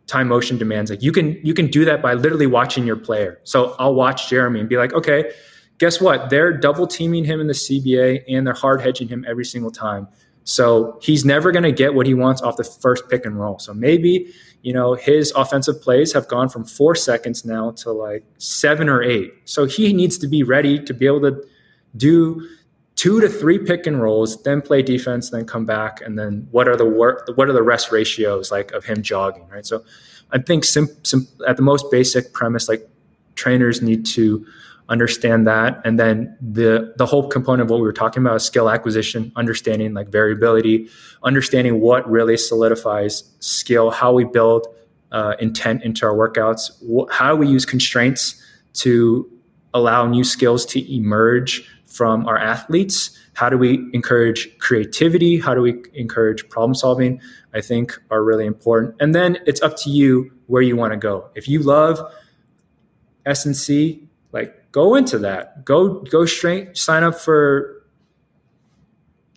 time 0.07 0.29
motion 0.29 0.59
demands, 0.59 0.91
like 0.91 1.03
you 1.03 1.13
can 1.13 1.39
you 1.43 1.55
can 1.55 1.69
do 1.69 1.85
that 1.85 2.03
by 2.03 2.15
literally 2.15 2.47
watching 2.47 2.87
your 2.87 2.97
player. 2.97 3.41
So 3.45 3.77
I'll 3.79 3.95
watch 3.95 4.29
Jeremy 4.29 4.61
and 4.61 4.69
be 4.69 4.77
like, 4.77 4.93
okay, 4.93 5.33
guess 5.79 6.01
what? 6.01 6.31
They're 6.31 6.53
double 6.57 6.87
teaming 6.87 7.25
him 7.25 7.41
in 7.41 7.47
the 7.47 7.53
CBA 7.53 8.25
and 8.29 8.47
they're 8.47 8.55
hard 8.55 8.81
hedging 8.81 9.09
him 9.09 9.25
every 9.29 9.45
single 9.45 9.71
time. 9.71 10.09
So 10.45 10.99
he's 11.03 11.25
never 11.25 11.51
going 11.51 11.65
to 11.65 11.73
get 11.73 11.95
what 11.95 12.07
he 12.07 12.15
wants 12.15 12.41
off 12.41 12.57
the 12.57 12.65
first 12.65 13.09
pick 13.11 13.27
and 13.27 13.39
roll. 13.39 13.59
So 13.59 13.75
maybe, 13.75 14.33
you 14.63 14.73
know, 14.73 14.95
his 14.95 15.33
offensive 15.33 15.83
plays 15.83 16.13
have 16.13 16.29
gone 16.29 16.49
from 16.49 16.65
four 16.65 16.95
seconds 16.95 17.45
now 17.45 17.73
to 17.73 17.91
like 17.91 18.25
seven 18.39 18.89
or 18.89 19.03
eight. 19.03 19.33
So 19.45 19.65
he 19.65 19.93
needs 19.93 20.17
to 20.19 20.29
be 20.29 20.45
ready 20.45 20.79
to 20.85 20.95
be 20.95 21.05
able 21.05 21.23
to 21.23 21.43
do 21.97 22.49
two 22.97 23.21
to 23.21 23.29
three 23.29 23.59
pick 23.59 23.87
and 23.87 24.01
rolls, 24.01 24.43
then 24.43 24.61
play 24.63 24.83
defense, 24.83 25.31
then 25.31 25.45
come 25.45 25.65
back, 25.65 26.01
and 26.01 26.19
then 26.19 26.49
what 26.51 26.67
are 26.67 26.77
the 26.77 26.87
work? 26.87 27.31
What 27.37 27.49
are 27.49 27.53
the 27.53 27.63
rest 27.63 27.93
ratios 27.93 28.51
like 28.51 28.73
of 28.73 28.85
him 28.85 29.03
jogging? 29.03 29.47
Right. 29.49 29.65
So, 29.65 29.85
I 30.33 30.39
think 30.39 30.65
sim, 30.65 30.89
sim, 31.05 31.29
at 31.47 31.57
the 31.57 31.63
most 31.63 31.91
basic 31.91 32.33
premise, 32.33 32.69
like 32.69 32.89
trainers 33.37 33.81
need 33.81 34.05
to 34.07 34.45
understand 34.89 35.47
that, 35.47 35.81
and 35.85 36.01
then 36.01 36.37
the 36.41 36.95
the 36.97 37.07
whole 37.07 37.29
component 37.29 37.63
of 37.63 37.71
what 37.71 37.81
we 37.81 37.87
were 37.87 37.93
talking 37.93 38.23
about 38.23 38.37
is 38.37 38.45
skill 38.45 38.71
acquisition, 38.71 39.31
understanding 39.37 39.95
like 39.95 40.09
variability, 40.09 40.89
understanding 41.23 41.81
what 41.81 42.09
really 42.11 42.37
solidifies 42.37 43.25
skill, 43.41 43.91
how 43.91 44.13
we 44.13 44.25
build 44.25 44.67
uh, 45.13 45.35
intent 45.39 45.83
into 45.83 46.07
our 46.07 46.15
workouts, 46.15 46.71
wh- 46.83 47.13
how 47.13 47.35
we 47.37 47.47
use 47.47 47.65
constraints 47.67 48.43
to 48.75 49.31
allow 49.77 50.07
new 50.07 50.25
skills 50.25 50.65
to 50.67 50.95
emerge 50.95 51.69
from 51.87 52.27
our 52.27 52.39
athletes. 52.39 53.17
How 53.35 53.49
do 53.49 53.59
we 53.59 53.89
encourage 53.93 54.59
creativity? 54.59 55.39
How 55.39 55.55
do 55.55 55.61
we 55.61 55.83
encourage 55.95 56.49
problem 56.49 56.75
solving? 56.75 57.21
I 57.55 57.61
think 57.61 57.99
are 58.11 58.25
really 58.25 58.47
important. 58.47 58.97
And 59.01 59.15
then 59.15 59.39
it's 59.47 59.63
up 59.63 59.77
to 59.79 59.91
you 59.91 60.33
where 60.47 60.63
you 60.63 60.77
want 60.77 60.93
to 60.93 60.97
go. 60.99 61.31
If 61.35 61.49
you 61.49 61.61
love 61.61 62.01
S&C, 63.27 64.09
like 64.33 64.73
go 64.73 64.95
into 64.95 65.19
that. 65.19 65.65
Go 65.65 66.01
go 66.01 66.25
straight 66.25 66.77
sign 66.77 67.03
up 67.03 67.15
for 67.15 67.85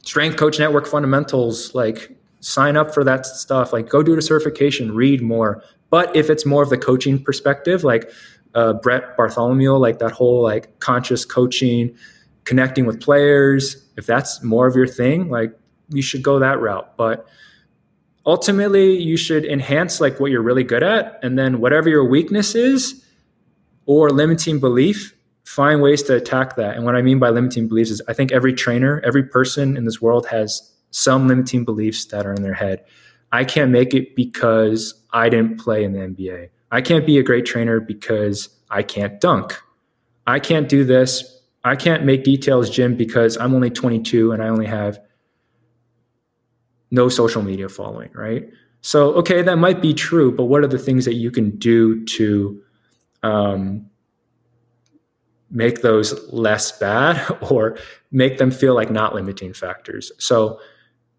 Strength 0.03 0.37
Coach 0.37 0.59
Network 0.59 0.87
fundamentals, 0.87 1.73
like 1.75 2.17
sign 2.39 2.77
up 2.77 2.93
for 2.93 3.03
that 3.03 3.25
stuff. 3.25 3.73
Like 3.73 3.89
go 3.89 4.01
do 4.03 4.15
the 4.15 4.21
certification, 4.21 4.93
read 4.93 5.21
more. 5.21 5.63
But 5.89 6.15
if 6.15 6.29
it's 6.29 6.45
more 6.45 6.61
of 6.61 6.69
the 6.69 6.77
coaching 6.77 7.23
perspective, 7.23 7.83
like 7.83 8.11
uh, 8.55 8.73
Brett 8.73 9.15
Bartholomew, 9.15 9.73
like 9.73 9.99
that 9.99 10.11
whole 10.11 10.41
like 10.41 10.79
conscious 10.79 11.25
coaching, 11.25 11.95
connecting 12.45 12.85
with 12.85 12.99
players, 13.01 13.85
if 13.97 14.05
that's 14.05 14.43
more 14.43 14.67
of 14.67 14.75
your 14.75 14.87
thing, 14.87 15.29
like 15.29 15.57
you 15.89 16.01
should 16.01 16.23
go 16.23 16.39
that 16.39 16.59
route. 16.59 16.97
But 16.97 17.27
ultimately, 18.25 18.97
you 18.97 19.17
should 19.17 19.45
enhance 19.45 20.01
like 20.01 20.19
what 20.19 20.31
you're 20.31 20.41
really 20.41 20.63
good 20.63 20.83
at, 20.83 21.19
and 21.23 21.37
then 21.37 21.59
whatever 21.59 21.89
your 21.89 22.05
weakness 22.05 22.55
is 22.55 23.05
or 23.85 24.09
limiting 24.09 24.59
belief, 24.59 25.15
find 25.43 25.81
ways 25.81 26.03
to 26.03 26.15
attack 26.15 26.55
that. 26.55 26.75
And 26.75 26.85
what 26.85 26.95
I 26.95 27.01
mean 27.01 27.19
by 27.19 27.29
limiting 27.29 27.67
beliefs 27.67 27.89
is 27.89 28.01
I 28.07 28.13
think 28.13 28.31
every 28.31 28.53
trainer, 28.53 29.01
every 29.03 29.23
person 29.23 29.75
in 29.75 29.85
this 29.85 30.01
world 30.01 30.27
has 30.27 30.71
some 30.91 31.27
limiting 31.27 31.65
beliefs 31.65 32.05
that 32.05 32.25
are 32.25 32.33
in 32.33 32.43
their 32.43 32.53
head. 32.53 32.83
I 33.31 33.43
can't 33.45 33.71
make 33.71 33.93
it 33.93 34.15
because 34.15 34.93
I 35.11 35.29
didn't 35.29 35.59
play 35.59 35.83
in 35.83 35.93
the 35.93 35.99
NBA. 35.99 36.49
I 36.71 36.81
can't 36.81 37.05
be 37.05 37.17
a 37.17 37.23
great 37.23 37.45
trainer 37.45 37.79
because 37.79 38.49
I 38.69 38.83
can't 38.83 39.19
dunk. 39.19 39.59
I 40.27 40.39
can't 40.39 40.69
do 40.69 40.83
this 40.83 41.39
I 41.63 41.75
can't 41.75 42.05
make 42.05 42.23
details, 42.23 42.69
Jim, 42.69 42.95
because 42.95 43.37
I'm 43.37 43.53
only 43.53 43.69
22 43.69 44.31
and 44.31 44.41
I 44.41 44.47
only 44.47 44.65
have 44.65 44.99
no 46.91 47.09
social 47.09 47.41
media 47.41 47.67
following, 47.69 48.09
right? 48.13 48.49
So, 48.81 49.13
okay, 49.15 49.41
that 49.41 49.57
might 49.57 49.81
be 49.81 49.93
true, 49.93 50.31
but 50.31 50.45
what 50.45 50.63
are 50.63 50.67
the 50.67 50.79
things 50.79 51.05
that 51.05 51.15
you 51.15 51.31
can 51.31 51.51
do 51.57 52.05
to 52.05 52.61
um, 53.23 53.89
make 55.51 55.81
those 55.81 56.31
less 56.31 56.71
bad 56.79 57.37
or 57.51 57.77
make 58.11 58.37
them 58.37 58.51
feel 58.51 58.73
like 58.73 58.89
not 58.89 59.13
limiting 59.13 59.53
factors? 59.53 60.11
So, 60.17 60.59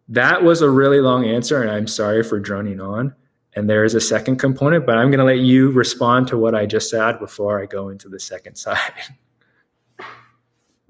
that 0.08 0.42
was 0.42 0.60
a 0.60 0.68
really 0.68 1.00
long 1.00 1.24
answer, 1.24 1.62
and 1.62 1.70
I'm 1.70 1.86
sorry 1.86 2.24
for 2.24 2.40
droning 2.40 2.80
on. 2.80 3.14
And 3.60 3.68
there 3.68 3.84
is 3.84 3.94
a 3.94 4.00
second 4.00 4.36
component, 4.38 4.86
but 4.86 4.96
I'm 4.96 5.10
going 5.10 5.18
to 5.18 5.24
let 5.24 5.40
you 5.40 5.70
respond 5.70 6.28
to 6.28 6.38
what 6.38 6.54
I 6.54 6.64
just 6.64 6.88
said 6.88 7.18
before 7.18 7.60
I 7.60 7.66
go 7.66 7.90
into 7.90 8.08
the 8.08 8.18
second 8.18 8.54
side. 8.56 8.78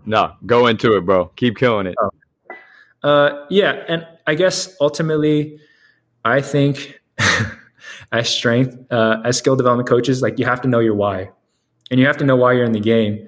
No, 0.06 0.36
go 0.46 0.68
into 0.68 0.96
it, 0.96 1.00
bro. 1.00 1.26
Keep 1.34 1.56
killing 1.56 1.88
it. 1.88 1.96
Oh. 2.00 2.10
Uh, 3.02 3.46
yeah, 3.50 3.82
and 3.88 4.06
I 4.28 4.36
guess 4.36 4.76
ultimately, 4.80 5.58
I 6.24 6.40
think 6.40 7.00
as 8.12 8.28
strength, 8.28 8.78
uh, 8.92 9.20
as 9.24 9.36
skill 9.36 9.56
development 9.56 9.88
coaches, 9.88 10.22
like 10.22 10.38
you 10.38 10.44
have 10.44 10.60
to 10.60 10.68
know 10.68 10.78
your 10.78 10.94
why, 10.94 11.28
and 11.90 11.98
you 11.98 12.06
have 12.06 12.18
to 12.18 12.24
know 12.24 12.36
why 12.36 12.52
you're 12.52 12.64
in 12.64 12.70
the 12.70 12.78
game 12.78 13.26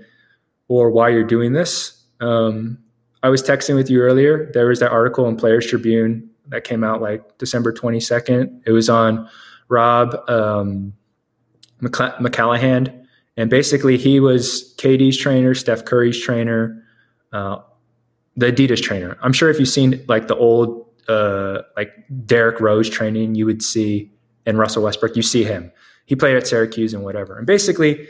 or 0.68 0.88
why 0.88 1.08
you're 1.08 1.24
doing 1.24 1.52
this. 1.52 2.00
Um, 2.20 2.78
I 3.24 3.28
was 3.28 3.42
texting 3.42 3.74
with 3.74 3.90
you 3.90 4.02
earlier. 4.02 4.52
There 4.54 4.68
was 4.68 4.78
that 4.78 4.92
article 4.92 5.26
in 5.26 5.34
Players 5.34 5.66
Tribune 5.66 6.30
that 6.48 6.64
came 6.64 6.84
out 6.84 7.00
like 7.00 7.38
December 7.38 7.72
22nd. 7.72 8.62
It 8.66 8.72
was 8.72 8.88
on 8.88 9.28
Rob 9.68 10.14
um, 10.28 10.92
McClanaghan. 11.80 13.06
And 13.36 13.48
basically, 13.48 13.96
he 13.96 14.20
was 14.20 14.74
KD's 14.76 15.16
trainer, 15.16 15.54
Steph 15.54 15.84
Curry's 15.84 16.20
trainer, 16.20 16.84
uh, 17.32 17.58
the 18.36 18.52
Adidas 18.52 18.82
trainer. 18.82 19.16
I'm 19.22 19.32
sure 19.32 19.50
if 19.50 19.58
you've 19.58 19.68
seen 19.68 20.04
like 20.06 20.28
the 20.28 20.36
old, 20.36 20.86
uh, 21.08 21.62
like 21.76 21.92
Derrick 22.26 22.60
Rose 22.60 22.90
training, 22.90 23.34
you 23.34 23.46
would 23.46 23.62
see, 23.62 24.12
and 24.44 24.58
Russell 24.58 24.82
Westbrook, 24.82 25.16
you 25.16 25.22
see 25.22 25.44
him. 25.44 25.72
He 26.04 26.14
played 26.14 26.36
at 26.36 26.46
Syracuse 26.46 26.92
and 26.92 27.04
whatever. 27.04 27.38
And 27.38 27.46
basically, 27.46 28.06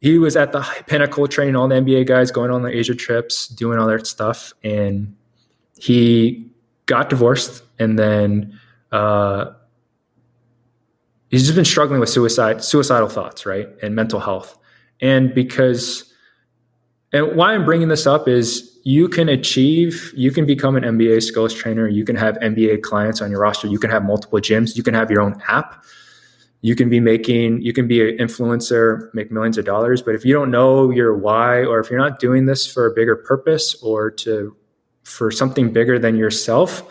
he 0.00 0.18
was 0.18 0.36
at 0.36 0.52
the 0.52 0.60
pinnacle 0.86 1.26
training 1.26 1.56
all 1.56 1.66
the 1.66 1.76
NBA 1.76 2.06
guys, 2.06 2.30
going 2.30 2.50
on 2.50 2.62
the 2.62 2.76
Asia 2.76 2.94
trips, 2.94 3.48
doing 3.48 3.78
all 3.78 3.88
that 3.88 4.06
stuff. 4.06 4.52
And 4.62 5.16
he 5.80 6.48
got 6.88 7.08
divorced 7.08 7.62
and 7.78 7.96
then 7.96 8.58
uh, 8.90 9.52
he's 11.30 11.44
just 11.44 11.54
been 11.54 11.64
struggling 11.64 12.00
with 12.00 12.08
suicide, 12.08 12.64
suicidal 12.64 13.08
thoughts, 13.08 13.46
right? 13.46 13.68
And 13.80 13.94
mental 13.94 14.18
health. 14.18 14.58
And 15.00 15.32
because, 15.32 16.12
and 17.12 17.36
why 17.36 17.54
I'm 17.54 17.64
bringing 17.64 17.86
this 17.86 18.06
up 18.06 18.26
is 18.26 18.76
you 18.82 19.08
can 19.08 19.28
achieve, 19.28 20.12
you 20.16 20.32
can 20.32 20.44
become 20.44 20.74
an 20.74 20.82
NBA 20.82 21.22
skills 21.22 21.54
trainer. 21.54 21.86
You 21.86 22.04
can 22.04 22.16
have 22.16 22.36
NBA 22.38 22.82
clients 22.82 23.22
on 23.22 23.30
your 23.30 23.40
roster. 23.40 23.68
You 23.68 23.78
can 23.78 23.90
have 23.90 24.02
multiple 24.02 24.40
gyms. 24.40 24.76
You 24.76 24.82
can 24.82 24.94
have 24.94 25.10
your 25.10 25.20
own 25.20 25.40
app 25.46 25.84
you 26.60 26.74
can 26.74 26.88
be 26.88 27.00
making 27.00 27.62
you 27.62 27.72
can 27.72 27.86
be 27.86 28.08
an 28.08 28.16
influencer 28.18 29.12
make 29.14 29.30
millions 29.30 29.58
of 29.58 29.64
dollars 29.64 30.02
but 30.02 30.14
if 30.14 30.24
you 30.24 30.32
don't 30.32 30.50
know 30.50 30.90
your 30.90 31.16
why 31.16 31.64
or 31.64 31.78
if 31.78 31.90
you're 31.90 32.00
not 32.00 32.18
doing 32.18 32.46
this 32.46 32.66
for 32.66 32.86
a 32.86 32.94
bigger 32.94 33.16
purpose 33.16 33.80
or 33.82 34.10
to 34.10 34.56
for 35.08 35.30
something 35.30 35.72
bigger 35.72 35.98
than 35.98 36.16
yourself 36.16 36.82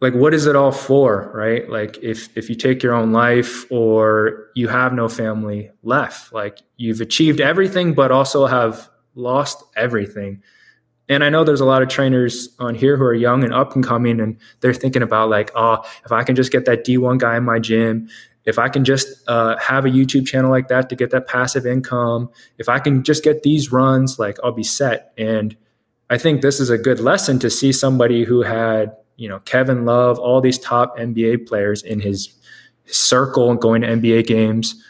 like 0.00 0.14
what 0.14 0.34
is 0.34 0.46
it 0.46 0.56
all 0.56 0.72
for 0.72 1.30
right 1.34 1.68
like 1.70 1.98
if 2.02 2.36
if 2.36 2.48
you 2.48 2.54
take 2.54 2.82
your 2.82 2.94
own 2.94 3.12
life 3.12 3.70
or 3.70 4.48
you 4.54 4.68
have 4.68 4.92
no 4.92 5.08
family 5.08 5.70
left 5.82 6.32
like 6.32 6.58
you've 6.76 7.00
achieved 7.00 7.40
everything 7.40 7.94
but 7.94 8.10
also 8.10 8.46
have 8.46 8.90
lost 9.14 9.62
everything 9.76 10.42
and 11.10 11.24
I 11.24 11.28
know 11.28 11.42
there's 11.42 11.60
a 11.60 11.64
lot 11.66 11.82
of 11.82 11.88
trainers 11.88 12.48
on 12.60 12.76
here 12.76 12.96
who 12.96 13.02
are 13.02 13.14
young 13.14 13.42
and 13.42 13.52
up 13.52 13.74
and 13.74 13.84
coming, 13.84 14.20
and 14.20 14.38
they're 14.60 14.72
thinking 14.72 15.02
about 15.02 15.28
like, 15.28 15.50
oh, 15.56 15.78
if 16.04 16.12
I 16.12 16.22
can 16.22 16.36
just 16.36 16.52
get 16.52 16.66
that 16.66 16.86
D1 16.86 17.18
guy 17.18 17.36
in 17.36 17.42
my 17.42 17.58
gym, 17.58 18.08
if 18.44 18.60
I 18.60 18.68
can 18.68 18.84
just 18.84 19.28
uh, 19.28 19.56
have 19.58 19.84
a 19.84 19.88
YouTube 19.88 20.24
channel 20.24 20.52
like 20.52 20.68
that 20.68 20.88
to 20.88 20.94
get 20.94 21.10
that 21.10 21.26
passive 21.26 21.66
income, 21.66 22.30
if 22.58 22.68
I 22.68 22.78
can 22.78 23.02
just 23.02 23.24
get 23.24 23.42
these 23.42 23.72
runs, 23.72 24.20
like 24.20 24.38
I'll 24.44 24.52
be 24.52 24.62
set. 24.62 25.12
And 25.18 25.56
I 26.10 26.18
think 26.18 26.42
this 26.42 26.60
is 26.60 26.68
a 26.68 26.76
good 26.76 27.00
lesson 27.00 27.38
to 27.38 27.48
see 27.48 27.72
somebody 27.72 28.24
who 28.24 28.42
had, 28.42 28.94
you 29.16 29.28
know, 29.28 29.38
Kevin 29.40 29.84
Love, 29.84 30.18
all 30.18 30.40
these 30.40 30.58
top 30.58 30.98
NBA 30.98 31.46
players 31.48 31.82
in 31.82 32.00
his, 32.00 32.34
circle 32.92 33.50
and 33.50 33.60
going 33.60 33.82
to 33.82 33.88
NBA 33.88 34.26
games, 34.26 34.82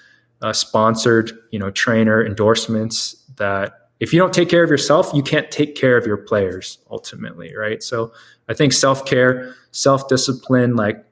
uh, 0.42 0.52
sponsored, 0.52 1.32
you 1.50 1.58
know, 1.58 1.70
trainer 1.70 2.24
endorsements 2.24 3.14
that 3.36 3.90
if 4.00 4.12
you 4.12 4.18
don't 4.18 4.32
take 4.32 4.48
care 4.48 4.64
of 4.64 4.70
yourself, 4.70 5.10
you 5.12 5.22
can't 5.22 5.50
take 5.50 5.74
care 5.76 5.96
of 5.96 6.06
your 6.06 6.16
players 6.16 6.78
ultimately, 6.90 7.54
right? 7.54 7.82
So 7.82 8.12
I 8.48 8.54
think 8.54 8.72
self 8.72 9.04
care, 9.04 9.54
self 9.72 10.08
discipline, 10.08 10.76
like 10.76 11.04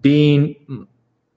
being 0.00 0.86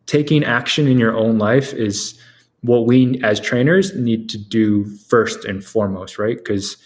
taking 0.05 0.43
action 0.43 0.88
in 0.88 0.99
your 0.99 1.16
own 1.16 1.39
life 1.39 1.74
is 1.74 2.20
what 2.61 2.86
we 2.86 3.20
as 3.24 3.39
trainers 3.39 3.95
need 3.95 4.30
to 4.30 4.38
do 4.38 4.86
first 4.86 5.43
and 5.45 5.64
foremost, 5.64 6.20
right? 6.20 6.38
Because 6.38 6.78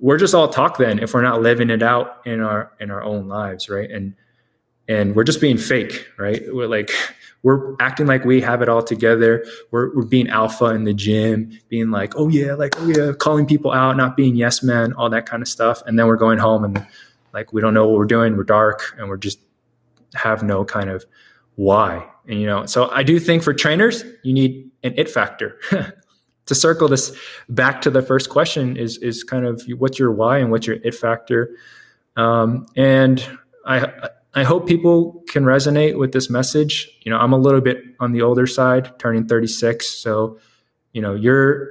we're 0.00 0.18
just 0.18 0.34
all 0.34 0.48
talk 0.48 0.78
then 0.78 0.98
if 0.98 1.14
we're 1.14 1.22
not 1.22 1.42
living 1.42 1.70
it 1.70 1.82
out 1.82 2.26
in 2.26 2.40
our 2.40 2.72
in 2.80 2.90
our 2.90 3.02
own 3.02 3.28
lives, 3.28 3.68
right? 3.68 3.90
And 3.90 4.14
and 4.88 5.14
we're 5.14 5.24
just 5.24 5.40
being 5.40 5.58
fake, 5.58 6.08
right? 6.18 6.42
We're 6.52 6.66
like 6.66 6.90
we're 7.42 7.74
acting 7.80 8.06
like 8.06 8.24
we 8.24 8.40
have 8.40 8.60
it 8.62 8.68
all 8.68 8.82
together. 8.82 9.44
We're, 9.70 9.94
we're 9.94 10.04
being 10.04 10.28
alpha 10.28 10.66
in 10.66 10.84
the 10.84 10.92
gym, 10.92 11.58
being 11.68 11.90
like, 11.90 12.14
oh 12.16 12.28
yeah, 12.28 12.54
like, 12.54 12.78
oh 12.78 12.88
yeah, 12.88 13.12
calling 13.12 13.46
people 13.46 13.72
out, 13.72 13.96
not 13.96 14.16
being 14.16 14.36
yes 14.36 14.62
man, 14.62 14.92
all 14.92 15.08
that 15.10 15.26
kind 15.26 15.42
of 15.42 15.48
stuff. 15.48 15.82
And 15.86 15.98
then 15.98 16.06
we're 16.06 16.16
going 16.16 16.38
home 16.38 16.64
and 16.64 16.86
like, 17.32 17.52
we 17.52 17.62
don't 17.62 17.72
know 17.72 17.88
what 17.88 17.96
we're 17.96 18.04
doing. 18.04 18.36
We're 18.36 18.44
dark 18.44 18.94
and 18.98 19.08
we're 19.08 19.16
just 19.16 19.38
have 20.14 20.42
no 20.42 20.64
kind 20.64 20.90
of 20.90 21.06
why. 21.54 22.06
And, 22.28 22.40
you 22.40 22.46
know, 22.46 22.66
so 22.66 22.90
I 22.90 23.02
do 23.02 23.18
think 23.18 23.42
for 23.42 23.54
trainers, 23.54 24.04
you 24.22 24.34
need 24.34 24.70
an 24.82 24.94
it 24.96 25.08
factor. 25.08 25.58
to 26.50 26.54
circle 26.56 26.88
this 26.88 27.16
back 27.48 27.80
to 27.82 27.90
the 27.90 28.02
first 28.02 28.28
question 28.28 28.76
is, 28.76 28.98
is 28.98 29.22
kind 29.22 29.46
of 29.46 29.62
what's 29.78 30.00
your 30.00 30.10
why 30.10 30.38
and 30.38 30.50
what's 30.50 30.66
your 30.66 30.78
it 30.82 30.96
factor. 30.96 31.56
Um, 32.16 32.66
and 32.76 33.24
I, 33.64 34.10
I 34.34 34.42
hope 34.42 34.66
people 34.66 35.22
can 35.28 35.44
resonate 35.44 35.96
with 35.96 36.10
this 36.10 36.28
message. 36.28 36.88
You 37.02 37.12
know, 37.12 37.18
I'm 37.18 37.32
a 37.32 37.38
little 37.38 37.60
bit 37.60 37.84
on 38.00 38.10
the 38.10 38.22
older 38.22 38.48
side, 38.48 38.98
turning 38.98 39.28
36. 39.28 39.88
So, 39.88 40.40
you 40.92 41.00
know, 41.00 41.14
you're, 41.14 41.70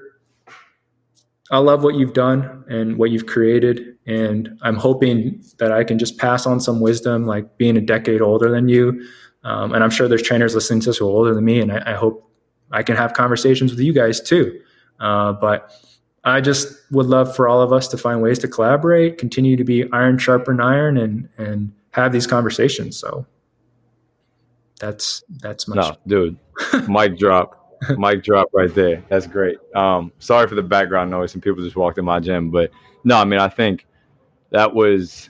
I 1.51 1.57
love 1.57 1.83
what 1.83 1.95
you've 1.95 2.13
done 2.13 2.63
and 2.69 2.97
what 2.97 3.11
you've 3.11 3.25
created. 3.25 3.97
And 4.07 4.57
I'm 4.61 4.77
hoping 4.77 5.43
that 5.57 5.73
I 5.73 5.83
can 5.83 5.99
just 5.99 6.17
pass 6.17 6.45
on 6.45 6.61
some 6.61 6.79
wisdom, 6.79 7.25
like 7.25 7.57
being 7.57 7.75
a 7.75 7.81
decade 7.81 8.21
older 8.21 8.49
than 8.49 8.69
you. 8.69 9.05
Um, 9.43 9.73
and 9.73 9.83
I'm 9.83 9.89
sure 9.89 10.07
there's 10.07 10.21
trainers 10.21 10.55
listening 10.55 10.79
to 10.81 10.85
this 10.91 10.99
who 10.99 11.07
are 11.07 11.11
older 11.11 11.35
than 11.35 11.43
me. 11.43 11.59
And 11.59 11.73
I, 11.73 11.91
I 11.91 11.93
hope 11.95 12.31
I 12.71 12.81
can 12.81 12.95
have 12.95 13.11
conversations 13.11 13.71
with 13.71 13.81
you 13.81 13.91
guys 13.91 14.21
too. 14.21 14.57
Uh, 14.99 15.33
but 15.33 15.71
I 16.23 16.41
just 16.41 16.75
would 16.91 17.05
love 17.05 17.35
for 17.35 17.47
all 17.47 17.61
of 17.61 17.71
us 17.71 17.87
to 17.89 17.97
find 17.97 18.21
ways 18.21 18.39
to 18.39 18.47
collaborate, 18.47 19.17
continue 19.17 19.55
to 19.55 19.63
be 19.63 19.89
iron 19.91 20.17
sharpen 20.17 20.59
iron, 20.59 20.97
and 20.97 21.29
and 21.37 21.71
have 21.91 22.11
these 22.11 22.27
conversations. 22.27 22.97
So 22.97 23.25
that's 24.79 25.23
that's 25.41 25.67
much. 25.67 25.77
No, 25.77 25.95
dude, 26.07 26.37
mic 26.89 27.17
drop. 27.17 27.55
mic 27.97 28.23
drop 28.23 28.49
right 28.53 28.73
there. 28.73 29.03
That's 29.07 29.25
great. 29.25 29.57
Um, 29.73 30.11
sorry 30.19 30.47
for 30.47 30.55
the 30.55 30.63
background 30.63 31.09
noise. 31.11 31.31
Some 31.31 31.41
people 31.41 31.63
just 31.63 31.77
walked 31.77 31.97
in 31.97 32.03
my 32.03 32.19
gym, 32.19 32.51
but 32.51 32.71
no, 33.05 33.17
I 33.17 33.23
mean, 33.23 33.39
I 33.39 33.49
think 33.49 33.85
that 34.51 34.73
was. 34.73 35.29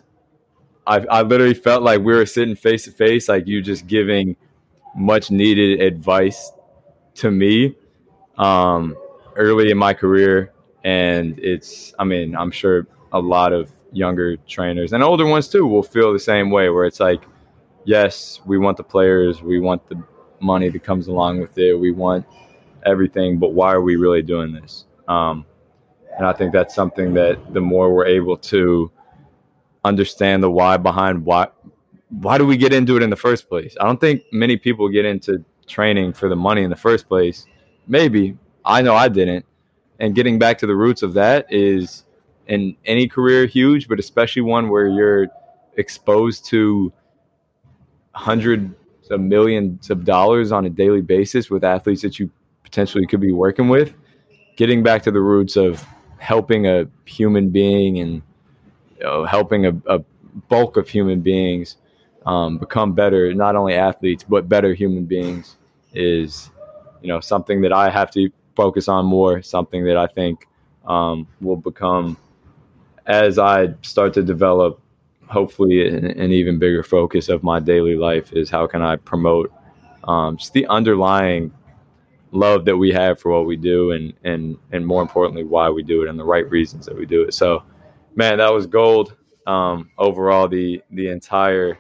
I, 0.88 1.06
I 1.06 1.22
literally 1.22 1.54
felt 1.54 1.84
like 1.84 2.00
we 2.00 2.16
were 2.16 2.26
sitting 2.26 2.56
face 2.56 2.86
to 2.86 2.92
face, 2.92 3.30
like 3.30 3.46
you 3.46 3.62
just 3.62 3.86
giving 3.86 4.36
much 4.96 5.30
needed 5.30 5.82
advice 5.82 6.52
to 7.14 7.30
me 7.30 7.76
um, 8.40 8.98
early 9.40 9.72
in 9.72 9.78
my 9.78 9.94
career, 9.96 10.54
and 10.84 11.40
it's. 11.40 11.94
I 11.98 12.04
mean, 12.04 12.36
I'm 12.36 12.52
sure 12.52 12.86
a 13.12 13.20
lot 13.20 13.54
of 13.54 13.72
younger 13.92 14.38
trainers 14.48 14.94
and 14.94 15.04
older 15.04 15.26
ones 15.26 15.48
too 15.48 15.66
will 15.66 15.84
feel 15.84 16.14
the 16.14 16.20
same 16.20 16.52
way 16.52 16.70
where 16.70 16.86
it's 16.86 17.00
like 17.00 17.24
yes 17.86 18.40
we 18.46 18.58
want 18.58 18.78
the 18.78 18.84
players 18.84 19.42
we 19.42 19.60
want 19.60 19.88
the 19.90 20.02
money 20.40 20.70
that 20.70 20.84
comes 20.84 21.08
along 21.08 21.40
with 21.40 21.58
it 21.58 21.74
we 21.74 21.92
want 21.92 22.26
everything 22.86 23.40
but 23.40 23.54
why 23.54 23.74
are 23.74 23.82
we 23.82 23.96
really 23.96 24.22
doing 24.22 24.54
this 24.54 24.86
um, 25.08 25.46
and 26.18 26.26
i 26.26 26.34
think 26.34 26.54
that's 26.54 26.76
something 26.76 27.14
that 27.14 27.54
the 27.54 27.62
more 27.62 27.94
we're 27.94 28.06
able 28.06 28.38
to 28.38 28.92
understand 29.84 30.44
the 30.44 30.52
why 30.52 30.78
behind 30.78 31.24
why 31.26 31.48
why 32.10 32.38
do 32.38 32.46
we 32.46 32.58
get 32.58 32.74
into 32.74 32.96
it 32.96 33.02
in 33.02 33.10
the 33.10 33.16
first 33.16 33.50
place 33.50 33.76
i 33.82 33.86
don't 33.86 34.00
think 34.00 34.22
many 34.32 34.56
people 34.56 34.88
get 34.88 35.06
into 35.06 35.44
training 35.68 36.14
for 36.14 36.30
the 36.30 36.36
money 36.36 36.64
in 36.64 36.70
the 36.70 36.76
first 36.76 37.08
place 37.08 37.46
maybe 37.88 38.38
i 38.66 38.82
know 38.82 38.96
i 38.96 39.08
didn't 39.08 39.46
and 40.00 40.16
getting 40.16 40.40
back 40.40 40.58
to 40.60 40.68
the 40.68 40.76
roots 40.76 41.04
of 41.04 41.14
that 41.14 41.46
is 41.52 42.06
in 42.48 42.76
any 42.86 43.08
career 43.08 43.46
huge, 43.46 43.88
but 43.88 44.00
especially 44.00 44.42
one 44.42 44.70
where 44.70 44.88
you're 44.88 45.28
exposed 45.78 46.46
to 46.46 46.92
hundreds 48.14 48.74
of 49.12 49.20
millions 49.20 49.90
of 49.90 50.06
dollars 50.06 50.52
on 50.52 50.66
a 50.66 50.70
daily 50.70 51.02
basis 51.02 51.50
with 51.50 51.64
athletes 51.64 52.02
that 52.02 52.18
you 52.18 52.30
potentially 52.64 53.06
could 53.06 53.20
be 53.20 53.32
working 53.32 53.70
with. 53.70 53.94
Getting 54.56 54.84
back 54.84 55.04
to 55.04 55.12
the 55.12 55.22
roots 55.22 55.56
of 55.56 55.86
helping 56.18 56.68
a 56.68 56.88
human 57.06 57.50
being 57.50 58.00
and 58.00 58.22
you 58.98 59.04
know, 59.04 59.26
helping 59.26 59.66
a, 59.66 59.76
a, 59.88 60.04
bulk 60.48 60.78
of 60.78 60.88
human 60.88 61.22
beings 61.22 61.78
um, 62.26 62.60
become 62.60 62.94
better, 62.94 63.34
not 63.34 63.56
only 63.56 63.74
athletes 63.74 64.24
but 64.24 64.48
better 64.48 64.76
human 64.76 65.04
beings, 65.06 65.58
is 65.94 66.52
you 67.02 67.08
know 67.08 67.20
something 67.20 67.62
that 67.62 67.74
I 67.74 67.90
have 67.90 68.12
to 68.12 68.30
focus 68.60 68.90
on 68.90 69.06
more. 69.06 69.42
Something 69.42 69.86
that 69.86 69.96
I 69.96 70.08
think 70.08 70.46
um, 70.86 71.28
will 71.40 71.56
become 71.56 72.18
as 73.06 73.40
I 73.40 73.74
start 73.84 74.14
to 74.16 74.22
develop, 74.22 74.82
hopefully, 75.28 75.88
an, 75.88 76.06
an, 76.06 76.32
even 76.34 76.60
bigger 76.60 76.84
focus 76.84 77.30
of 77.30 77.42
my 77.42 77.60
daily 77.62 77.96
life 77.96 78.34
is 78.34 78.50
how 78.50 78.68
can 78.68 78.82
I 78.82 78.98
promote 78.98 79.50
um, 80.04 80.36
just 80.36 80.52
the 80.52 80.68
underlying 80.68 81.54
love 82.32 82.66
that 82.66 82.76
we 82.76 82.92
have 82.92 83.18
for 83.18 83.32
what 83.32 83.46
we 83.46 83.56
do, 83.56 83.92
and 83.92 84.14
and 84.26 84.58
and 84.74 84.86
more 84.86 85.02
importantly, 85.02 85.46
why 85.46 85.70
we 85.70 85.82
do 85.82 86.04
it, 86.04 86.10
and 86.10 86.20
the 86.20 86.26
right 86.26 86.48
reasons 86.50 86.86
that 86.86 86.98
we 86.98 87.06
do 87.06 87.22
it. 87.24 87.34
So, 87.34 87.64
man, 88.16 88.40
that 88.40 88.54
was 88.54 88.68
gold. 88.68 89.16
Um, 89.48 89.90
overall, 89.98 90.50
the 90.50 90.84
the 90.92 91.08
entire 91.08 91.78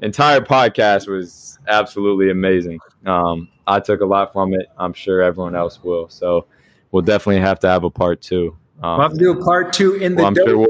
entire 0.00 0.40
podcast 0.40 1.08
was 1.08 1.58
absolutely 1.66 2.30
amazing. 2.30 2.78
Um, 3.04 3.48
I 3.70 3.80
took 3.80 4.00
a 4.00 4.06
lot 4.06 4.32
from 4.32 4.54
it. 4.54 4.66
I'm 4.76 4.92
sure 4.92 5.22
everyone 5.22 5.54
else 5.54 5.82
will. 5.82 6.08
So, 6.08 6.46
we'll 6.90 7.02
definitely 7.02 7.40
have 7.40 7.60
to 7.60 7.68
have 7.68 7.84
a 7.84 7.90
part 7.90 8.20
two 8.20 8.56
Um, 8.82 8.98
we'll 8.98 9.08
have 9.08 9.12
to 9.12 9.18
do 9.18 9.32
a 9.32 9.44
part 9.44 9.72
two 9.72 9.94
in 9.94 10.14
the 10.14 10.22
well, 10.22 10.34
sure 10.34 10.58
we'll 10.58 10.68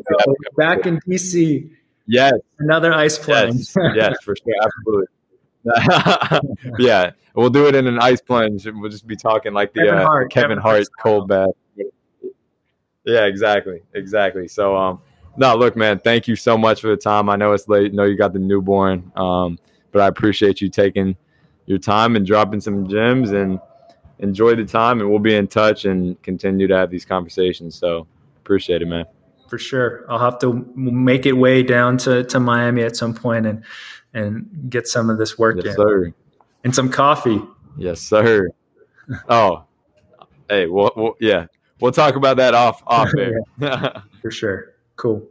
back 0.57 0.87
in 0.87 1.01
DC. 1.01 1.71
Yes, 2.07 2.33
another 2.59 2.93
ice 2.93 3.19
plunge. 3.19 3.69
Yes, 3.77 3.93
yes 3.95 4.17
for 4.25 4.35
sure, 4.35 4.55
absolutely. 4.63 5.07
yeah, 6.85 7.13
we'll 7.35 7.51
do 7.51 7.69
it 7.69 7.75
in 7.75 7.87
an 7.87 8.01
ice 8.01 8.21
plunge. 8.21 8.67
We'll 8.67 8.91
just 8.91 9.07
be 9.07 9.15
talking 9.15 9.53
like 9.53 9.73
the 9.73 9.83
Kevin 9.83 9.95
uh, 9.95 10.05
Hart, 10.05 10.31
Kevin, 10.33 10.49
Kevin 10.49 10.59
Hart 10.59 10.89
cold 11.01 11.29
bath. 11.29 11.51
Yeah, 13.05 13.27
exactly, 13.27 13.83
exactly. 13.95 14.49
So, 14.49 14.77
um, 14.77 15.01
no, 15.37 15.57
look, 15.57 15.77
man, 15.77 16.01
thank 16.01 16.27
you 16.27 16.37
so 16.37 16.59
much 16.59 16.81
for 16.81 16.89
the 16.89 16.97
time. 16.97 17.29
I 17.29 17.37
know 17.37 17.53
it's 17.53 17.69
late. 17.69 17.93
I 17.93 17.95
know 17.95 18.05
you 18.05 18.17
got 18.17 18.33
the 18.33 18.39
newborn, 18.39 19.13
um, 19.15 19.59
but 19.93 20.03
I 20.03 20.09
appreciate 20.09 20.61
you 20.61 20.69
taking 20.69 21.17
your 21.71 21.79
time 21.79 22.17
and 22.17 22.27
dropping 22.27 22.61
some 22.61 22.89
gems 22.89 23.31
and 23.31 23.61
enjoy 24.19 24.57
the 24.57 24.65
time. 24.65 25.01
And 25.01 25.09
we'll 25.09 25.21
be 25.21 25.35
in 25.35 25.47
touch 25.47 25.85
and 25.85 26.21
continue 26.23 26.67
to 26.67 26.77
have 26.77 26.91
these 26.91 27.05
conversations. 27.05 27.77
So, 27.77 28.07
appreciate 28.39 28.83
it, 28.83 28.87
man. 28.87 29.07
For 29.49 29.59
sure, 29.59 30.05
I'll 30.09 30.19
have 30.19 30.39
to 30.41 30.69
make 30.75 31.27
it 31.27 31.33
way 31.33 31.63
down 31.63 31.97
to, 31.99 32.25
to 32.25 32.41
Miami 32.41 32.83
at 32.83 32.97
some 32.97 33.15
point 33.15 33.47
and 33.47 33.65
and 34.13 34.67
get 34.69 34.89
some 34.89 35.09
of 35.09 35.19
this 35.19 35.39
work 35.39 35.57
yes, 35.57 35.67
in. 35.67 35.73
Sir. 35.75 36.13
And 36.65 36.75
some 36.75 36.91
coffee. 36.91 37.41
Yes, 37.79 38.01
sir. 38.01 38.51
oh, 39.29 39.65
hey, 40.49 40.67
well, 40.67 40.93
well, 40.97 41.15
yeah, 41.21 41.47
we'll 41.81 41.93
talk 41.93 42.17
about 42.17 42.37
that 42.39 42.55
off 42.55 42.83
off 42.87 43.11
air. 43.17 43.41
For 44.23 44.31
sure. 44.31 44.75
Cool. 44.97 45.27